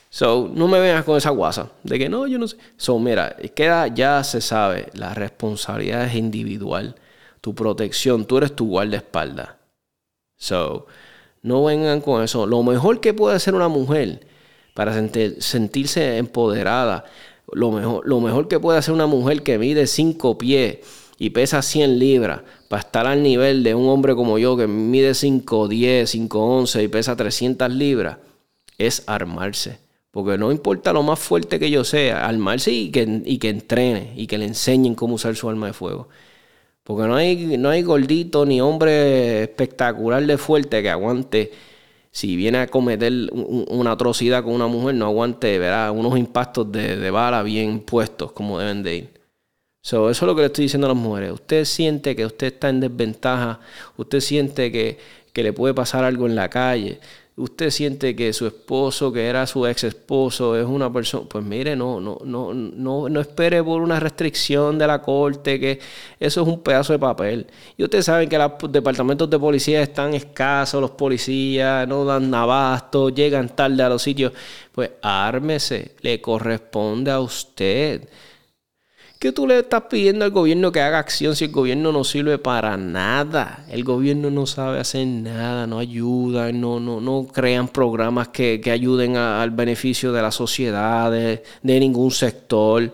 So, 0.09 0.49
no 0.53 0.69
me 0.69 0.79
vengas 0.79 1.03
con 1.03 1.17
esa 1.17 1.31
guasa 1.31 1.69
de 1.83 1.99
que 1.99 2.07
no, 2.07 2.27
yo 2.27 2.39
no 2.39 2.47
sé. 2.47 2.55
So, 2.77 2.97
mira, 2.97 3.35
queda, 3.53 3.87
ya 3.87 4.23
se 4.23 4.39
sabe, 4.39 4.87
la 4.93 5.13
responsabilidad 5.13 6.05
es 6.05 6.15
individual. 6.15 6.95
Tu 7.41 7.53
protección, 7.53 8.23
tú 8.23 8.37
eres 8.37 8.55
tu 8.55 8.69
guardaespaldas. 8.69 9.49
So, 10.37 10.87
no 11.41 11.63
vengan 11.63 12.01
con 12.01 12.23
eso. 12.23 12.45
Lo 12.45 12.63
mejor 12.63 12.99
que 12.99 13.13
puede 13.13 13.35
hacer 13.35 13.55
una 13.55 13.67
mujer 13.67 14.27
para 14.73 14.93
sentirse 15.39 16.17
empoderada 16.17 17.05
lo 17.51 17.71
mejor, 17.71 18.07
lo 18.07 18.19
mejor 18.19 18.47
que 18.47 18.59
puede 18.59 18.77
hacer 18.77 18.93
una 18.93 19.07
mujer 19.07 19.43
que 19.43 19.57
mide 19.57 19.87
5 19.87 20.37
pies 20.37 20.79
y 21.17 21.31
pesa 21.31 21.61
100 21.61 21.99
libras 21.99 22.41
para 22.67 22.81
estar 22.81 23.07
al 23.07 23.23
nivel 23.23 23.63
de 23.63 23.75
un 23.75 23.89
hombre 23.89 24.15
como 24.15 24.37
yo 24.37 24.55
que 24.55 24.67
mide 24.67 25.13
5, 25.13 25.67
10, 25.67 26.09
5, 26.09 26.39
11 26.39 26.83
y 26.83 26.87
pesa 26.87 27.15
300 27.15 27.71
libras 27.71 28.17
es 28.77 29.03
armarse. 29.07 29.79
Porque 30.11 30.37
no 30.37 30.51
importa 30.51 30.91
lo 30.91 31.03
más 31.03 31.19
fuerte 31.19 31.59
que 31.59 31.69
yo 31.69 31.83
sea, 31.83 32.25
armarse 32.25 32.71
y 32.71 32.89
que, 32.89 33.21
y 33.25 33.37
que 33.37 33.49
entrene 33.49 34.13
y 34.15 34.27
que 34.27 34.37
le 34.37 34.45
enseñen 34.45 34.95
cómo 34.95 35.15
usar 35.15 35.35
su 35.35 35.49
arma 35.49 35.67
de 35.67 35.73
fuego. 35.73 36.07
Porque 36.83 37.07
no 37.07 37.15
hay, 37.15 37.57
no 37.57 37.69
hay 37.69 37.83
gordito 37.83 38.45
ni 38.45 38.61
hombre 38.61 39.43
espectacular 39.43 40.25
de 40.25 40.37
fuerte 40.37 40.81
que 40.81 40.89
aguante 40.89 41.51
si 42.11 42.35
viene 42.35 42.59
a 42.59 42.67
cometer 42.67 43.13
una 43.31 43.91
atrocidad 43.91 44.43
con 44.43 44.53
una 44.53 44.67
mujer, 44.67 44.95
no 44.95 45.05
aguante 45.05 45.57
verá, 45.59 45.91
unos 45.91 46.17
impactos 46.17 46.71
de, 46.71 47.11
bala 47.11 47.43
bien 47.43 47.79
puestos 47.81 48.31
como 48.31 48.59
deben 48.59 48.83
de 48.83 48.95
ir. 48.95 49.09
eso 49.81 50.09
es 50.09 50.21
lo 50.21 50.35
que 50.35 50.41
le 50.41 50.47
estoy 50.47 50.65
diciendo 50.65 50.87
a 50.87 50.93
las 50.93 50.97
mujeres. 50.97 51.31
Usted 51.31 51.65
siente 51.65 52.15
que 52.15 52.25
usted 52.25 52.47
está 52.47 52.69
en 52.69 52.79
desventaja, 52.79 53.59
usted 53.97 54.19
siente 54.21 54.71
que, 54.71 54.97
que 55.33 55.43
le 55.43 55.53
puede 55.53 55.73
pasar 55.73 56.03
algo 56.03 56.25
en 56.25 56.35
la 56.35 56.49
calle, 56.49 56.99
usted 57.39 57.69
siente 57.69 58.15
que 58.15 58.33
su 58.33 58.45
esposo, 58.45 59.11
que 59.11 59.25
era 59.25 59.47
su 59.47 59.65
ex 59.65 59.85
esposo, 59.85 60.55
es 60.57 60.65
una 60.65 60.91
persona, 60.91 61.25
pues 61.27 61.43
mire, 61.43 61.75
no, 61.75 61.99
no, 62.01 62.19
no, 62.23 62.53
no, 62.53 63.09
no 63.09 63.19
espere 63.21 63.63
por 63.63 63.81
una 63.81 63.99
restricción 63.99 64.77
de 64.77 64.85
la 64.85 65.01
corte, 65.01 65.59
que 65.59 65.79
eso 66.19 66.41
es 66.41 66.47
un 66.47 66.61
pedazo 66.61 66.93
de 66.93 66.99
papel. 66.99 67.47
Y 67.77 67.83
ustedes 67.83 68.05
saben 68.05 68.27
que 68.27 68.37
los 68.37 68.51
departamentos 68.69 69.29
de 69.29 69.39
policía 69.39 69.81
están 69.81 70.13
escasos, 70.13 70.81
los 70.81 70.91
policías 70.91 71.87
no 71.87 72.03
dan 72.03 72.33
abasto, 72.33 73.09
llegan 73.09 73.55
tarde 73.55 73.83
a 73.83 73.89
los 73.89 74.01
sitios. 74.01 74.33
Pues 74.73 74.91
ármese, 75.01 75.95
le 76.01 76.19
corresponde 76.21 77.11
a 77.11 77.19
usted. 77.21 78.07
¿Qué 79.19 79.33
tú 79.33 79.45
le 79.45 79.59
estás 79.59 79.83
pidiendo 79.89 80.23
al 80.23 80.31
gobierno 80.31 80.71
que 80.71 80.79
haga 80.79 80.97
acción 80.97 81.35
si 81.35 81.45
el 81.45 81.51
gobierno 81.51 81.91
no 81.91 82.05
sirve 82.05 82.37
para 82.37 82.77
nada? 82.77 83.65
El 83.69 83.83
gobierno 83.83 84.31
no 84.31 84.45
sabe 84.45 84.79
hacer 84.79 85.05
nada, 85.07 85.67
no 85.67 85.77
ayuda, 85.79 86.53
no, 86.53 86.79
no, 86.79 87.01
no 87.01 87.27
crean 87.27 87.67
programas 87.67 88.29
que, 88.29 88.61
ayuden 88.71 89.17
al 89.17 89.51
beneficio 89.51 90.13
de 90.13 90.21
la 90.21 90.31
sociedad, 90.31 91.11
de, 91.11 91.43
ningún 91.63 92.11
sector. 92.11 92.93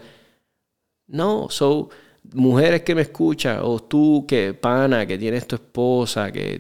No, 1.08 1.48
son 1.52 1.90
mujeres 2.34 2.82
que 2.82 2.96
me 2.96 3.04
escuchan, 3.04 3.60
o 3.62 3.80
tú 3.84 4.26
que 4.28 4.56
pana, 4.56 5.06
que 5.06 5.20
tienes 5.20 5.46
tu 5.48 5.56
esposa, 5.58 6.32
que 6.32 6.60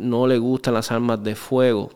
no 0.00 0.26
le 0.26 0.38
gustan 0.38 0.72
las 0.74 0.90
armas 0.90 1.22
de 1.22 1.34
fuego, 1.34 1.90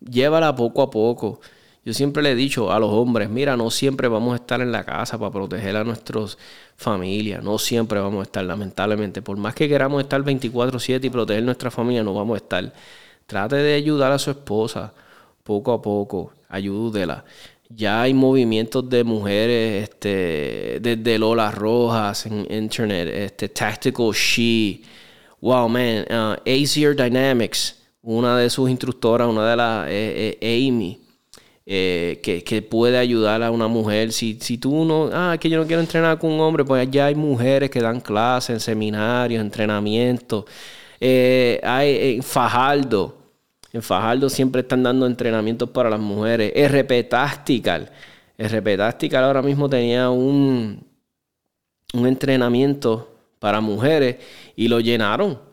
llévala 0.00 0.54
poco 0.56 0.80
a 0.80 0.90
poco. 0.90 1.40
Yo 1.84 1.92
siempre 1.94 2.22
le 2.22 2.30
he 2.32 2.34
dicho 2.36 2.70
a 2.70 2.78
los 2.78 2.90
hombres, 2.90 3.28
mira, 3.28 3.56
no 3.56 3.68
siempre 3.70 4.06
vamos 4.06 4.34
a 4.34 4.36
estar 4.36 4.60
en 4.60 4.70
la 4.70 4.84
casa 4.84 5.18
para 5.18 5.32
proteger 5.32 5.74
a 5.76 5.82
nuestras 5.82 6.38
familias, 6.76 7.42
no 7.42 7.58
siempre 7.58 7.98
vamos 7.98 8.20
a 8.20 8.22
estar, 8.22 8.44
lamentablemente. 8.44 9.20
Por 9.20 9.36
más 9.36 9.54
que 9.54 9.68
queramos 9.68 10.00
estar 10.00 10.22
24/7 10.22 11.08
y 11.08 11.10
proteger 11.10 11.42
nuestra 11.42 11.70
familia, 11.72 12.04
no 12.04 12.14
vamos 12.14 12.34
a 12.34 12.38
estar. 12.38 12.72
Trate 13.26 13.56
de 13.56 13.74
ayudar 13.74 14.12
a 14.12 14.18
su 14.18 14.30
esposa 14.30 14.92
poco 15.42 15.72
a 15.72 15.82
poco, 15.82 16.32
ayúdela. 16.48 17.24
Ya 17.68 18.02
hay 18.02 18.14
movimientos 18.14 18.88
de 18.88 19.02
mujeres, 19.02 19.84
este, 19.84 20.78
desde 20.80 21.18
Lola 21.18 21.50
Rojas 21.50 22.26
en 22.26 22.46
internet, 22.52 23.08
este, 23.08 23.48
Tactical 23.48 24.12
She, 24.12 24.82
wow 25.40 25.68
man, 25.68 26.04
uh, 26.10 26.36
Azier 26.46 26.94
Dynamics, 26.94 27.76
una 28.02 28.38
de 28.38 28.50
sus 28.50 28.70
instructoras, 28.70 29.28
una 29.28 29.50
de 29.50 29.56
las, 29.56 29.88
eh, 29.88 30.38
eh, 30.40 30.68
Amy, 30.68 31.01
eh, 31.64 32.20
que, 32.22 32.62
puede 32.62 32.98
ayudar 32.98 33.42
a 33.42 33.50
una 33.50 33.68
mujer. 33.68 34.12
Si, 34.12 34.38
si 34.40 34.58
tú 34.58 34.84
no, 34.84 35.10
ah, 35.12 35.36
que 35.38 35.48
yo 35.48 35.58
no 35.58 35.66
quiero 35.66 35.80
entrenar 35.80 36.18
con 36.18 36.32
un 36.32 36.40
hombre, 36.40 36.64
pues 36.64 36.88
ya 36.90 37.06
hay 37.06 37.14
mujeres 37.14 37.70
que 37.70 37.80
dan 37.80 38.00
clases, 38.00 38.62
seminarios, 38.62 39.40
entrenamientos. 39.40 40.44
Eh, 41.00 41.60
hay 41.62 42.16
en 42.16 42.22
Fajardo, 42.22 43.16
en 43.72 43.82
Fajardo 43.82 44.28
siempre 44.28 44.62
están 44.62 44.82
dando 44.82 45.06
entrenamientos 45.06 45.70
para 45.70 45.90
las 45.90 46.00
mujeres. 46.00 46.52
RP 46.54 47.08
Tactical, 47.08 47.90
RP 48.38 48.76
Tactical 48.76 49.24
ahora 49.24 49.42
mismo 49.42 49.68
tenía 49.68 50.10
un, 50.10 50.84
un 51.94 52.06
entrenamiento 52.06 53.08
para 53.38 53.60
mujeres 53.60 54.16
y 54.56 54.68
lo 54.68 54.80
llenaron 54.80 55.51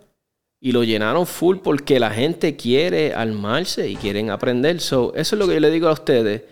y 0.62 0.72
lo 0.74 0.84
llenaron 0.84 1.26
full 1.26 1.58
porque 1.58 2.00
la 2.00 2.12
gente 2.12 2.56
quiere 2.56 3.14
armarse 3.14 3.88
y 3.88 3.96
quieren 3.96 4.30
aprender. 4.30 4.82
So, 4.82 5.14
eso 5.16 5.36
es 5.36 5.40
lo 5.40 5.48
que 5.48 5.54
yo 5.54 5.60
le 5.60 5.70
digo 5.70 5.88
a 5.88 5.94
ustedes. 5.94 6.44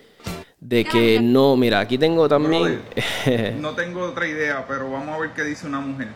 De 0.59 0.85
que 0.85 1.19
no, 1.21 1.55
mira, 1.55 1.79
aquí 1.79 1.97
tengo 1.97 2.27
también. 2.27 2.81
no 3.61 3.73
tengo 3.73 4.01
otra 4.01 4.27
idea, 4.27 4.65
pero 4.67 4.89
vamos 4.89 5.15
a 5.15 5.19
ver 5.19 5.31
qué 5.31 5.43
dice 5.43 5.67
una 5.67 5.79
mujer. 5.79 6.07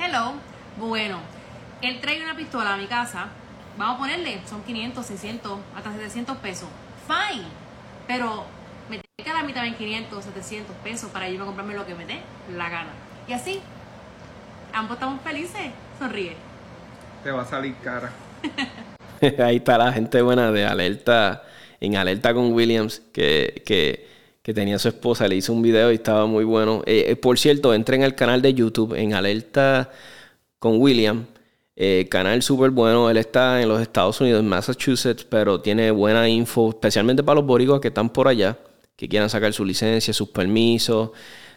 Hello. 0.00 0.32
Bueno, 0.78 1.18
él 1.82 2.00
trae 2.00 2.20
una 2.22 2.34
pistola 2.34 2.74
a 2.74 2.76
mi 2.76 2.86
casa. 2.86 3.28
Vamos 3.78 3.96
a 3.96 3.98
ponerle, 3.98 4.40
son 4.48 4.62
500, 4.62 5.06
600, 5.06 5.58
hasta 5.76 5.92
700 5.92 6.36
pesos. 6.38 6.68
Fine. 7.06 7.44
Pero 8.08 8.44
me 8.88 8.98
tiene 8.98 9.24
que 9.24 9.30
dar 9.32 9.42
a 9.42 9.46
mí 9.46 9.52
también 9.52 9.76
500, 9.76 10.24
700 10.24 10.76
pesos 10.76 11.10
para 11.10 11.28
irme 11.28 11.42
a 11.42 11.46
comprarme 11.46 11.74
lo 11.74 11.86
que 11.86 11.94
me 11.94 12.06
dé 12.06 12.20
la 12.56 12.68
gana. 12.68 12.90
Y 13.28 13.32
así, 13.32 13.60
ambos 14.72 14.96
estamos 14.96 15.20
felices. 15.22 15.70
Sonríe 15.98 16.36
te 17.24 17.30
va 17.30 17.42
a 17.42 17.46
salir 17.46 17.74
cara. 17.82 18.12
Ahí 19.38 19.56
está 19.56 19.78
la 19.78 19.90
gente 19.92 20.20
buena 20.20 20.52
de 20.52 20.66
alerta, 20.66 21.42
en 21.80 21.96
alerta 21.96 22.34
con 22.34 22.52
Williams, 22.52 23.02
que, 23.12 23.62
que, 23.64 24.52
tenía 24.52 24.78
su 24.78 24.88
esposa, 24.88 25.26
le 25.26 25.36
hizo 25.36 25.54
un 25.54 25.62
video 25.62 25.90
y 25.90 25.94
estaba 25.94 26.26
muy 26.26 26.44
bueno. 26.44 26.82
Eh, 26.84 27.06
eh, 27.08 27.16
por 27.16 27.38
cierto, 27.38 27.72
entren 27.72 28.04
al 28.04 28.14
canal 28.14 28.42
de 28.42 28.52
YouTube 28.52 28.94
en 28.94 29.14
alerta 29.14 29.90
con 30.58 30.78
Williams. 30.78 31.26
Eh, 31.76 32.06
canal 32.10 32.42
súper 32.42 32.70
bueno, 32.70 33.10
él 33.10 33.16
está 33.16 33.60
en 33.60 33.68
los 33.68 33.80
Estados 33.80 34.20
Unidos, 34.20 34.40
en 34.40 34.46
Massachusetts, 34.48 35.24
pero 35.24 35.60
tiene 35.60 35.90
buena 35.90 36.28
info, 36.28 36.68
especialmente 36.68 37.22
para 37.24 37.36
los 37.36 37.46
boricuas 37.46 37.80
que 37.80 37.88
están 37.88 38.10
por 38.10 38.28
allá, 38.28 38.58
que 38.94 39.08
quieran 39.08 39.30
sacar 39.30 39.52
su 39.54 39.64
licencia, 39.64 40.12
sus 40.12 40.28
permisos, 40.28 41.10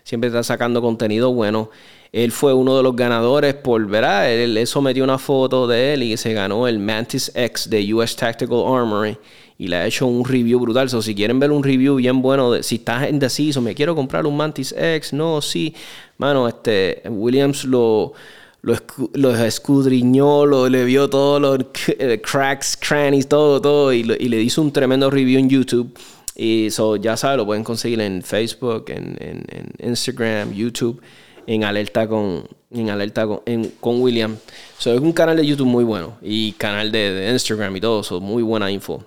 siempre 0.07 0.29
está 0.29 0.41
sacando 0.41 0.81
contenido 0.81 1.33
bueno. 1.33 1.69
Él 2.13 2.31
fue 2.31 2.53
uno 2.53 2.77
de 2.77 2.81
los 2.81 2.95
ganadores 2.95 3.55
por, 3.55 3.85
¿verdad? 3.87 4.31
Él, 4.31 4.65
sometió 4.65 5.03
una 5.03 5.17
foto 5.17 5.67
de 5.67 5.93
él 5.93 6.03
y 6.03 6.15
se 6.15 6.31
ganó 6.31 6.65
el 6.65 6.79
Mantis 6.79 7.29
X 7.35 7.69
de 7.69 7.93
US 7.93 8.15
Tactical 8.15 8.63
Armory 8.65 9.17
y 9.57 9.67
le 9.67 9.75
ha 9.75 9.85
hecho 9.85 10.07
un 10.07 10.23
review 10.23 10.61
brutal. 10.61 10.89
So, 10.89 11.01
si 11.01 11.13
quieren 11.13 11.41
ver 11.41 11.51
un 11.51 11.61
review 11.61 11.95
bien 11.95 12.21
bueno, 12.21 12.53
de, 12.53 12.63
si 12.63 12.75
estás 12.75 13.09
indeciso, 13.09 13.61
me 13.61 13.75
quiero 13.75 13.95
comprar 13.95 14.25
un 14.25 14.37
Mantis 14.37 14.73
X, 14.77 15.11
no, 15.11 15.41
sí, 15.41 15.75
mano, 16.17 16.47
este, 16.47 17.01
Williams 17.09 17.65
lo, 17.65 18.13
lo, 18.61 19.35
escudriñó, 19.35 20.45
lo, 20.45 20.69
le 20.69 20.85
vio 20.85 21.09
todos 21.09 21.41
los 21.41 21.65
cracks, 22.23 22.77
crannies, 22.77 23.27
todo, 23.27 23.59
todo, 23.59 23.91
y, 23.91 23.99
y, 23.99 24.29
le 24.29 24.41
hizo 24.41 24.61
un 24.61 24.71
tremendo 24.71 25.09
review 25.09 25.37
en 25.37 25.49
YouTube. 25.49 25.93
Y 26.39 26.69
so, 26.69 26.97
ya 26.97 27.17
sabes, 27.17 27.37
lo 27.37 27.45
pueden 27.45 27.63
conseguir 27.63 27.99
en 27.99 28.21
Facebook, 28.21 28.85
en, 28.89 29.17
en, 29.19 29.43
en 29.49 29.89
Instagram, 29.89 30.53
YouTube 30.53 31.01
en 31.47 31.63
alerta 31.63 32.07
con, 32.07 32.43
en 32.69 32.89
alerta 32.89 33.25
con, 33.25 34.01
William. 34.01 34.37
So, 34.77 34.93
es 34.93 34.99
un 34.99 35.13
canal 35.13 35.37
de 35.37 35.45
YouTube 35.45 35.65
muy 35.65 35.85
bueno 35.85 36.17
y 36.21 36.51
canal 36.53 36.91
de, 36.91 37.29
Instagram 37.31 37.75
y 37.77 37.81
todo, 37.81 38.01
eso 38.01 38.19
muy 38.19 38.43
buena 38.43 38.69
info. 38.69 39.03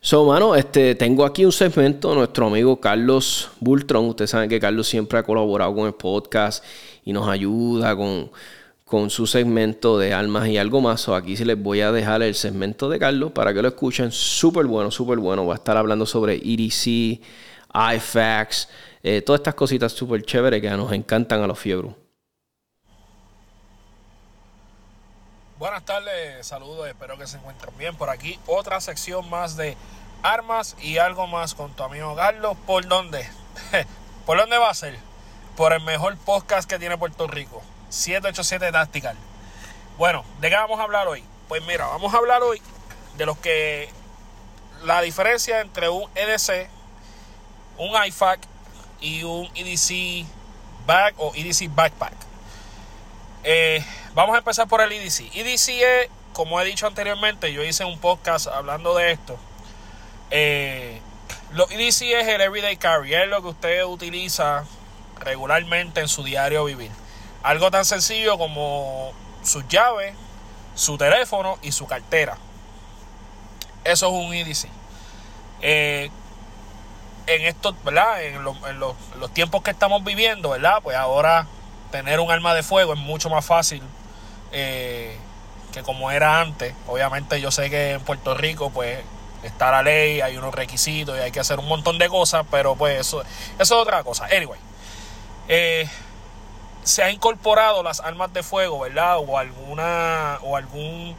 So, 0.00 0.26
mano, 0.26 0.54
este, 0.54 0.94
tengo 0.94 1.24
aquí 1.24 1.46
un 1.46 1.52
segmento, 1.52 2.14
nuestro 2.14 2.46
amigo 2.46 2.78
Carlos 2.78 3.48
Bultron. 3.58 4.04
Ustedes 4.04 4.30
saben 4.30 4.50
que 4.50 4.60
Carlos 4.60 4.86
siempre 4.86 5.18
ha 5.18 5.22
colaborado 5.22 5.74
con 5.74 5.86
el 5.86 5.94
podcast 5.94 6.62
y 7.06 7.14
nos 7.14 7.26
ayuda 7.26 7.96
con, 7.96 8.30
con 8.84 9.10
su 9.10 9.26
segmento 9.26 9.98
de 9.98 10.12
almas 10.12 10.48
y 10.48 10.58
algo 10.58 10.80
más. 10.80 11.08
Aquí 11.08 11.36
sí 11.36 11.44
les 11.44 11.60
voy 11.60 11.80
a 11.80 11.90
dejar 11.90 12.22
el 12.22 12.34
segmento 12.34 12.88
de 12.88 12.98
Carlos 12.98 13.32
para 13.32 13.52
que 13.54 13.62
lo 13.62 13.68
escuchen. 13.68 14.12
Súper 14.12 14.66
bueno, 14.66 14.90
súper 14.90 15.18
bueno. 15.18 15.46
Va 15.46 15.54
a 15.54 15.56
estar 15.56 15.76
hablando 15.76 16.06
sobre 16.06 16.36
EDC, 16.36 17.20
IFAX, 17.74 18.68
eh, 19.02 19.22
todas 19.22 19.40
estas 19.40 19.54
cositas 19.54 19.92
súper 19.92 20.22
chéveres 20.22 20.60
que 20.60 20.70
nos 20.70 20.92
encantan 20.92 21.42
a 21.42 21.46
los 21.46 21.58
fiebros. 21.58 21.94
Buenas 25.58 25.84
tardes, 25.84 26.46
saludos, 26.46 26.88
espero 26.88 27.16
que 27.16 27.26
se 27.26 27.38
encuentren 27.38 27.76
bien. 27.78 27.96
Por 27.96 28.10
aquí 28.10 28.38
otra 28.46 28.80
sección 28.80 29.28
más 29.30 29.56
de 29.56 29.76
armas 30.22 30.76
y 30.82 30.98
algo 30.98 31.26
más 31.26 31.54
con 31.54 31.74
tu 31.74 31.82
amigo 31.82 32.14
Carlos. 32.16 32.56
¿Por 32.66 32.86
dónde? 32.86 33.26
¿Por 34.26 34.38
dónde 34.38 34.58
va 34.58 34.70
a 34.70 34.74
ser? 34.74 34.98
Por 35.56 35.72
el 35.72 35.82
mejor 35.82 36.16
podcast 36.18 36.68
que 36.68 36.78
tiene 36.78 36.98
Puerto 36.98 37.26
Rico, 37.28 37.62
787 37.94 38.72
Tactical. 38.72 39.16
Bueno, 39.98 40.24
¿de 40.40 40.50
qué 40.50 40.56
vamos 40.56 40.80
a 40.80 40.82
hablar 40.82 41.08
hoy? 41.08 41.22
Pues 41.48 41.64
mira, 41.64 41.86
vamos 41.86 42.12
a 42.14 42.18
hablar 42.18 42.42
hoy 42.42 42.60
de 43.16 43.26
los 43.26 43.38
que 43.38 43.88
la 44.82 45.00
diferencia 45.00 45.60
entre 45.60 45.88
un 45.88 46.10
EDC, 46.14 46.68
un 47.78 47.90
IFAC 48.06 48.40
y 49.00 49.22
un 49.22 49.48
EDC 49.54 50.26
bag 50.86 51.14
o 51.18 51.32
EDC 51.34 51.74
backpack. 51.74 52.14
Eh, 53.44 53.84
Vamos 54.14 54.36
a 54.36 54.38
empezar 54.38 54.68
por 54.68 54.80
el 54.80 54.92
EDC. 54.92 55.34
EDC 55.34 55.68
es, 55.70 56.08
como 56.32 56.60
he 56.60 56.64
dicho 56.64 56.86
anteriormente, 56.86 57.52
yo 57.52 57.64
hice 57.64 57.84
un 57.84 57.98
podcast 57.98 58.46
hablando 58.46 58.94
de 58.94 59.10
esto. 59.10 59.36
Eh, 60.30 61.00
lo 61.50 61.68
EDC 61.68 62.02
es 62.02 62.28
el 62.28 62.40
Everyday 62.40 62.76
Carry, 62.76 63.12
es 63.12 63.26
lo 63.26 63.42
que 63.42 63.48
usted 63.48 63.84
utiliza 63.84 64.64
regularmente 65.18 66.00
en 66.00 66.06
su 66.06 66.22
diario 66.22 66.64
vivir. 66.64 66.92
Algo 67.44 67.70
tan 67.70 67.84
sencillo 67.84 68.36
como 68.38 69.12
sus 69.44 69.68
llaves, 69.68 70.14
su 70.74 70.98
teléfono 70.98 71.58
y 71.62 71.70
su 71.70 71.86
cartera. 71.86 72.36
Eso 73.84 74.08
es 74.08 74.12
un 74.12 74.34
EDC. 74.34 74.68
Eh, 75.60 76.10
en 77.26 77.42
estos, 77.42 77.74
¿verdad? 77.84 78.24
En, 78.24 78.42
los, 78.42 78.56
en 78.68 78.80
los 78.80 79.30
tiempos 79.32 79.62
que 79.62 79.70
estamos 79.70 80.02
viviendo, 80.02 80.50
¿verdad? 80.50 80.80
Pues 80.82 80.96
ahora 80.96 81.46
tener 81.90 82.18
un 82.18 82.30
arma 82.30 82.54
de 82.54 82.62
fuego 82.62 82.92
es 82.92 82.98
mucho 82.98 83.30
más 83.30 83.44
fácil 83.44 83.80
eh, 84.52 85.16
que 85.72 85.82
como 85.82 86.10
era 86.10 86.40
antes. 86.40 86.74
Obviamente 86.86 87.40
yo 87.40 87.50
sé 87.50 87.70
que 87.70 87.92
en 87.92 88.00
Puerto 88.00 88.34
Rico 88.34 88.70
pues 88.70 88.98
está 89.42 89.70
la 89.70 89.82
ley, 89.82 90.20
hay 90.20 90.36
unos 90.36 90.54
requisitos 90.54 91.16
y 91.18 91.20
hay 91.20 91.30
que 91.30 91.40
hacer 91.40 91.58
un 91.58 91.68
montón 91.68 91.98
de 91.98 92.08
cosas, 92.08 92.46
pero 92.50 92.74
pues 92.74 93.00
eso, 93.00 93.20
eso 93.20 93.28
es 93.58 93.70
otra 93.70 94.02
cosa. 94.02 94.26
Anyway, 94.34 94.58
eh, 95.48 95.88
se 96.84 97.02
ha 97.02 97.10
incorporado 97.10 97.82
las 97.82 98.00
armas 98.00 98.32
de 98.32 98.42
fuego, 98.42 98.80
¿verdad? 98.80 99.16
O 99.18 99.38
alguna 99.38 100.38
o 100.42 100.56
algún 100.56 101.16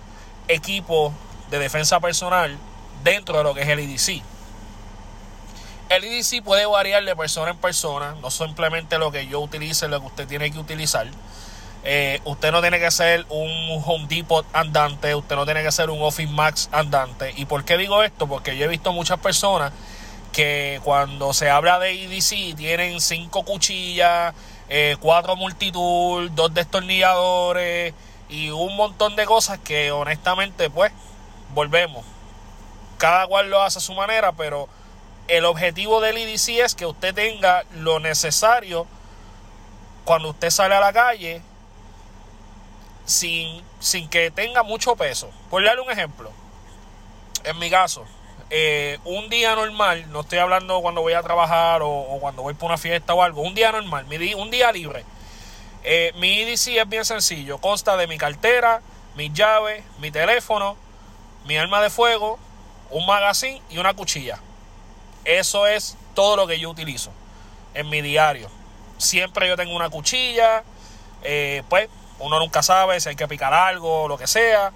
equipo 0.48 1.12
de 1.50 1.60
defensa 1.60 2.00
personal 2.00 2.58
dentro 3.04 3.38
de 3.38 3.44
lo 3.44 3.54
que 3.54 3.64
es 3.64 3.68
el 3.68 3.80
IDC. 3.80 4.24
El 5.90 6.04
IDC 6.04 6.44
puede 6.44 6.66
variar 6.66 7.04
de 7.04 7.16
persona 7.16 7.52
en 7.52 7.58
persona, 7.58 8.16
no 8.22 8.32
simplemente 8.32 8.98
lo 8.98 9.12
que 9.12 9.28
yo 9.28 9.40
utilice, 9.40 9.88
lo 9.88 10.00
que 10.00 10.08
usted 10.08 10.28
tiene 10.28 10.52
que 10.52 10.60
utilizar. 10.60 11.08
Eh, 11.84 12.20
usted 12.26 12.52
no 12.52 12.62
tiene 12.62 12.80
que 12.80 12.90
ser 12.90 13.26
un 13.30 13.84
Home 13.86 14.06
Depot 14.08 14.46
andante, 14.54 15.14
usted 15.14 15.36
no 15.36 15.46
tiene 15.46 15.62
que 15.62 15.72
ser 15.72 15.92
un 15.92 16.02
Office 16.02 16.32
Max 16.32 16.70
andante. 16.72 17.34
¿Y 17.38 17.46
por 17.46 17.64
qué 17.64 17.78
digo 17.78 18.02
esto? 18.02 18.28
Porque 18.28 18.58
yo 18.58 18.66
he 18.66 18.68
visto 18.68 18.92
muchas 18.92 19.20
personas 19.20 19.72
que 20.32 20.82
cuando 20.84 21.34
se 21.34 21.50
habla 21.50 21.78
de 21.80 22.04
EDC 22.04 22.56
tienen 22.56 23.00
cinco 23.00 23.44
cuchillas, 23.44 24.34
eh, 24.70 24.98
cuatro 25.00 25.36
multitool, 25.36 26.34
dos 26.34 26.54
destornilladores 26.54 27.94
y 28.30 28.50
un 28.50 28.76
montón 28.76 29.16
de 29.16 29.26
cosas 29.26 29.60
que 29.60 29.92
honestamente 29.92 30.70
pues 30.70 30.92
volvemos. 31.54 32.06
Cada 32.98 33.28
cual 33.28 33.50
lo 33.50 33.62
hace 33.62 33.80
a 33.80 33.82
su 33.82 33.94
manera, 33.94 34.32
pero 34.32 34.68
el 35.28 35.46
objetivo 35.46 36.02
del 36.02 36.18
EDC 36.18 36.50
es 36.64 36.76
que 36.76 36.86
usted 36.86 37.14
tenga 37.14 37.64
lo 37.76 38.00
necesario 38.00 38.88
cuando 40.06 40.30
usted 40.30 40.50
sale 40.50 40.76
a 40.76 40.80
la 40.80 40.94
calle 40.94 41.42
sin, 43.06 43.62
sin 43.80 44.10
que 44.10 44.32
tenga 44.32 44.64
mucho 44.64 44.96
peso. 44.96 45.30
Por 45.50 45.64
darle 45.64 45.82
un 45.82 45.92
ejemplo, 45.92 46.32
en 47.44 47.58
mi 47.60 47.70
caso, 47.70 48.06
eh, 48.50 49.00
un 49.06 49.30
día 49.30 49.56
normal, 49.56 50.12
no 50.12 50.22
estoy 50.22 50.38
hablando 50.40 50.80
cuando 50.82 51.02
voy 51.02 51.14
a 51.14 51.24
trabajar 51.24 51.82
o, 51.84 52.18
cuando 52.20 52.44
voy 52.44 52.54
por 52.54 52.68
una 52.68 52.78
fiesta 52.78 53.14
o 53.14 53.24
algo, 53.24 53.42
un 53.42 53.56
día 53.56 53.72
normal, 53.72 54.06
un 54.38 54.52
día 54.52 54.72
libre. 54.72 55.04
Eh, 55.84 56.14
mi 56.16 56.42
EDC 56.42 56.78
es 56.78 56.90
bien 56.90 57.06
sencillo, 57.06 57.58
consta 57.60 57.98
de 57.98 58.08
mi 58.08 58.18
cartera, 58.18 58.82
mis 59.16 59.34
llaves, 59.34 59.84
mi 60.00 60.12
teléfono, 60.12 60.78
mi 61.46 61.58
arma 61.58 61.82
de 61.82 61.90
fuego, 61.90 62.40
un 62.90 63.06
magazine 63.06 63.62
y 63.70 63.78
una 63.78 63.94
cuchilla. 63.94 64.40
Eso 65.26 65.68
es 65.68 65.98
todo 66.14 66.36
lo 66.36 66.48
que 66.48 66.60
yo 66.60 66.70
utilizo 66.70 67.12
en 67.74 67.90
mi 67.90 68.02
diario. 68.02 68.50
Siempre 68.98 69.48
yo 69.48 69.58
tengo 69.58 69.76
una 69.76 69.90
cuchilla, 69.90 70.64
eh, 71.24 71.64
pues 71.70 71.90
uno 72.20 72.40
nunca 72.40 72.64
sabe 72.64 73.00
si 73.00 73.10
hay 73.10 73.16
que 73.16 73.28
picar 73.28 73.54
algo 73.54 74.08
lo 74.08 74.18
que 74.18 74.28
sea. 74.28 74.72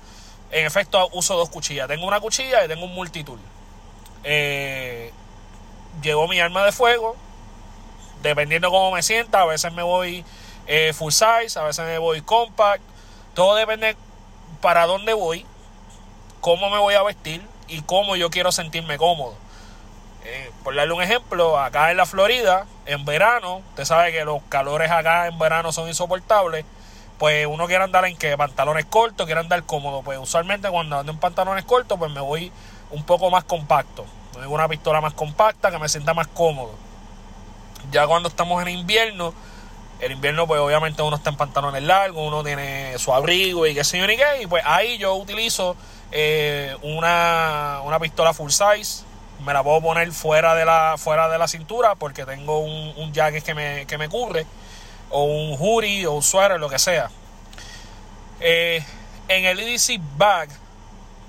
En 0.51 0.65
efecto, 0.65 1.07
uso 1.13 1.36
dos 1.38 1.49
cuchillas. 1.49 1.88
Tengo 1.88 2.07
una 2.07 2.20
cuchilla 2.20 2.65
y 2.65 2.67
tengo 2.67 2.86
un 2.86 2.93
multitool. 2.93 3.39
Eh, 4.24 5.11
llevo 6.01 6.28
mi 6.28 6.39
arma 6.39 6.65
de 6.65 6.72
fuego. 6.72 7.15
Dependiendo 8.22 8.70
cómo 8.70 8.91
me 8.91 9.01
sienta, 9.01 9.41
a 9.41 9.45
veces 9.45 9.72
me 9.74 9.84
voy 9.84 10.26
eh, 10.67 10.91
full 10.93 11.11
size, 11.11 11.57
a 11.57 11.63
veces 11.63 11.86
me 11.86 11.97
voy 11.97 12.22
compact. 12.22 12.84
Todo 13.34 13.55
depende 13.55 13.95
para 14.61 14.86
dónde 14.86 15.13
voy, 15.13 15.45
cómo 16.41 16.70
me 16.70 16.80
voy 16.80 16.95
a 16.95 17.03
vestir 17.03 17.41
y 17.67 17.82
cómo 17.82 18.17
yo 18.17 18.30
quiero 18.30 18.51
sentirme 18.51 18.97
cómodo. 18.97 19.36
Eh, 20.26 20.51
por 20.63 20.76
darle 20.76 20.93
un 20.93 21.01
ejemplo, 21.01 21.57
acá 21.57 21.91
en 21.91 21.97
la 21.97 22.05
Florida, 22.05 22.65
en 22.86 23.05
verano, 23.05 23.61
usted 23.70 23.86
sabe 23.86 24.11
que 24.11 24.26
los 24.26 24.43
calores 24.49 24.91
acá 24.91 25.28
en 25.28 25.39
verano 25.39 25.72
son 25.72 25.88
insoportables 25.88 26.65
pues 27.20 27.45
uno 27.45 27.67
quiere 27.67 27.84
andar 27.84 28.05
en 28.05 28.15
que 28.15 28.36
pantalones 28.38 28.86
cortos, 28.86 29.26
quiere 29.26 29.41
andar 29.41 29.61
cómodo. 29.63 30.01
Pues 30.01 30.17
usualmente 30.17 30.70
cuando 30.70 30.99
ando 30.99 31.11
en 31.11 31.20
pantalones 31.20 31.65
cortos, 31.65 31.99
pues 31.99 32.09
me 32.11 32.22
voy 32.22 32.49
un 32.91 33.03
poco 33.03 33.29
más 33.29 33.43
compacto. 33.43 34.05
Una 34.47 34.67
pistola 34.67 35.01
más 35.01 35.13
compacta 35.13 35.71
que 35.71 35.79
me 35.79 35.89
sienta 35.89 36.13
más 36.13 36.27
cómodo. 36.27 36.71
Ya 37.91 38.07
cuando 38.07 38.29
estamos 38.29 38.61
en 38.61 38.69
invierno, 38.69 39.33
el 39.99 40.13
invierno 40.13 40.47
pues 40.47 40.59
obviamente 40.61 41.01
uno 41.01 41.17
está 41.17 41.29
en 41.29 41.37
pantalones 41.37 41.83
largos, 41.83 42.25
uno 42.25 42.43
tiene 42.43 42.97
su 42.97 43.13
abrigo 43.13 43.67
y 43.67 43.73
qué 43.73 43.83
sé 43.83 43.97
yo 43.97 44.07
ni 44.07 44.15
qué. 44.15 44.43
Y 44.43 44.47
pues 44.47 44.63
ahí 44.65 44.97
yo 44.97 45.15
utilizo 45.15 45.75
eh, 46.11 46.75
una, 46.83 47.81
una, 47.83 47.99
pistola 47.99 48.33
full 48.33 48.51
size. 48.51 49.03
Me 49.45 49.53
la 49.53 49.63
puedo 49.63 49.81
poner 49.81 50.11
fuera 50.11 50.55
de 50.55 50.65
la, 50.65 50.95
fuera 50.97 51.29
de 51.29 51.37
la 51.37 51.47
cintura 51.47 51.95
porque 51.95 52.25
tengo 52.25 52.59
un, 52.59 52.93
un 52.97 53.13
jacket 53.13 53.43
que 53.43 53.53
me, 53.53 53.85
que 53.85 53.97
me 53.97 54.09
cubre 54.09 54.45
o 55.09 55.23
un 55.23 55.57
hoodie 55.59 56.05
o 56.05 56.13
un 56.13 56.23
suéter, 56.23 56.59
lo 56.59 56.69
que 56.69 56.79
sea. 56.79 57.09
Eh, 58.39 58.83
en 59.27 59.45
el 59.45 59.59
EDC 59.59 59.99
bag, 60.17 60.49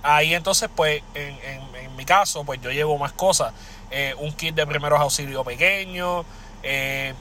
ahí 0.03 0.35
entonces, 0.35 0.69
pues, 0.75 1.03
en, 1.15 1.39
en, 1.45 1.97
mi 1.97 2.05
caso, 2.07 2.45
pues 2.45 2.61
yo 2.63 2.71
llevo 2.71 2.97
más 2.97 3.13
cosas. 3.13 3.53
Eh, 3.91 4.15
un 4.19 4.33
kit 4.33 4.55
de 4.55 4.67
primeros 4.67 4.99
auxilios 5.01 5.45
pequeño, 5.45 6.25
eh, 6.63 7.13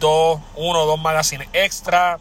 dos, 0.00 0.40
uno 0.56 0.80
o 0.80 0.86
dos 0.86 1.00
magazines 1.00 1.48
extra, 1.52 2.18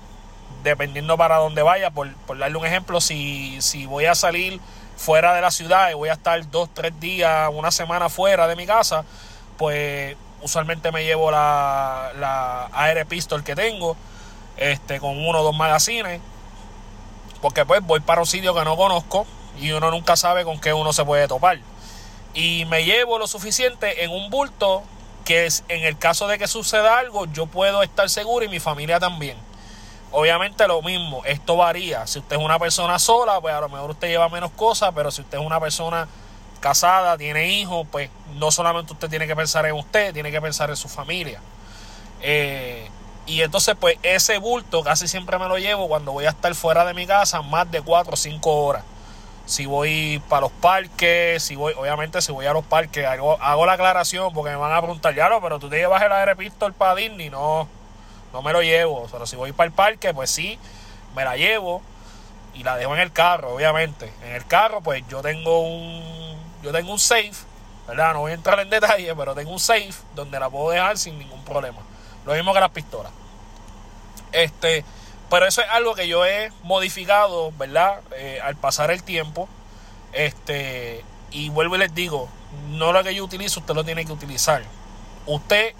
dependiendo 0.63 1.17
para 1.17 1.37
dónde 1.37 1.63
vaya. 1.63 1.89
Por, 1.89 2.13
por 2.27 2.37
darle 2.37 2.57
un 2.57 2.65
ejemplo, 2.65 3.01
si, 3.01 3.59
si 3.61 3.87
voy 3.87 4.05
a 4.05 4.13
salir 4.13 4.59
fuera 4.95 5.33
de 5.33 5.41
la 5.41 5.49
ciudad 5.49 5.89
y 5.89 5.95
voy 5.95 6.09
a 6.09 6.13
estar 6.13 6.49
dos, 6.51 6.69
tres 6.71 6.99
días, 6.99 7.49
una 7.51 7.71
semana 7.71 8.09
fuera 8.09 8.47
de 8.47 8.55
mi 8.55 8.67
casa, 8.67 9.03
pues 9.57 10.15
usualmente 10.41 10.91
me 10.91 11.03
llevo 11.03 11.31
la, 11.31 12.11
la 12.19 12.69
Air 12.89 13.05
Pistol 13.07 13.43
que 13.43 13.55
tengo, 13.55 13.97
este, 14.57 14.99
con 14.99 15.17
uno 15.17 15.39
o 15.39 15.43
dos 15.43 15.55
magazines, 15.55 16.21
porque 17.41 17.65
pues 17.65 17.81
voy 17.81 18.01
para 18.01 18.21
un 18.21 18.27
sitio 18.27 18.53
que 18.53 18.63
no 18.63 18.75
conozco 18.75 19.25
y 19.59 19.71
uno 19.71 19.91
nunca 19.91 20.15
sabe 20.15 20.43
con 20.43 20.59
qué 20.59 20.73
uno 20.73 20.93
se 20.93 21.05
puede 21.05 21.27
topar. 21.27 21.59
Y 22.33 22.65
me 22.65 22.83
llevo 22.83 23.17
lo 23.17 23.27
suficiente 23.27 24.03
en 24.03 24.11
un 24.11 24.29
bulto 24.29 24.83
que 25.25 25.45
es, 25.45 25.63
en 25.67 25.83
el 25.83 25.97
caso 25.97 26.27
de 26.27 26.37
que 26.37 26.47
suceda 26.47 26.99
algo, 26.99 27.25
yo 27.25 27.47
puedo 27.47 27.83
estar 27.83 28.09
seguro 28.09 28.45
y 28.45 28.47
mi 28.47 28.59
familia 28.59 28.99
también. 28.99 29.35
Obviamente 30.11 30.67
lo 30.67 30.81
mismo, 30.81 31.23
esto 31.25 31.57
varía. 31.57 32.07
Si 32.07 32.19
usted 32.19 32.37
es 32.37 32.41
una 32.41 32.57
persona 32.59 32.97
sola, 32.97 33.41
pues 33.41 33.53
a 33.53 33.59
lo 33.59 33.67
mejor 33.67 33.91
usted 33.91 34.07
lleva 34.07 34.29
menos 34.29 34.51
cosas, 34.51 34.91
pero 34.95 35.11
si 35.11 35.21
usted 35.21 35.37
es 35.37 35.43
una 35.43 35.59
persona 35.59 36.07
casada, 36.61 37.17
tiene 37.17 37.49
hijos, 37.49 37.85
pues 37.91 38.09
no 38.35 38.51
solamente 38.51 38.93
usted 38.93 39.09
tiene 39.09 39.27
que 39.27 39.35
pensar 39.35 39.65
en 39.65 39.73
usted, 39.73 40.13
tiene 40.13 40.31
que 40.31 40.41
pensar 40.41 40.69
en 40.69 40.77
su 40.77 40.87
familia. 40.87 41.41
Eh, 42.21 42.89
y 43.25 43.41
entonces, 43.41 43.75
pues 43.77 43.97
ese 44.03 44.37
bulto 44.37 44.81
casi 44.81 45.07
siempre 45.07 45.37
me 45.37 45.49
lo 45.49 45.57
llevo 45.57 45.89
cuando 45.89 46.13
voy 46.13 46.25
a 46.25 46.29
estar 46.29 46.55
fuera 46.55 46.85
de 46.85 46.93
mi 46.93 47.05
casa 47.05 47.41
más 47.41 47.69
de 47.69 47.81
4 47.81 48.13
o 48.13 48.15
5 48.15 48.65
horas. 48.65 48.83
Si 49.47 49.65
voy 49.65 50.21
para 50.27 50.41
los 50.41 50.51
parques, 50.51 51.41
si 51.41 51.55
voy, 51.55 51.73
obviamente 51.77 52.21
si 52.21 52.33
voy 52.33 52.45
a 52.45 52.53
los 52.53 52.65
parques, 52.65 53.05
hago, 53.05 53.65
la 53.65 53.73
aclaración 53.73 54.33
porque 54.33 54.51
me 54.51 54.57
van 54.57 54.73
a 54.73 54.81
preguntar, 54.81 55.15
ya 55.15 55.29
no, 55.29 55.41
pero 55.41 55.57
tú 55.57 55.69
te 55.69 55.77
llevas 55.77 56.03
el 56.03 56.11
aire 56.11 56.35
pistol 56.35 56.73
para 56.73 56.95
Disney, 56.95 57.29
no, 57.29 57.67
no 58.33 58.41
me 58.41 58.51
lo 58.51 58.61
llevo. 58.61 59.07
Pero 59.09 59.25
si 59.25 59.37
voy 59.37 59.53
para 59.53 59.67
el 59.67 59.73
parque, 59.73 60.13
pues 60.13 60.29
sí, 60.29 60.59
me 61.15 61.23
la 61.23 61.37
llevo 61.37 61.81
y 62.53 62.63
la 62.63 62.75
dejo 62.75 62.93
en 62.93 62.99
el 62.99 63.13
carro, 63.13 63.55
obviamente. 63.55 64.11
En 64.21 64.35
el 64.35 64.45
carro, 64.45 64.81
pues 64.81 65.01
yo 65.07 65.21
tengo 65.21 65.61
un, 65.61 66.37
yo 66.61 66.73
tengo 66.73 66.91
un 66.91 66.99
safe, 66.99 67.31
¿verdad? 67.87 68.13
No 68.13 68.19
voy 68.19 68.31
a 68.33 68.35
entrar 68.35 68.59
en 68.59 68.69
detalle, 68.69 69.15
pero 69.15 69.33
tengo 69.33 69.51
un 69.51 69.61
safe 69.61 69.93
donde 70.13 70.41
la 70.41 70.49
puedo 70.49 70.71
dejar 70.71 70.97
sin 70.97 71.17
ningún 71.17 71.43
problema. 71.45 71.79
Lo 72.25 72.33
mismo 72.33 72.53
que 72.53 72.59
las 72.59 72.71
pistolas. 72.71 73.13
Este, 74.33 74.83
pero 75.29 75.45
eso 75.45 75.61
es 75.61 75.67
algo 75.69 75.93
que 75.95 76.07
yo 76.07 76.25
he 76.25 76.51
modificado, 76.63 77.51
¿verdad? 77.57 77.99
Eh, 78.15 78.39
al 78.43 78.55
pasar 78.55 78.91
el 78.91 79.03
tiempo. 79.03 79.49
Este, 80.13 81.03
y 81.31 81.49
vuelvo 81.49 81.75
y 81.75 81.79
les 81.79 81.93
digo, 81.93 82.29
no 82.69 82.93
lo 82.93 83.03
que 83.03 83.13
yo 83.13 83.23
utilizo, 83.23 83.59
usted 83.59 83.75
lo 83.75 83.83
tiene 83.83 84.05
que 84.05 84.11
utilizar. 84.11 84.63
Usted 85.25 85.73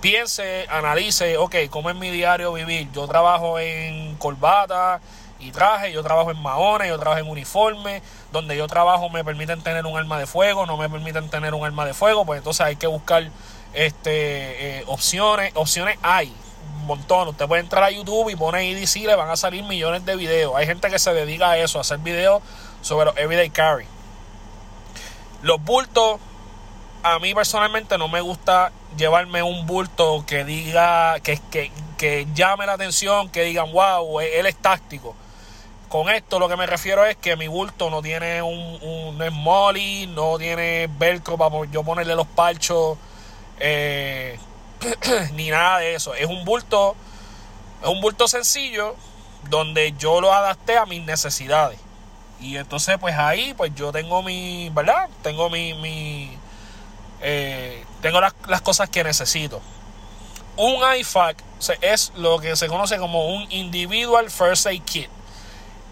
piense, 0.00 0.66
analice, 0.70 1.36
ok, 1.36 1.54
¿cómo 1.70 1.90
es 1.90 1.96
mi 1.96 2.10
diario 2.10 2.52
vivir? 2.52 2.90
Yo 2.92 3.06
trabajo 3.06 3.58
en 3.58 4.16
corbata 4.16 5.00
y 5.38 5.50
traje, 5.50 5.92
yo 5.92 6.02
trabajo 6.02 6.30
en 6.30 6.40
maones, 6.40 6.88
yo 6.88 6.98
trabajo 6.98 7.20
en 7.20 7.28
uniforme, 7.28 8.02
donde 8.32 8.56
yo 8.56 8.66
trabajo 8.66 9.10
me 9.10 9.24
permiten 9.24 9.62
tener 9.62 9.84
un 9.84 9.98
arma 9.98 10.18
de 10.18 10.26
fuego, 10.26 10.64
no 10.64 10.76
me 10.76 10.88
permiten 10.88 11.28
tener 11.28 11.54
un 11.54 11.64
arma 11.64 11.84
de 11.84 11.92
fuego, 11.92 12.24
pues 12.24 12.38
entonces 12.38 12.64
hay 12.64 12.76
que 12.76 12.86
buscar 12.86 13.30
este, 13.74 14.78
eh, 14.78 14.84
opciones, 14.86 15.52
opciones 15.54 15.98
hay, 16.02 16.34
montón. 16.86 17.28
Usted 17.28 17.46
puede 17.46 17.62
entrar 17.62 17.84
a 17.84 17.90
YouTube 17.90 18.30
y 18.30 18.36
pone 18.36 18.70
EDC, 18.70 19.06
le 19.06 19.14
van 19.14 19.30
a 19.30 19.36
salir 19.36 19.62
millones 19.64 20.04
de 20.04 20.16
videos. 20.16 20.54
Hay 20.56 20.66
gente 20.66 20.90
que 20.90 20.98
se 20.98 21.12
dedica 21.12 21.50
a 21.50 21.58
eso, 21.58 21.80
hacer 21.80 21.98
videos 21.98 22.42
sobre 22.80 23.06
los 23.06 23.16
everyday 23.16 23.50
carry. 23.50 23.86
Los 25.42 25.62
bultos, 25.62 26.20
a 27.02 27.18
mí 27.18 27.34
personalmente 27.34 27.98
no 27.98 28.08
me 28.08 28.20
gusta 28.20 28.72
llevarme 28.96 29.42
un 29.42 29.66
bulto 29.66 30.24
que 30.26 30.44
diga, 30.44 31.20
que, 31.20 31.38
que, 31.50 31.70
que 31.98 32.26
llame 32.34 32.66
la 32.66 32.72
atención, 32.72 33.28
que 33.28 33.42
digan, 33.42 33.72
wow, 33.72 34.20
él 34.20 34.46
es 34.46 34.56
táctico. 34.56 35.14
Con 35.88 36.08
esto 36.08 36.40
lo 36.40 36.48
que 36.48 36.56
me 36.56 36.66
refiero 36.66 37.04
es 37.04 37.16
que 37.16 37.36
mi 37.36 37.46
bulto 37.46 37.90
no 37.90 38.02
tiene 38.02 38.42
un, 38.42 38.78
un 38.82 39.18
no 39.18 39.30
molly, 39.30 40.08
no 40.08 40.36
tiene 40.36 40.88
velcro 40.98 41.38
para 41.38 41.64
yo 41.70 41.84
ponerle 41.84 42.16
los 42.16 42.26
parchos. 42.26 42.98
Eh, 43.60 44.38
ni 45.34 45.50
nada 45.50 45.78
de 45.78 45.94
eso. 45.94 46.14
Es 46.14 46.26
un 46.26 46.44
bulto, 46.44 46.96
es 47.82 47.88
un 47.88 48.00
bulto 48.00 48.28
sencillo 48.28 48.96
donde 49.48 49.94
yo 49.98 50.20
lo 50.20 50.32
adapté 50.32 50.76
a 50.76 50.86
mis 50.86 51.04
necesidades. 51.04 51.78
Y 52.40 52.56
entonces, 52.56 52.98
pues 52.98 53.16
ahí, 53.16 53.54
pues 53.54 53.74
yo 53.74 53.92
tengo 53.92 54.22
mi, 54.22 54.70
¿verdad? 54.70 55.08
Tengo 55.22 55.48
mi, 55.48 55.74
mi 55.74 56.36
eh, 57.20 57.84
tengo 58.02 58.20
las, 58.20 58.34
las, 58.46 58.60
cosas 58.60 58.90
que 58.90 59.02
necesito. 59.02 59.60
Un 60.56 60.82
IFAC 60.98 61.42
es 61.80 62.12
lo 62.16 62.38
que 62.38 62.56
se 62.56 62.68
conoce 62.68 62.98
como 62.98 63.34
un 63.34 63.50
Individual 63.50 64.30
First 64.30 64.66
Aid 64.66 64.82
Kit. 64.82 65.08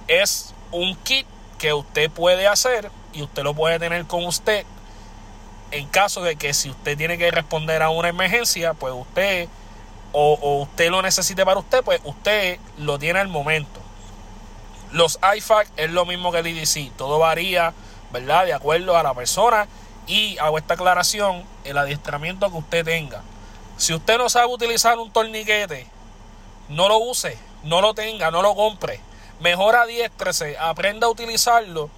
Es 0.06 0.54
un 0.70 0.96
kit 0.96 1.26
que 1.58 1.72
usted 1.72 2.10
puede 2.10 2.46
hacer 2.46 2.90
y 3.12 3.22
usted 3.22 3.42
lo 3.42 3.54
puede 3.54 3.78
tener 3.78 4.06
con 4.06 4.24
usted 4.24 4.66
en 5.74 5.88
caso 5.88 6.22
de 6.22 6.36
que 6.36 6.54
si 6.54 6.70
usted 6.70 6.96
tiene 6.96 7.18
que 7.18 7.32
responder 7.32 7.82
a 7.82 7.90
una 7.90 8.08
emergencia, 8.08 8.74
pues 8.74 8.94
usted 8.96 9.48
o, 10.12 10.60
usted 10.62 10.88
lo 10.88 11.02
necesite 11.02 11.44
para 11.44 11.58
usted, 11.58 11.82
pues 11.82 12.00
usted 12.04 12.60
lo 12.78 12.96
tiene 13.00 13.18
al 13.18 13.26
momento. 13.26 13.80
Los 14.92 15.18
IFAC 15.36 15.68
es 15.76 15.90
lo 15.90 16.06
mismo 16.06 16.30
que 16.30 16.38
el 16.38 16.46
IDC, 16.46 16.92
todo 16.96 17.18
varía, 17.18 17.74
¿verdad? 18.12 18.46
De 18.46 18.52
acuerdo 18.52 18.96
a 18.96 19.02
la 19.02 19.14
persona 19.14 19.66
y 20.06 20.38
hago 20.38 20.58
esta 20.58 20.74
aclaración, 20.74 21.42
el 21.64 21.76
adiestramiento 21.76 22.48
que 22.52 22.58
usted 22.58 22.84
tenga. 22.84 23.22
Si 23.76 23.92
usted 23.92 24.16
no 24.16 24.28
sabe 24.28 24.54
utilizar 24.54 24.96
un 25.00 25.10
torniquete, 25.10 25.88
no 26.68 26.86
lo 26.86 26.98
use, 26.98 27.36
no 27.64 27.80
lo 27.80 27.94
tenga, 27.94 28.30
no 28.30 28.42
lo 28.42 28.54
compre. 28.54 29.00
Mejor 29.40 29.74
adiéstrese, 29.74 30.56
aprenda 30.56 31.08
a 31.08 31.10
utilizarlo 31.10 31.90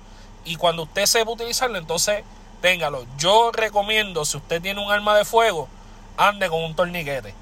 y 0.47 0.57
cuando 0.57 0.85
usted 0.85 1.05
sepa 1.05 1.33
utilizarlo, 1.33 1.77
entonces 1.77 2.25
téngalo. 2.67 3.07
Yo 3.17 3.53
recomiendo, 3.53 4.25
si 4.25 4.39
usted 4.39 4.61
tiene 4.61 4.85
un 4.85 4.91
arma 4.91 5.17
de 5.17 5.25
fuego, 5.25 5.69
ande 6.17 6.49
con 6.49 6.65
un 6.65 6.75
torniquete. 6.75 7.33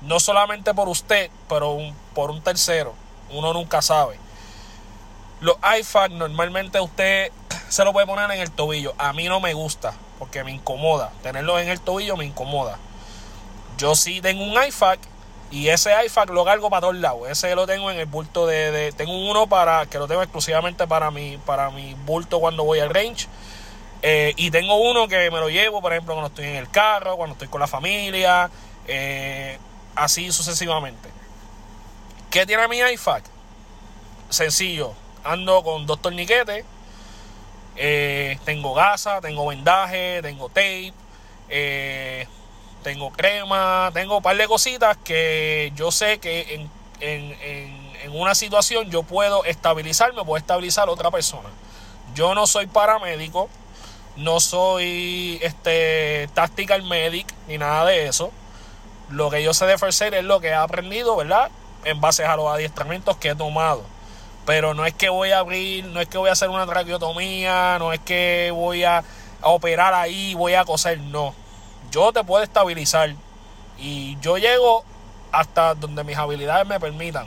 No 0.00 0.18
solamente 0.20 0.72
por 0.72 0.88
usted, 0.88 1.30
pero 1.50 1.76
por 2.14 2.30
un 2.30 2.40
tercero. 2.40 2.94
Uno 3.30 3.52
nunca 3.52 3.82
sabe. 3.82 4.16
Los 5.42 5.56
IFAC 5.78 6.12
normalmente 6.12 6.80
usted 6.80 7.30
se 7.68 7.84
lo 7.84 7.92
puede 7.92 8.06
poner 8.06 8.30
en 8.30 8.40
el 8.40 8.50
tobillo. 8.50 8.94
A 8.96 9.12
mí 9.12 9.28
no 9.28 9.38
me 9.38 9.52
gusta 9.52 9.92
porque 10.18 10.44
me 10.44 10.52
incomoda. 10.52 11.12
Tenerlo 11.22 11.58
en 11.58 11.68
el 11.68 11.78
tobillo 11.78 12.16
me 12.16 12.24
incomoda. 12.24 12.78
Yo 13.76 13.94
sí 13.94 14.22
tengo 14.22 14.42
un 14.42 14.54
IFAC 14.66 14.98
y 15.50 15.68
ese 15.68 15.92
IFAC 16.06 16.30
lo 16.30 16.42
cargo 16.46 16.70
para 16.70 16.80
todos 16.80 16.96
lados. 16.96 17.28
Ese 17.28 17.54
lo 17.54 17.66
tengo 17.66 17.90
en 17.90 17.98
el 17.98 18.06
bulto 18.06 18.46
de, 18.46 18.94
tengo 18.96 19.12
uno 19.30 19.46
para 19.46 19.84
que 19.84 19.98
lo 19.98 20.08
tengo 20.08 20.22
exclusivamente 20.22 20.86
para 20.86 21.10
mi 21.10 21.36
para 21.36 21.68
mi 21.68 21.92
bulto 22.06 22.40
cuando 22.40 22.64
voy 22.64 22.80
al 22.80 22.88
range 22.88 23.28
eh, 24.02 24.32
y 24.36 24.50
tengo 24.50 24.76
uno 24.76 25.08
que 25.08 25.30
me 25.30 25.40
lo 25.40 25.48
llevo, 25.50 25.80
por 25.80 25.92
ejemplo, 25.92 26.14
cuando 26.14 26.28
estoy 26.28 26.46
en 26.46 26.56
el 26.56 26.70
carro, 26.70 27.16
cuando 27.16 27.34
estoy 27.34 27.48
con 27.48 27.60
la 27.60 27.66
familia, 27.66 28.50
eh, 28.86 29.58
así 29.94 30.32
sucesivamente. 30.32 31.10
¿Qué 32.30 32.46
tiene 32.46 32.66
mi 32.68 32.78
iFac? 32.78 33.24
Sencillo, 34.28 34.94
ando 35.24 35.62
con 35.62 35.86
dos 35.86 36.00
torniquetes, 36.00 36.64
eh, 37.76 38.38
tengo 38.44 38.74
gasa, 38.74 39.20
tengo 39.20 39.46
vendaje, 39.46 40.22
tengo 40.22 40.48
tape, 40.48 40.94
tengo 42.82 43.10
crema, 43.10 43.90
tengo 43.92 44.18
un 44.18 44.22
par 44.22 44.36
de 44.36 44.46
cositas 44.46 44.96
que 44.98 45.72
yo 45.74 45.90
sé 45.90 46.20
que 46.20 46.54
en, 46.54 46.70
en, 47.00 47.90
en 48.02 48.12
una 48.12 48.34
situación 48.34 48.90
yo 48.90 49.02
puedo 49.02 49.44
estabilizarme, 49.44 50.24
puedo 50.24 50.36
estabilizar 50.36 50.88
a 50.88 50.92
otra 50.92 51.10
persona. 51.10 51.48
Yo 52.14 52.34
no 52.34 52.46
soy 52.46 52.66
paramédico, 52.66 53.48
no 54.16 54.40
soy 54.40 55.38
este 55.42 56.28
tactical 56.34 56.82
medic 56.82 57.26
ni 57.48 57.58
nada 57.58 57.84
de 57.86 58.06
eso. 58.06 58.32
Lo 59.08 59.30
que 59.30 59.42
yo 59.42 59.54
sé 59.54 59.66
de 59.66 59.78
First 59.78 60.02
es 60.02 60.24
lo 60.24 60.40
que 60.40 60.48
he 60.48 60.54
aprendido, 60.54 61.16
¿verdad? 61.16 61.50
En 61.84 62.00
base 62.00 62.24
a 62.24 62.36
los 62.36 62.52
adiestramientos 62.52 63.16
que 63.16 63.30
he 63.30 63.34
tomado. 63.34 63.82
Pero 64.46 64.74
no 64.74 64.86
es 64.86 64.94
que 64.94 65.08
voy 65.08 65.32
a 65.32 65.38
abrir, 65.38 65.84
no 65.86 66.00
es 66.00 66.08
que 66.08 66.18
voy 66.18 66.28
a 66.28 66.32
hacer 66.32 66.48
una 66.48 66.66
traqueotomía, 66.66 67.78
no 67.78 67.92
es 67.92 68.00
que 68.00 68.50
voy 68.52 68.84
a, 68.84 68.98
a 68.98 69.48
operar 69.48 69.94
ahí, 69.94 70.34
voy 70.34 70.54
a 70.54 70.64
coser, 70.64 70.98
no. 70.98 71.34
Yo 71.90 72.12
te 72.12 72.22
puedo 72.24 72.42
estabilizar. 72.42 73.14
Y 73.78 74.18
yo 74.20 74.38
llego 74.38 74.84
hasta 75.32 75.74
donde 75.74 76.04
mis 76.04 76.16
habilidades 76.16 76.66
me 76.66 76.78
permitan. 76.78 77.26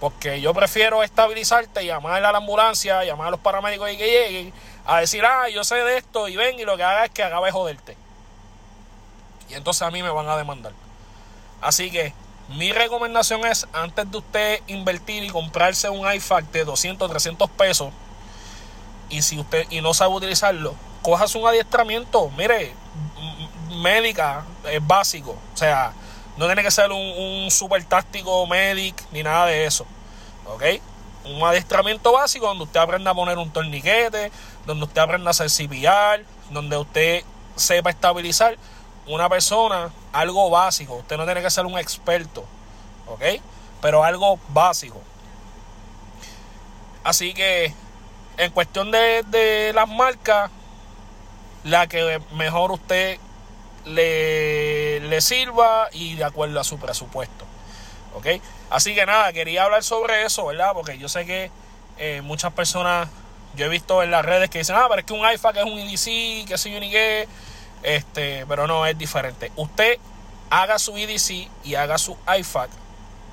Porque 0.00 0.40
yo 0.40 0.52
prefiero 0.52 1.02
estabilizarte, 1.02 1.84
llamar 1.84 2.22
a 2.22 2.32
la 2.32 2.38
ambulancia, 2.38 3.02
llamar 3.04 3.28
a 3.28 3.30
los 3.30 3.40
paramédicos 3.40 3.90
y 3.90 3.96
que 3.96 4.06
lleguen 4.06 4.52
a 4.86 5.00
decir, 5.00 5.24
ah, 5.24 5.48
yo 5.48 5.64
sé 5.64 5.76
de 5.76 5.98
esto 5.98 6.28
y 6.28 6.36
ven 6.36 6.58
y 6.58 6.64
lo 6.64 6.76
que 6.76 6.82
haga 6.82 7.04
es 7.04 7.10
que 7.10 7.22
acabe 7.22 7.46
de 7.46 7.52
joderte. 7.52 7.96
Y 9.48 9.54
entonces 9.54 9.82
a 9.82 9.90
mí 9.90 10.02
me 10.02 10.10
van 10.10 10.28
a 10.28 10.36
demandar. 10.36 10.72
Así 11.60 11.90
que 11.90 12.12
mi 12.48 12.72
recomendación 12.72 13.44
es, 13.46 13.66
antes 13.72 14.10
de 14.10 14.18
usted 14.18 14.60
invertir 14.68 15.24
y 15.24 15.28
comprarse 15.28 15.88
un 15.88 16.10
iFac 16.12 16.50
de 16.52 16.64
200, 16.64 17.10
300 17.10 17.50
pesos, 17.50 17.92
y 19.08 19.22
si 19.22 19.38
usted 19.38 19.66
y 19.70 19.80
no 19.80 19.94
sabe 19.94 20.14
utilizarlo, 20.14 20.74
cojas 21.02 21.34
un 21.34 21.46
adiestramiento, 21.46 22.30
mire, 22.36 22.74
médica 23.76 24.44
es 24.70 24.84
básico. 24.84 25.36
O 25.54 25.56
sea, 25.56 25.92
no 26.36 26.46
tiene 26.46 26.62
que 26.62 26.70
ser 26.70 26.90
un, 26.90 27.00
un 27.00 27.50
super 27.50 27.82
táctico 27.84 28.46
médic 28.46 28.94
ni 29.12 29.22
nada 29.22 29.46
de 29.46 29.64
eso. 29.64 29.86
¿Ok? 30.46 30.62
Un 31.24 31.42
adiestramiento 31.42 32.12
básico 32.12 32.46
donde 32.46 32.64
usted 32.64 32.80
aprenda 32.80 33.10
a 33.10 33.14
poner 33.14 33.38
un 33.38 33.50
torniquete, 33.50 34.30
donde 34.66 34.84
usted 34.84 35.00
aprenda 35.00 35.30
a 35.30 35.34
CPR, 35.34 36.24
donde 36.50 36.76
usted 36.76 37.24
sepa 37.54 37.90
estabilizar 37.90 38.56
una 39.06 39.28
persona, 39.28 39.90
algo 40.12 40.50
básico. 40.50 40.96
Usted 40.96 41.16
no 41.16 41.24
tiene 41.24 41.42
que 41.42 41.50
ser 41.50 41.64
un 41.66 41.78
experto, 41.78 42.44
¿ok? 43.06 43.22
Pero 43.80 44.04
algo 44.04 44.38
básico. 44.48 45.00
Así 47.04 47.32
que 47.34 47.72
en 48.36 48.50
cuestión 48.50 48.90
de, 48.90 49.22
de 49.28 49.72
las 49.72 49.88
marcas, 49.88 50.50
la 51.64 51.86
que 51.86 52.20
mejor 52.32 52.72
usted 52.72 53.18
le, 53.84 55.00
le 55.00 55.20
sirva 55.20 55.88
y 55.92 56.16
de 56.16 56.24
acuerdo 56.24 56.60
a 56.60 56.64
su 56.64 56.78
presupuesto. 56.78 57.44
¿Ok? 58.14 58.26
Así 58.70 58.94
que 58.94 59.06
nada, 59.06 59.32
quería 59.32 59.64
hablar 59.64 59.84
sobre 59.84 60.24
eso, 60.24 60.46
¿verdad? 60.46 60.72
Porque 60.74 60.98
yo 60.98 61.08
sé 61.08 61.26
que 61.26 61.50
eh, 61.98 62.20
muchas 62.22 62.52
personas 62.52 63.08
yo 63.56 63.66
he 63.66 63.68
visto 63.68 64.02
en 64.02 64.10
las 64.10 64.24
redes 64.24 64.50
que 64.50 64.58
dicen, 64.58 64.76
ah, 64.76 64.86
pero 64.88 65.00
es 65.00 65.06
que 65.06 65.12
un 65.12 65.30
iFac 65.30 65.56
es 65.56 65.64
un 65.64 65.78
EDC, 65.78 66.48
que 66.48 66.58
sé 66.58 66.70
yo 66.70 66.80
ni 66.80 66.90
qué. 66.90 67.28
Este, 67.82 68.44
pero 68.46 68.66
no, 68.66 68.86
es 68.86 68.96
diferente. 68.96 69.52
Usted 69.56 69.98
haga 70.50 70.78
su 70.78 70.96
EDC 70.96 71.48
y 71.64 71.74
haga 71.74 71.98
su 71.98 72.16
iFac 72.38 72.70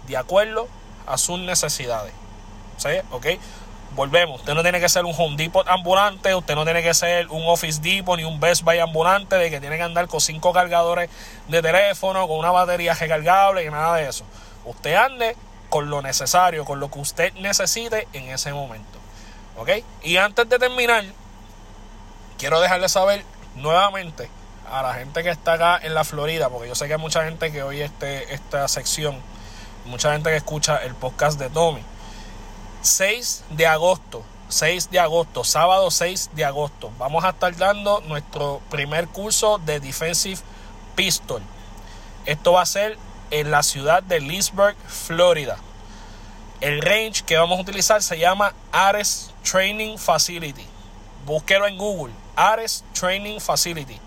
de 0.08 0.18
acuerdo 0.18 0.68
a 1.06 1.18
sus 1.18 1.40
necesidades. 1.40 2.14
¿Sí? 2.78 2.90
¿Ok? 3.12 3.28
volvemos, 3.96 4.40
usted 4.40 4.54
no 4.54 4.64
tiene 4.64 4.80
que 4.80 4.90
ser 4.90 5.06
un 5.06 5.14
Home 5.16 5.36
Depot 5.38 5.68
ambulante, 5.68 6.34
usted 6.34 6.56
no 6.56 6.64
tiene 6.64 6.82
que 6.82 6.94
ser 6.94 7.28
un 7.30 7.44
Office 7.46 7.80
Depot 7.82 8.18
ni 8.18 8.24
un 8.24 8.40
Best 8.40 8.64
Buy 8.64 8.80
ambulante 8.80 9.36
de 9.36 9.50
que 9.50 9.60
tiene 9.60 9.78
que 9.78 9.84
andar 9.84 10.08
con 10.08 10.20
cinco 10.20 10.52
cargadores 10.54 11.10
de 11.48 11.62
teléfono, 11.62 12.28
con 12.28 12.38
una 12.38 12.52
batería 12.52 12.94
recargable 12.94 13.64
y 13.64 13.70
nada 13.70 13.98
de 13.98 14.08
eso. 14.10 14.26
Usted 14.66 14.96
ande 14.96 15.36
con 15.70 15.90
lo 15.90 16.02
necesario, 16.02 16.66
con 16.66 16.80
lo 16.80 16.90
que 16.90 17.00
usted 17.00 17.34
necesite 17.36 18.08
en 18.14 18.30
ese 18.30 18.54
momento. 18.54 19.00
¿Ok? 19.58 19.70
Y 20.04 20.18
antes 20.18 20.48
de 20.50 20.60
terminar, 20.60 21.04
quiero 22.38 22.60
dejarle 22.60 22.90
saber 22.90 23.24
nuevamente 23.56 24.30
a 24.70 24.82
la 24.82 24.94
gente 24.96 25.24
que 25.24 25.30
está 25.30 25.54
acá 25.54 25.80
en 25.82 25.94
la 25.94 26.04
Florida, 26.04 26.50
porque 26.50 26.68
yo 26.68 26.76
sé 26.76 26.88
que 26.88 26.94
hay 26.94 27.00
mucha 27.00 27.24
gente 27.24 27.52
que 27.52 27.64
oye 27.64 27.84
este, 27.84 28.34
esta 28.34 28.68
sección, 28.68 29.20
mucha 29.86 30.14
gente 30.14 30.30
que 30.30 30.38
escucha 30.38 30.78
el 30.78 30.96
podcast 30.96 31.40
de 31.40 31.50
Tommy 31.50 31.84
6 32.84 33.46
de 33.52 33.68
agosto. 33.68 34.24
6 34.50 34.92
de 34.92 35.00
agosto, 35.00 35.44
sábado 35.44 35.90
6 35.90 36.32
de 36.34 36.46
agosto. 36.46 36.92
Vamos 37.00 37.24
a 37.24 37.30
estar 37.30 37.56
dando 37.56 38.02
nuestro 38.02 38.62
primer 38.70 39.08
curso 39.08 39.58
de 39.58 39.80
Defensive 39.80 40.40
Pistol. 40.96 41.42
Esto 42.26 42.54
va 42.54 42.62
a 42.62 42.66
ser 42.68 42.98
en 43.32 43.50
la 43.50 43.64
ciudad 43.64 44.04
de 44.04 44.20
Leesburg, 44.20 44.76
Florida. 44.86 45.58
El 46.62 46.82
range 46.82 47.24
que 47.26 47.38
vamos 47.38 47.58
a 47.58 47.62
utilizar 47.62 48.04
se 48.04 48.20
llama 48.20 48.54
Ares 48.72 49.33
Training 49.50 49.98
Facility. 49.98 50.66
Búsquelo 51.26 51.68
en 51.68 51.78
Google. 51.78 52.14
Ares 52.36 52.84
Training 52.94 53.40
Facility. 53.40 54.00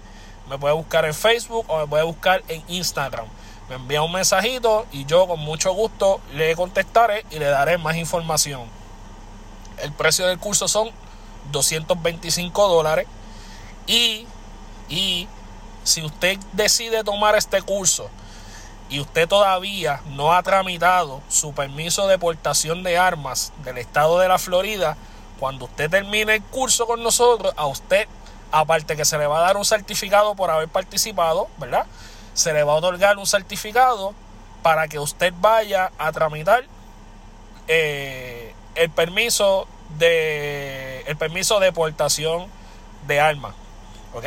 Me 0.48 0.58
puede 0.58 0.74
buscar 0.74 1.06
en 1.06 1.14
Facebook 1.14 1.64
o 1.68 1.78
me 1.78 1.86
puede 1.86 2.04
buscar 2.04 2.42
en 2.48 2.62
Instagram. 2.68 3.26
Me 3.68 3.76
envía 3.76 4.02
un 4.02 4.12
mensajito 4.12 4.86
y 4.92 5.06
yo 5.06 5.26
con 5.26 5.40
mucho 5.40 5.72
gusto 5.72 6.20
le 6.34 6.54
contestaré 6.54 7.24
y 7.30 7.38
le 7.38 7.46
daré 7.46 7.78
más 7.78 7.96
información. 7.96 8.62
El 9.78 9.92
precio 9.92 10.26
del 10.26 10.38
curso 10.38 10.68
son 10.68 10.90
225 11.50 12.68
dólares. 12.68 13.06
Y, 13.86 14.26
y 14.88 15.26
si 15.84 16.02
usted 16.02 16.38
decide 16.52 17.04
tomar 17.04 17.34
este 17.34 17.62
curso 17.62 18.08
y 18.88 19.00
usted 19.00 19.28
todavía 19.28 20.00
no 20.10 20.32
ha 20.32 20.42
tramitado 20.42 21.22
su 21.28 21.54
permiso 21.54 22.06
de 22.06 22.18
portación 22.18 22.82
de 22.82 22.98
armas 22.98 23.52
del 23.64 23.78
estado 23.78 24.18
de 24.18 24.28
la 24.28 24.38
Florida, 24.38 24.96
cuando 25.40 25.64
usted 25.64 25.90
termine 25.90 26.34
el 26.36 26.42
curso 26.42 26.86
con 26.86 27.02
nosotros, 27.02 27.54
a 27.56 27.66
usted, 27.66 28.06
aparte 28.52 28.96
que 28.96 29.04
se 29.04 29.18
le 29.18 29.26
va 29.26 29.38
a 29.38 29.42
dar 29.42 29.56
un 29.56 29.64
certificado 29.64 30.34
por 30.34 30.50
haber 30.50 30.68
participado, 30.68 31.48
¿verdad? 31.58 31.86
Se 32.34 32.52
le 32.52 32.62
va 32.64 32.74
a 32.74 32.76
otorgar 32.76 33.18
un 33.18 33.26
certificado 33.26 34.14
para 34.62 34.88
que 34.88 34.98
usted 34.98 35.32
vaya 35.40 35.90
a 35.98 36.12
tramitar 36.12 36.64
eh, 37.66 38.54
el 38.74 38.90
permiso 38.90 39.66
de 39.98 41.02
el 41.06 41.16
permiso 41.16 41.60
de 41.60 41.72
portación 41.72 42.46
de 43.06 43.20
armas. 43.20 43.54
¿Ok? 44.14 44.26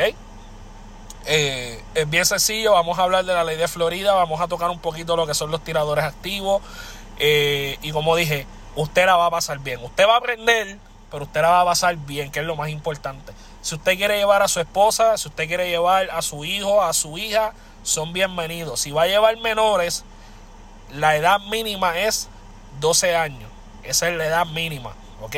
Eh, 1.26 1.82
es 1.94 2.08
bien 2.08 2.24
sencillo, 2.24 2.72
vamos 2.72 2.98
a 2.98 3.02
hablar 3.02 3.24
de 3.24 3.34
la 3.34 3.44
ley 3.44 3.56
de 3.56 3.68
Florida, 3.68 4.14
vamos 4.14 4.40
a 4.40 4.48
tocar 4.48 4.70
un 4.70 4.78
poquito 4.78 5.16
lo 5.16 5.26
que 5.26 5.34
son 5.34 5.50
los 5.50 5.62
tiradores 5.62 6.04
activos. 6.04 6.62
Eh, 7.18 7.78
y 7.82 7.92
como 7.92 8.14
dije, 8.16 8.46
usted 8.76 9.06
la 9.06 9.16
va 9.16 9.26
a 9.26 9.30
pasar 9.30 9.58
bien. 9.58 9.82
Usted 9.82 10.06
va 10.06 10.14
a 10.14 10.18
aprender 10.18 10.78
pero 11.10 11.24
usted 11.24 11.40
la 11.40 11.48
va 11.48 11.60
a 11.60 11.64
pasar 11.64 11.96
bien, 11.96 12.30
que 12.30 12.40
es 12.40 12.46
lo 12.46 12.56
más 12.56 12.68
importante. 12.68 13.32
Si 13.62 13.74
usted 13.74 13.96
quiere 13.96 14.18
llevar 14.18 14.42
a 14.42 14.48
su 14.48 14.60
esposa, 14.60 15.16
si 15.16 15.28
usted 15.28 15.46
quiere 15.46 15.68
llevar 15.68 16.10
a 16.10 16.20
su 16.22 16.44
hijo, 16.44 16.82
a 16.82 16.92
su 16.92 17.16
hija, 17.18 17.52
son 17.82 18.12
bienvenidos. 18.12 18.80
Si 18.80 18.90
va 18.90 19.02
a 19.02 19.06
llevar 19.06 19.36
menores, 19.38 20.04
la 20.90 21.16
edad 21.16 21.40
mínima 21.40 21.98
es 21.98 22.28
12 22.80 23.16
años. 23.16 23.50
Esa 23.84 24.08
es 24.08 24.16
la 24.16 24.26
edad 24.26 24.46
mínima, 24.46 24.94
¿ok? 25.20 25.36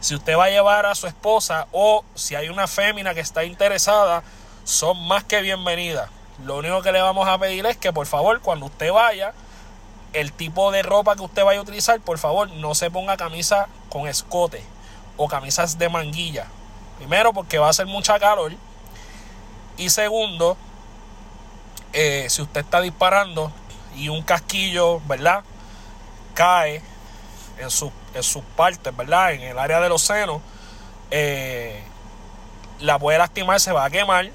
Si 0.00 0.14
usted 0.14 0.36
va 0.36 0.44
a 0.44 0.50
llevar 0.50 0.86
a 0.86 0.94
su 0.94 1.06
esposa 1.06 1.66
o 1.72 2.04
si 2.14 2.34
hay 2.34 2.48
una 2.48 2.66
fémina 2.66 3.12
que 3.14 3.20
está 3.20 3.44
interesada, 3.44 4.22
son 4.66 5.06
más 5.06 5.22
que 5.22 5.40
bienvenidas. 5.42 6.10
Lo 6.44 6.56
único 6.58 6.82
que 6.82 6.90
le 6.90 7.00
vamos 7.00 7.28
a 7.28 7.38
pedir 7.38 7.64
es 7.66 7.76
que 7.76 7.92
por 7.92 8.06
favor 8.06 8.40
cuando 8.40 8.66
usted 8.66 8.92
vaya, 8.92 9.32
el 10.12 10.32
tipo 10.32 10.72
de 10.72 10.82
ropa 10.82 11.14
que 11.14 11.22
usted 11.22 11.44
vaya 11.44 11.60
a 11.60 11.62
utilizar, 11.62 12.00
por 12.00 12.18
favor 12.18 12.50
no 12.50 12.74
se 12.74 12.90
ponga 12.90 13.16
camisa 13.16 13.68
con 13.88 14.08
escote 14.08 14.62
o 15.16 15.28
camisas 15.28 15.78
de 15.78 15.88
manguilla. 15.88 16.48
Primero 16.98 17.32
porque 17.32 17.58
va 17.58 17.68
a 17.68 17.72
ser 17.72 17.86
mucha 17.86 18.18
calor. 18.18 18.52
Y 19.76 19.88
segundo, 19.88 20.56
eh, 21.92 22.26
si 22.28 22.42
usted 22.42 22.62
está 22.62 22.80
disparando 22.80 23.52
y 23.94 24.08
un 24.08 24.22
casquillo, 24.22 25.00
¿verdad? 25.06 25.44
Cae 26.34 26.82
en, 27.58 27.70
su, 27.70 27.92
en 28.14 28.22
sus 28.24 28.42
partes, 28.56 28.94
¿verdad? 28.96 29.32
En 29.32 29.42
el 29.42 29.58
área 29.60 29.78
de 29.78 29.88
los 29.88 30.02
senos, 30.02 30.42
eh, 31.12 31.84
la 32.80 32.98
puede 32.98 33.18
lastimar, 33.18 33.60
se 33.60 33.70
va 33.70 33.84
a 33.84 33.90
quemar 33.90 34.32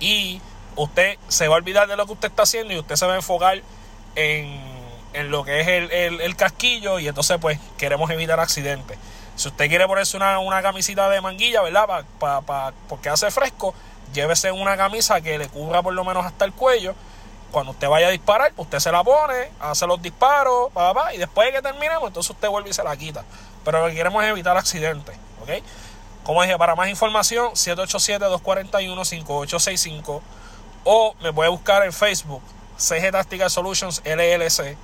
y 0.00 0.40
usted 0.76 1.18
se 1.28 1.48
va 1.48 1.54
a 1.54 1.58
olvidar 1.58 1.88
de 1.88 1.96
lo 1.96 2.06
que 2.06 2.12
usted 2.12 2.28
está 2.28 2.42
haciendo 2.42 2.72
y 2.72 2.78
usted 2.78 2.96
se 2.96 3.06
va 3.06 3.14
a 3.14 3.16
enfocar 3.16 3.62
en, 4.14 4.60
en 5.12 5.30
lo 5.30 5.44
que 5.44 5.60
es 5.60 5.68
el, 5.68 6.20
el, 6.20 6.36
casquillo 6.36 6.98
y 6.98 7.08
entonces 7.08 7.38
pues 7.40 7.58
queremos 7.78 8.10
evitar 8.10 8.38
accidentes. 8.38 8.98
Si 9.34 9.48
usted 9.48 9.68
quiere 9.68 9.86
ponerse 9.86 10.16
una, 10.16 10.38
una 10.38 10.62
camisita 10.62 11.08
de 11.08 11.20
manguilla, 11.20 11.62
¿verdad? 11.62 12.04
Pa, 12.18 12.72
porque 12.88 13.08
hace 13.08 13.30
fresco, 13.30 13.74
llévese 14.12 14.52
una 14.52 14.76
camisa 14.76 15.20
que 15.20 15.38
le 15.38 15.48
cubra 15.48 15.82
por 15.82 15.94
lo 15.94 16.04
menos 16.04 16.24
hasta 16.24 16.44
el 16.44 16.52
cuello. 16.52 16.94
Cuando 17.50 17.72
usted 17.72 17.88
vaya 17.88 18.08
a 18.08 18.10
disparar, 18.10 18.52
usted 18.56 18.78
se 18.78 18.92
la 18.92 19.04
pone, 19.04 19.50
hace 19.60 19.86
los 19.86 20.02
disparos, 20.02 20.70
pa, 20.72 21.14
y 21.14 21.18
después 21.18 21.48
de 21.48 21.52
que 21.54 21.62
terminemos, 21.62 22.08
entonces 22.08 22.30
usted 22.30 22.48
vuelve 22.48 22.70
y 22.70 22.72
se 22.72 22.82
la 22.82 22.96
quita. 22.96 23.24
Pero 23.64 23.82
lo 23.82 23.88
que 23.88 23.94
queremos 23.94 24.22
es 24.24 24.30
evitar 24.30 24.56
accidentes, 24.56 25.16
¿ok? 25.42 25.50
Como 26.26 26.42
dije, 26.42 26.58
para 26.58 26.74
más 26.74 26.88
información, 26.88 27.52
787-241-5865 27.52 30.20
o 30.82 31.14
me 31.20 31.32
puede 31.32 31.48
buscar 31.50 31.84
en 31.84 31.92
Facebook, 31.92 32.42
CG 32.76 33.12
Tactical 33.12 33.48
Solutions 33.48 34.02
LLC 34.04 34.76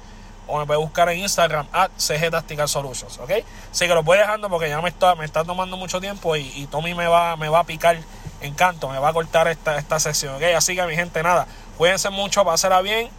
o 0.46 0.60
me 0.60 0.66
puede 0.66 0.78
buscar 0.78 1.08
en 1.08 1.18
Instagram 1.18 1.66
at 1.72 1.90
CG 1.96 2.30
Tactical 2.30 2.68
Solutions, 2.68 3.18
¿ok? 3.18 3.32
Así 3.72 3.88
que 3.88 3.94
lo 3.94 4.04
voy 4.04 4.18
dejando 4.18 4.48
porque 4.48 4.68
ya 4.68 4.80
me 4.80 4.88
está, 4.88 5.16
me 5.16 5.24
está 5.24 5.44
tomando 5.44 5.76
mucho 5.76 6.00
tiempo 6.00 6.36
y, 6.36 6.68
Tommy 6.70 6.94
me 6.94 7.08
va, 7.08 7.36
me 7.36 7.48
va 7.48 7.58
a 7.58 7.64
picar 7.64 7.98
en 8.40 8.54
canto, 8.54 8.88
me 8.88 9.00
va 9.00 9.08
a 9.08 9.12
cortar 9.12 9.48
esta, 9.48 9.78
esta 9.78 9.98
sección, 9.98 10.36
¿ok? 10.36 10.42
Así 10.56 10.76
que 10.76 10.86
mi 10.86 10.94
gente, 10.94 11.24
nada, 11.24 11.48
cuídense 11.76 12.08
mucho, 12.10 12.44
pásela 12.44 12.80
bien 12.82 13.10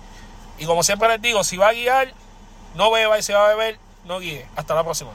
y 0.57 0.65
como 0.65 0.82
siempre 0.84 1.09
les 1.09 1.21
digo, 1.21 1.43
si 1.43 1.57
va 1.57 1.67
a 1.67 1.74
guiar, 1.74 2.13
no 2.76 2.89
beba 2.89 3.19
y 3.19 3.24
si 3.24 3.34
va 3.34 3.47
a 3.47 3.49
beber, 3.49 3.78
no 4.05 4.19
guíe. 4.19 4.47
Hasta 4.55 4.76
la 4.76 4.86
próxima. 4.86 5.11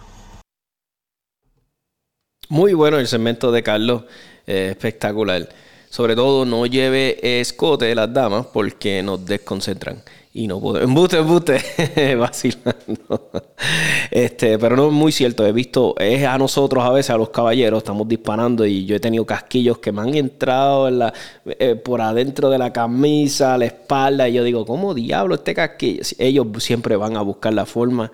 Muy 2.51 2.73
bueno 2.73 2.99
el 2.99 3.07
segmento 3.07 3.53
de 3.53 3.63
Carlos, 3.63 4.05
eh, 4.47 4.69
espectacular. 4.71 5.51
Sobre 5.91 6.17
todo 6.17 6.47
no 6.47 6.65
lleve 6.65 7.41
escote 7.41 7.85
de 7.85 7.95
las 7.95 8.11
damas 8.11 8.47
porque 8.47 9.03
nos 9.03 9.25
desconcentran 9.27 10.03
y 10.33 10.47
no 10.47 10.59
pude. 10.59 10.83
Embuste, 10.83 11.19
embuste, 11.19 12.17
vacilando. 12.19 13.31
Este, 14.11 14.59
pero 14.59 14.77
no 14.77 14.87
es 14.87 14.93
muy 14.95 15.13
cierto. 15.13 15.45
He 15.47 15.53
visto, 15.53 15.95
es 15.99 16.25
a 16.25 16.39
nosotros 16.39 16.83
a 16.85 16.91
veces, 16.91 17.11
a 17.11 17.19
los 17.19 17.29
caballeros, 17.29 17.79
estamos 17.79 18.09
disparando 18.09 18.65
y 18.65 18.87
yo 18.87 18.97
he 18.97 19.01
tenido 19.01 19.27
casquillos 19.27 19.79
que 19.79 19.93
me 19.93 20.01
han 20.01 20.15
entrado 20.15 20.89
en 20.89 21.01
la, 21.01 21.13
eh, 21.45 21.75
por 21.75 22.01
adentro 22.01 22.49
de 22.49 22.57
la 22.57 22.73
camisa, 22.73 23.59
la 23.59 23.67
espalda, 23.67 24.27
y 24.27 24.33
yo 24.33 24.43
digo, 24.43 24.65
¿cómo 24.65 24.95
diablo 24.95 25.35
este 25.35 25.55
casquillo? 25.55 26.01
Ellos 26.17 26.47
siempre 26.61 26.97
van 26.97 27.19
a 27.19 27.21
buscar 27.21 27.53
la 27.53 27.67
forma 27.67 28.11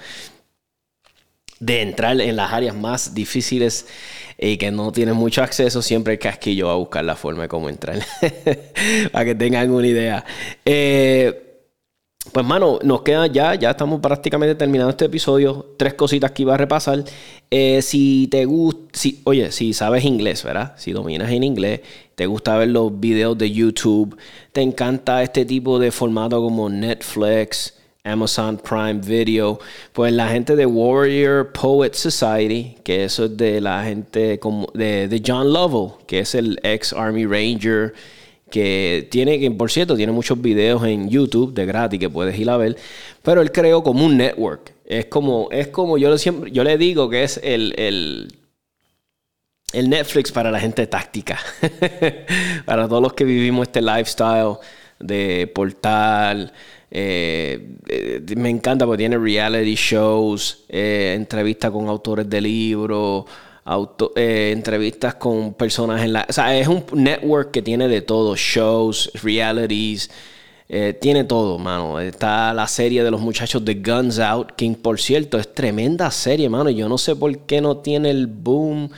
de 1.60 1.82
entrar 1.82 2.20
en 2.20 2.36
las 2.36 2.52
áreas 2.52 2.74
más 2.76 3.14
difíciles 3.14 3.86
y 4.38 4.56
que 4.56 4.70
no 4.70 4.92
tienen 4.92 5.14
mucho 5.16 5.42
acceso, 5.42 5.80
siempre 5.82 6.14
el 6.14 6.18
casquillo 6.18 6.66
va 6.66 6.72
a 6.72 6.76
buscar 6.76 7.04
la 7.04 7.16
forma 7.16 7.42
de 7.42 7.48
cómo 7.48 7.68
entrar. 7.68 7.98
Para 9.12 9.24
que 9.24 9.34
tengan 9.34 9.70
una 9.70 9.86
idea. 9.86 10.24
Eh, 10.64 11.40
Pues, 12.32 12.44
mano, 12.46 12.78
nos 12.82 13.02
queda 13.02 13.26
ya, 13.26 13.54
ya 13.54 13.70
estamos 13.72 14.00
prácticamente 14.00 14.54
terminando 14.54 14.90
este 14.90 15.04
episodio. 15.04 15.74
Tres 15.76 15.92
cositas 15.94 16.30
que 16.32 16.42
iba 16.42 16.54
a 16.54 16.56
repasar. 16.56 17.04
Eh, 17.50 17.82
si 17.82 18.28
te 18.30 18.46
gusta, 18.46 18.80
si, 18.98 19.20
oye, 19.24 19.52
si 19.52 19.74
sabes 19.74 20.04
inglés, 20.04 20.42
¿verdad? 20.42 20.72
Si 20.76 20.92
dominas 20.92 21.30
en 21.30 21.44
inglés, 21.44 21.80
te 22.14 22.26
gusta 22.26 22.56
ver 22.56 22.68
los 22.68 22.98
videos 22.98 23.36
de 23.36 23.50
YouTube, 23.52 24.16
te 24.52 24.62
encanta 24.62 25.22
este 25.22 25.44
tipo 25.44 25.78
de 25.78 25.90
formato 25.92 26.40
como 26.40 26.68
Netflix, 26.70 27.74
Amazon 28.04 28.58
Prime 28.58 29.00
Video, 29.00 29.58
pues 29.94 30.12
la 30.12 30.28
gente 30.28 30.56
de 30.56 30.66
Warrior 30.66 31.52
Poet 31.52 31.94
Society, 31.94 32.76
que 32.84 33.04
eso 33.04 33.24
es 33.24 33.36
de 33.36 33.62
la 33.62 33.82
gente 33.82 34.38
como 34.38 34.68
de, 34.74 35.22
John 35.26 35.52
Lovell, 35.54 35.92
que 36.06 36.18
es 36.18 36.34
el 36.34 36.60
ex 36.62 36.92
Army 36.92 37.24
Ranger 37.24 37.94
que 38.50 39.08
tiene, 39.10 39.40
que 39.40 39.50
por 39.50 39.70
cierto, 39.70 39.96
tiene 39.96 40.12
muchos 40.12 40.40
videos 40.40 40.84
en 40.84 41.08
YouTube 41.08 41.54
de 41.54 41.64
gratis 41.64 41.98
que 41.98 42.10
puedes 42.10 42.38
ir 42.38 42.50
a 42.50 42.58
ver, 42.58 42.76
pero 43.22 43.40
él 43.40 43.50
creó 43.50 43.82
como 43.82 44.04
un 44.04 44.18
network. 44.18 44.74
Es 44.84 45.06
como, 45.06 45.48
es 45.50 45.68
como 45.68 45.96
yo, 45.96 46.16
siempre, 46.18 46.50
yo 46.52 46.62
le 46.62 46.76
digo 46.76 47.08
que 47.08 47.24
es 47.24 47.40
el, 47.42 47.74
el, 47.78 48.28
el 49.72 49.88
Netflix 49.88 50.30
para 50.30 50.50
la 50.50 50.60
gente 50.60 50.86
táctica, 50.86 51.38
para 52.66 52.86
todos 52.86 53.02
los 53.02 53.14
que 53.14 53.24
vivimos 53.24 53.68
este 53.68 53.80
lifestyle 53.80 54.58
de 55.00 55.50
portal. 55.54 56.52
Eh, 56.96 57.76
eh, 57.88 58.22
me 58.36 58.48
encanta 58.50 58.86
porque 58.86 58.98
tiene 58.98 59.18
reality 59.18 59.74
shows, 59.74 60.64
eh, 60.68 61.14
entrevistas 61.16 61.72
con 61.72 61.88
autores 61.88 62.30
de 62.30 62.40
libros, 62.40 63.24
entrevistas 64.14 65.16
con 65.16 65.54
personas 65.54 66.02
en 66.04 66.12
la... 66.12 66.24
O 66.28 66.32
sea, 66.32 66.56
es 66.56 66.68
un 66.68 66.84
network 66.92 67.50
que 67.50 67.62
tiene 67.62 67.88
de 67.88 68.00
todo, 68.00 68.36
shows, 68.36 69.10
realities, 69.24 70.08
tiene 71.00 71.24
todo, 71.24 71.58
mano. 71.58 71.98
Está 71.98 72.54
la 72.54 72.68
serie 72.68 73.02
de 73.02 73.10
los 73.10 73.20
muchachos 73.20 73.64
de 73.64 73.74
Guns 73.74 74.20
Out, 74.20 74.52
que 74.52 74.70
por 74.80 75.00
cierto 75.00 75.38
es 75.38 75.52
tremenda 75.52 76.10
serie, 76.12 76.48
mano. 76.48 76.70
Yo 76.70 76.88
no 76.88 76.98
sé 76.98 77.16
por 77.16 77.36
qué 77.40 77.60
no 77.60 77.78
tiene 77.78 78.10
el 78.10 78.28
boom 78.28 78.88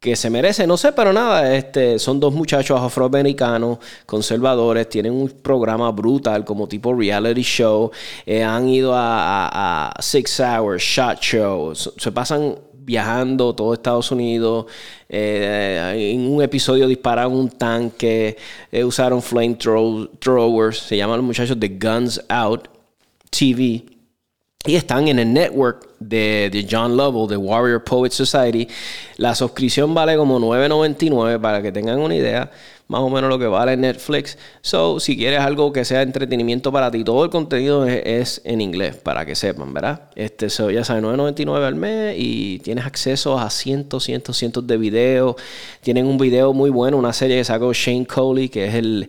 que 0.00 0.16
se 0.16 0.30
merece, 0.30 0.66
no 0.66 0.78
sé, 0.78 0.92
pero 0.92 1.12
nada, 1.12 1.54
este, 1.54 1.98
son 1.98 2.18
dos 2.18 2.32
muchachos 2.32 2.80
afroamericanos, 2.80 3.78
conservadores, 4.06 4.88
tienen 4.88 5.12
un 5.12 5.28
programa 5.28 5.92
brutal 5.92 6.42
como 6.42 6.66
tipo 6.66 6.94
reality 6.94 7.42
show, 7.42 7.90
eh, 8.24 8.42
han 8.42 8.66
ido 8.66 8.94
a, 8.94 9.90
a, 9.90 10.02
Six 10.02 10.40
Hours, 10.40 10.82
Shot 10.82 11.20
Show, 11.20 11.74
se 11.74 12.12
pasan 12.12 12.56
viajando 12.72 13.54
todo 13.54 13.74
Estados 13.74 14.10
Unidos. 14.10 14.66
Eh, 15.08 16.12
en 16.14 16.32
un 16.32 16.42
episodio 16.42 16.88
dispararon 16.88 17.34
un 17.34 17.50
tanque, 17.50 18.36
eh, 18.72 18.84
usaron 18.84 19.22
flamethrowers. 19.22 20.78
Se 20.78 20.96
llaman 20.96 21.18
los 21.18 21.26
muchachos 21.26 21.60
de 21.60 21.68
Guns 21.68 22.20
Out 22.28 22.68
TV. 23.30 23.99
Y 24.66 24.74
están 24.74 25.08
en 25.08 25.18
el 25.18 25.32
network 25.32 25.88
de, 26.00 26.50
de, 26.52 26.66
John 26.70 26.94
Lovell, 26.94 27.26
de 27.26 27.38
Warrior 27.38 27.82
Poet 27.82 28.10
Society. 28.10 28.68
La 29.16 29.34
suscripción 29.34 29.94
vale 29.94 30.18
como 30.18 30.38
9.99 30.38 31.40
para 31.40 31.62
que 31.62 31.72
tengan 31.72 31.98
una 31.98 32.14
idea 32.14 32.50
más 32.90 33.00
o 33.00 33.08
menos 33.08 33.30
lo 33.30 33.38
que 33.38 33.46
vale 33.46 33.74
Netflix. 33.78 34.36
So, 34.60 35.00
si 35.00 35.16
quieres 35.16 35.40
algo 35.40 35.72
que 35.72 35.84
sea 35.86 36.02
entretenimiento 36.02 36.70
para 36.72 36.90
ti, 36.90 37.04
todo 37.04 37.24
el 37.24 37.30
contenido 37.30 37.86
es, 37.86 38.42
en 38.44 38.60
inglés, 38.60 38.96
para 38.96 39.24
que 39.24 39.34
sepan, 39.34 39.72
¿verdad? 39.72 40.10
Este, 40.14 40.50
so, 40.50 40.70
ya 40.70 40.84
sabes, 40.84 41.04
9.99 41.04 41.66
al 41.66 41.76
mes 41.76 42.16
y 42.18 42.58
tienes 42.58 42.84
acceso 42.84 43.38
a 43.38 43.48
cientos, 43.48 44.04
cientos, 44.04 44.36
cientos 44.36 44.66
de 44.66 44.76
videos. 44.76 45.36
Tienen 45.80 46.04
un 46.04 46.18
video 46.18 46.52
muy 46.52 46.68
bueno, 46.68 46.98
una 46.98 47.14
serie 47.14 47.38
que 47.38 47.44
sacó 47.44 47.72
Shane 47.72 48.06
Coley, 48.06 48.50
que 48.50 48.66
es 48.66 48.74
el 48.74 49.08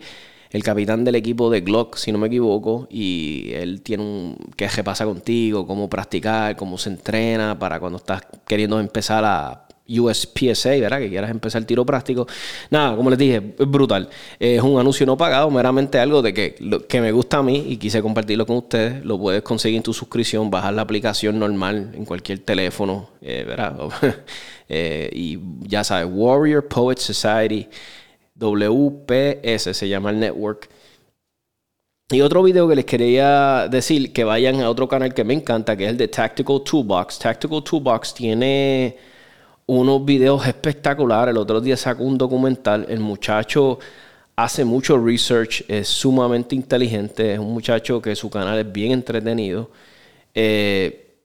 el 0.52 0.64
capitán 0.64 1.04
del 1.04 1.16
equipo 1.16 1.50
de 1.50 1.62
Glock, 1.62 1.96
si 1.96 2.12
no 2.12 2.18
me 2.18 2.28
equivoco, 2.28 2.88
y 2.90 3.52
él 3.54 3.82
tiene 3.82 4.04
un 4.04 4.38
que 4.56 4.68
pasa 4.84 5.06
contigo, 5.06 5.66
cómo 5.66 5.90
practicar, 5.90 6.56
cómo 6.56 6.78
se 6.78 6.90
entrena 6.90 7.58
para 7.58 7.80
cuando 7.80 7.98
estás 7.98 8.22
queriendo 8.46 8.80
empezar 8.80 9.24
a 9.26 9.66
USPSA, 10.00 10.70
¿verdad? 10.72 11.00
Que 11.00 11.10
quieras 11.10 11.32
empezar 11.32 11.64
tiro 11.66 11.86
práctico. 11.86 12.28
Nada, 12.70 12.96
como 12.96 13.10
les 13.10 13.20
dije, 13.20 13.56
es 13.58 13.68
brutal. 13.68 14.10
Es 14.40 14.62
un 14.62 14.80
anuncio 14.80 15.06
no 15.06 15.18
pagado, 15.18 15.50
meramente 15.50 16.00
algo 16.00 16.22
de 16.22 16.34
que, 16.34 16.56
que 16.88 17.02
me 17.02 17.12
gusta 17.12 17.38
a 17.38 17.44
mí 17.44 17.66
y 17.68 17.78
quise 17.78 18.02
compartirlo 18.02 18.46
con 18.46 18.58
ustedes. 18.58 19.04
Lo 19.04 19.20
puedes 19.20 19.42
conseguir 19.42 19.78
en 19.78 19.84
tu 19.84 19.94
suscripción, 19.94 20.50
bajar 20.50 20.74
la 20.74 20.84
aplicación 20.84 21.40
normal 21.40 21.92
en 21.94 22.06
cualquier 22.06 22.40
teléfono, 22.40 23.10
eh, 23.22 23.44
¿verdad? 23.46 23.78
Eh, 24.74 25.10
y 25.14 25.38
ya 25.68 25.84
sabes, 25.84 26.08
Warrior 26.10 26.66
Poet 26.70 26.96
Society, 26.98 27.68
WPS 28.42 29.76
se 29.78 29.88
llama 29.88 30.10
el 30.10 30.20
network. 30.20 30.70
Y 32.10 32.20
otro 32.20 32.44
video 32.44 32.68
que 32.68 32.76
les 32.76 32.86
quería 32.86 33.70
decir, 33.70 34.12
que 34.12 34.26
vayan 34.26 34.60
a 34.60 34.70
otro 34.70 34.88
canal 34.90 35.14
que 35.14 35.24
me 35.24 35.34
encanta, 35.34 35.78
que 35.78 35.86
es 35.86 35.92
el 35.92 35.98
de 35.98 36.10
Tactical 36.10 36.62
Toolbox. 36.62 37.20
Tactical 37.20 37.64
Toolbox 37.64 38.14
tiene 38.14 38.98
unos 39.66 40.04
videos 40.04 40.46
espectaculares. 40.46 41.32
El 41.32 41.38
otro 41.38 41.62
día 41.62 41.78
sacó 41.78 42.04
un 42.04 42.18
documental. 42.18 42.86
El 42.90 43.00
muchacho 43.00 43.80
hace 44.36 44.66
mucho 44.66 44.98
research, 44.98 45.64
es 45.70 45.88
sumamente 45.88 46.54
inteligente. 46.54 47.34
Es 47.34 47.40
un 47.40 47.54
muchacho 47.54 48.02
que 48.02 48.14
su 48.16 48.30
canal 48.30 48.60
es 48.60 48.70
bien 48.70 48.92
entretenido. 48.92 49.72
Eh, 50.34 51.16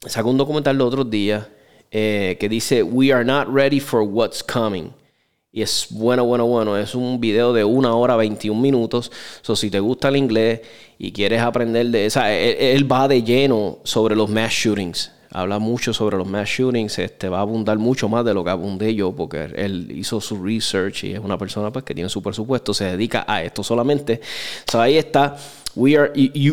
sacó 0.00 0.28
un 0.28 0.36
documental 0.36 0.76
el 0.76 0.82
otro 0.82 1.04
día 1.04 1.48
eh, 1.90 2.36
que 2.38 2.50
dice 2.50 2.82
We 2.82 3.12
are 3.12 3.24
not 3.24 3.48
ready 3.48 3.80
for 3.80 4.02
what's 4.02 4.42
coming. 4.42 4.92
Y 5.56 5.62
es 5.62 5.86
bueno, 5.88 6.22
bueno, 6.26 6.44
bueno. 6.44 6.76
Es 6.76 6.94
un 6.94 7.18
video 7.18 7.54
de 7.54 7.64
una 7.64 7.94
hora 7.94 8.14
21 8.14 8.60
minutos. 8.60 9.10
So, 9.40 9.56
si 9.56 9.70
te 9.70 9.80
gusta 9.80 10.08
el 10.08 10.16
inglés 10.16 10.60
y 10.98 11.12
quieres 11.12 11.40
aprender 11.40 11.86
de 11.86 12.04
esa, 12.04 12.30
él 12.30 12.92
va 12.92 13.08
de 13.08 13.22
lleno 13.22 13.78
sobre 13.82 14.14
los 14.14 14.28
mass 14.28 14.52
shootings 14.52 15.12
habla 15.30 15.58
mucho 15.58 15.92
sobre 15.92 16.16
los 16.16 16.26
mass 16.26 16.48
shootings, 16.48 16.98
este, 16.98 17.28
va 17.28 17.38
a 17.38 17.40
abundar 17.42 17.76
mucho 17.78 18.08
más 18.08 18.24
de 18.24 18.32
lo 18.32 18.42
que 18.42 18.50
abundé 18.50 18.94
yo, 18.94 19.12
porque 19.12 19.50
él 19.54 19.92
hizo 19.94 20.18
su 20.18 20.42
research 20.42 21.04
y 21.04 21.12
es 21.12 21.18
una 21.18 21.36
persona 21.36 21.70
pues, 21.70 21.84
que 21.84 21.94
tiene 21.94 22.08
su 22.08 22.22
presupuesto, 22.22 22.72
se 22.72 22.84
dedica 22.84 23.24
a 23.28 23.42
esto 23.42 23.62
solamente. 23.62 24.20
So, 24.70 24.80
ahí 24.80 24.96
está. 24.96 25.36
We 25.76 25.94
are, 25.98 26.10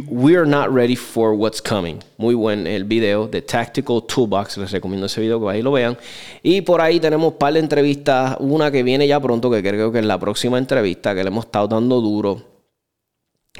we 0.09 0.35
are 0.35 0.45
not 0.45 0.69
ready 0.69 0.97
for 0.97 1.33
what's 1.33 1.61
coming. 1.61 1.99
Muy 2.17 2.35
buen 2.35 2.67
el 2.67 2.83
video 2.83 3.25
de 3.25 3.41
Tactical 3.41 4.03
Toolbox. 4.05 4.57
Les 4.57 4.69
recomiendo 4.69 5.05
ese 5.05 5.21
video 5.21 5.39
que 5.39 5.49
ahí 5.49 5.61
lo 5.61 5.71
vean. 5.71 5.97
Y 6.43 6.59
por 6.59 6.81
ahí 6.81 6.99
tenemos 6.99 7.31
un 7.31 7.37
par 7.37 7.53
de 7.53 7.59
entrevistas. 7.59 8.35
Una 8.41 8.69
que 8.69 8.83
viene 8.83 9.07
ya 9.07 9.21
pronto, 9.21 9.49
que 9.49 9.63
creo 9.63 9.93
que 9.93 9.99
es 9.99 10.05
la 10.05 10.19
próxima 10.19 10.57
entrevista 10.57 11.15
que 11.15 11.23
le 11.23 11.29
hemos 11.29 11.45
estado 11.45 11.69
dando 11.69 12.01
duro 12.01 12.41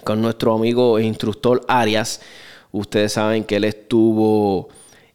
con 0.04 0.22
nuestro 0.22 0.54
amigo 0.54 1.00
e 1.00 1.06
instructor 1.06 1.62
Arias. 1.70 2.20
Ustedes 2.74 3.14
saben 3.14 3.46
que 3.46 3.56
él 3.56 3.64
estuvo 3.64 4.68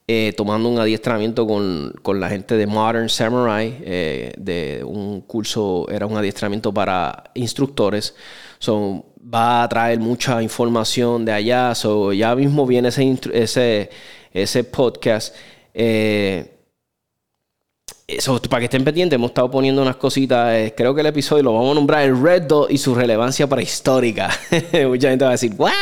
eh, 0.07 0.33
tomando 0.35 0.71
un 0.71 0.79
adiestramiento 0.79 1.47
con, 1.47 1.93
la 2.19 2.31
gente 2.31 2.57
de 2.57 2.67
Modern 2.67 3.11
Samurai, 3.11 3.77
eh, 3.83 4.33
de 4.39 4.83
un 4.83 5.21
curso, 5.21 5.87
era 5.91 6.07
un 6.07 6.17
adiestramiento 6.17 6.73
para 6.73 7.25
instructores. 7.35 8.15
So, 8.59 9.07
va 9.23 9.63
a 9.63 9.69
traer 9.69 9.99
mucha 9.99 10.43
información 10.43 11.25
de 11.25 11.33
allá. 11.33 11.75
So, 11.75 12.13
ya 12.13 12.35
mismo 12.35 12.67
viene 12.67 12.89
ese, 12.89 13.19
ese, 13.33 13.91
ese 14.33 14.65
podcast. 14.65 15.35
Eh, 15.75 16.59
eso, 18.09 18.41
para 18.41 18.61
que 18.61 18.65
estén 18.65 18.85
pendientes, 18.85 19.17
hemos 19.17 19.33
estado 19.33 19.51
poniendo 19.51 19.83
unas 19.83 19.97
cositas. 19.97 20.55
Eh, 20.55 20.73
creo 20.75 20.95
que 20.95 21.03
el 21.03 21.09
episodio 21.09 21.43
lo 21.43 21.53
vamos 21.53 21.73
a 21.73 21.75
nombrar 21.75 22.05
el 22.05 22.19
Red 22.19 22.45
Dot 22.45 22.71
y 22.71 22.79
su 22.79 22.95
relevancia 22.95 23.47
prehistórica. 23.47 24.31
Mucha 24.89 25.11
gente 25.11 25.27
va 25.27 25.33
a 25.33 25.35
decir, 25.35 25.53
¿what? 25.59 25.73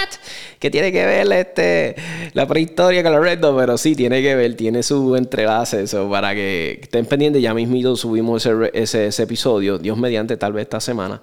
¿Qué 0.59 0.69
tiene 0.69 0.91
que 0.91 1.07
ver 1.07 1.31
este, 1.33 1.95
la 2.33 2.45
prehistoria 2.49 3.05
con 3.05 3.13
la 3.13 3.21
Red 3.21 3.39
Dot? 3.39 3.57
Pero 3.57 3.79
sí, 3.79 3.95
tiene 3.95 4.23
que 4.23 4.35
ver, 4.35 4.57
tiene 4.57 4.83
su 4.83 5.15
entrelace. 5.15 5.85
Eso, 5.85 6.11
para 6.11 6.35
que 6.35 6.81
estén 6.83 7.07
pendientes, 7.07 7.41
ya 7.41 7.55
mismito 7.55 7.95
subimos 7.95 8.45
ese, 8.45 9.07
ese, 9.07 9.23
episodio, 9.23 9.79
Dios 9.79 9.97
mediante, 9.97 10.37
tal 10.37 10.53
vez 10.53 10.63
esta 10.63 10.81
semana. 10.81 11.23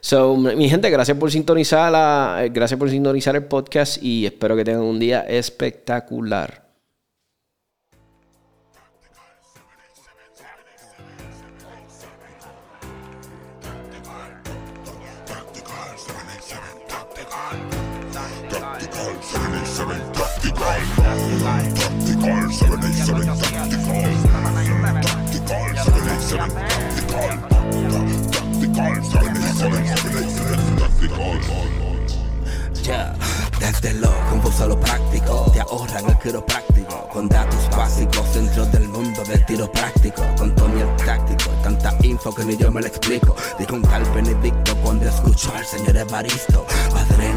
So, 0.00 0.36
mi 0.36 0.68
gente, 0.68 0.90
gracias 0.90 1.16
por 1.16 1.30
sintonizar 1.30 1.90
la, 1.90 2.40
eh, 2.44 2.50
gracias 2.50 2.78
por 2.78 2.90
sintonizar 2.90 3.34
el 3.36 3.44
podcast 3.44 4.02
y 4.02 4.26
espero 4.26 4.56
que 4.56 4.64
tengan 4.64 4.82
un 4.82 4.98
día 4.98 5.20
espectacular. 5.22 6.67
Confuso 34.58 34.64
a 34.64 34.66
lo 34.66 34.80
práctico, 34.80 35.50
te 35.52 35.60
ahorran 35.60 36.08
el 36.08 36.18
quiropráctico. 36.18 37.08
Con 37.12 37.28
datos 37.28 37.68
básicos 37.76 38.34
dentro 38.34 38.66
del 38.66 38.88
mundo 38.88 39.22
del 39.24 39.44
tiro 39.46 39.70
práctico. 39.70 40.22
Con 40.36 40.54
Tony 40.54 40.80
el 40.80 40.96
táctico, 41.04 41.50
tanta 41.62 41.94
info 42.02 42.34
que 42.34 42.44
ni 42.44 42.56
yo 42.56 42.70
me 42.70 42.80
lo 42.80 42.86
explico. 42.86 43.34
Dijo 43.58 43.74
un 43.74 43.82
tal 43.82 44.04
Benedicto 44.14 44.76
cuando 44.82 45.08
escuchó 45.08 45.52
al 45.54 45.64
señor 45.64 45.96
Evaristo. 45.96 46.66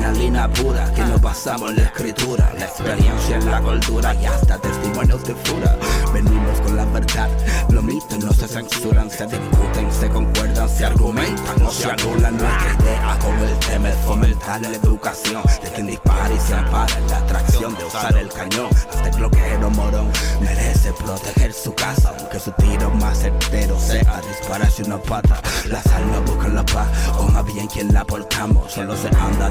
Adrenalina 0.03 0.47
pura 0.49 0.91
que 0.93 1.01
nos 1.05 1.21
basamos 1.21 1.69
en 1.69 1.77
la 1.77 1.83
escritura, 1.83 2.51
la 2.57 2.65
experiencia 2.65 3.37
en 3.37 3.51
la 3.51 3.61
cultura 3.61 4.13
y 4.15 4.25
hasta 4.25 4.57
testimonios 4.57 5.23
de 5.23 5.35
fura. 5.35 5.77
Venimos 6.13 6.61
con 6.61 6.75
la 6.75 6.85
verdad, 6.85 7.29
los 7.69 7.83
mitos 7.83 8.19
no 8.19 8.33
se 8.33 8.47
censuran, 8.47 9.09
se 9.09 9.25
discuten, 9.27 9.91
se 9.91 10.09
concuerdan, 10.09 10.69
se 10.69 10.85
argumentan, 10.85 11.59
no 11.59 11.71
se 11.71 11.89
anulan. 11.89 12.37
Nuestra 12.37 12.77
idea 12.79 13.17
con 13.19 13.39
el 13.39 13.59
tema 13.59 13.89
es 13.89 13.97
fomentar 13.97 14.61
la 14.61 14.69
educación 14.69 15.41
de 15.63 15.69
quien 15.69 15.87
dispara 15.87 16.33
y 16.33 16.39
se 16.39 16.55
ampara 16.55 16.97
en 16.97 17.07
la 17.07 17.17
atracción 17.17 17.75
de 17.77 17.85
usar 17.85 18.17
el 18.17 18.29
cañón. 18.29 18.69
Hasta 18.89 19.09
el 19.09 19.15
bloqueo 19.17 19.69
morón 19.69 20.09
merece 20.41 20.91
proteger 20.93 21.53
su 21.53 21.73
casa, 21.73 22.13
aunque 22.17 22.39
su 22.39 22.51
tiro 22.53 22.89
más 22.91 23.19
certero 23.19 23.79
sea 23.79 24.21
dispararse 24.27 24.83
una 24.83 24.97
pata. 24.97 25.41
Las 25.67 25.85
almas 25.87 26.25
buscan 26.25 26.55
la 26.55 26.65
paz, 26.65 26.87
o 27.17 27.23
más 27.23 27.45
bien 27.45 27.67
quien 27.67 27.93
la 27.93 28.03
portamos. 28.03 28.71
Solo 28.71 28.95
se 28.95 29.07
anda 29.07 29.49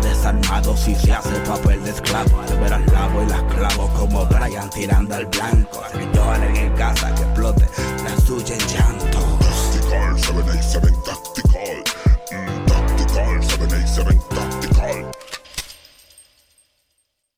si 0.76 0.94
se 0.94 1.12
hace 1.12 1.38
papel 1.40 1.82
de 1.84 1.90
esclavo. 1.90 2.40
Al 2.40 2.58
ver 2.58 2.72
al 2.72 2.86
lavo 2.86 3.22
y 3.22 3.26
las 3.26 3.42
clavo 3.54 3.88
como 3.96 4.26
Brian 4.26 4.70
tirando 4.70 5.14
al 5.14 5.26
blanco. 5.26 5.80
Al 5.82 6.00
Escrito 6.00 6.34
en 6.34 6.72
casa 6.74 7.14
que 7.14 7.22
explote 7.22 7.68
la 8.04 8.20
suya 8.20 8.54
en 8.54 8.68
llanto. 8.68 9.00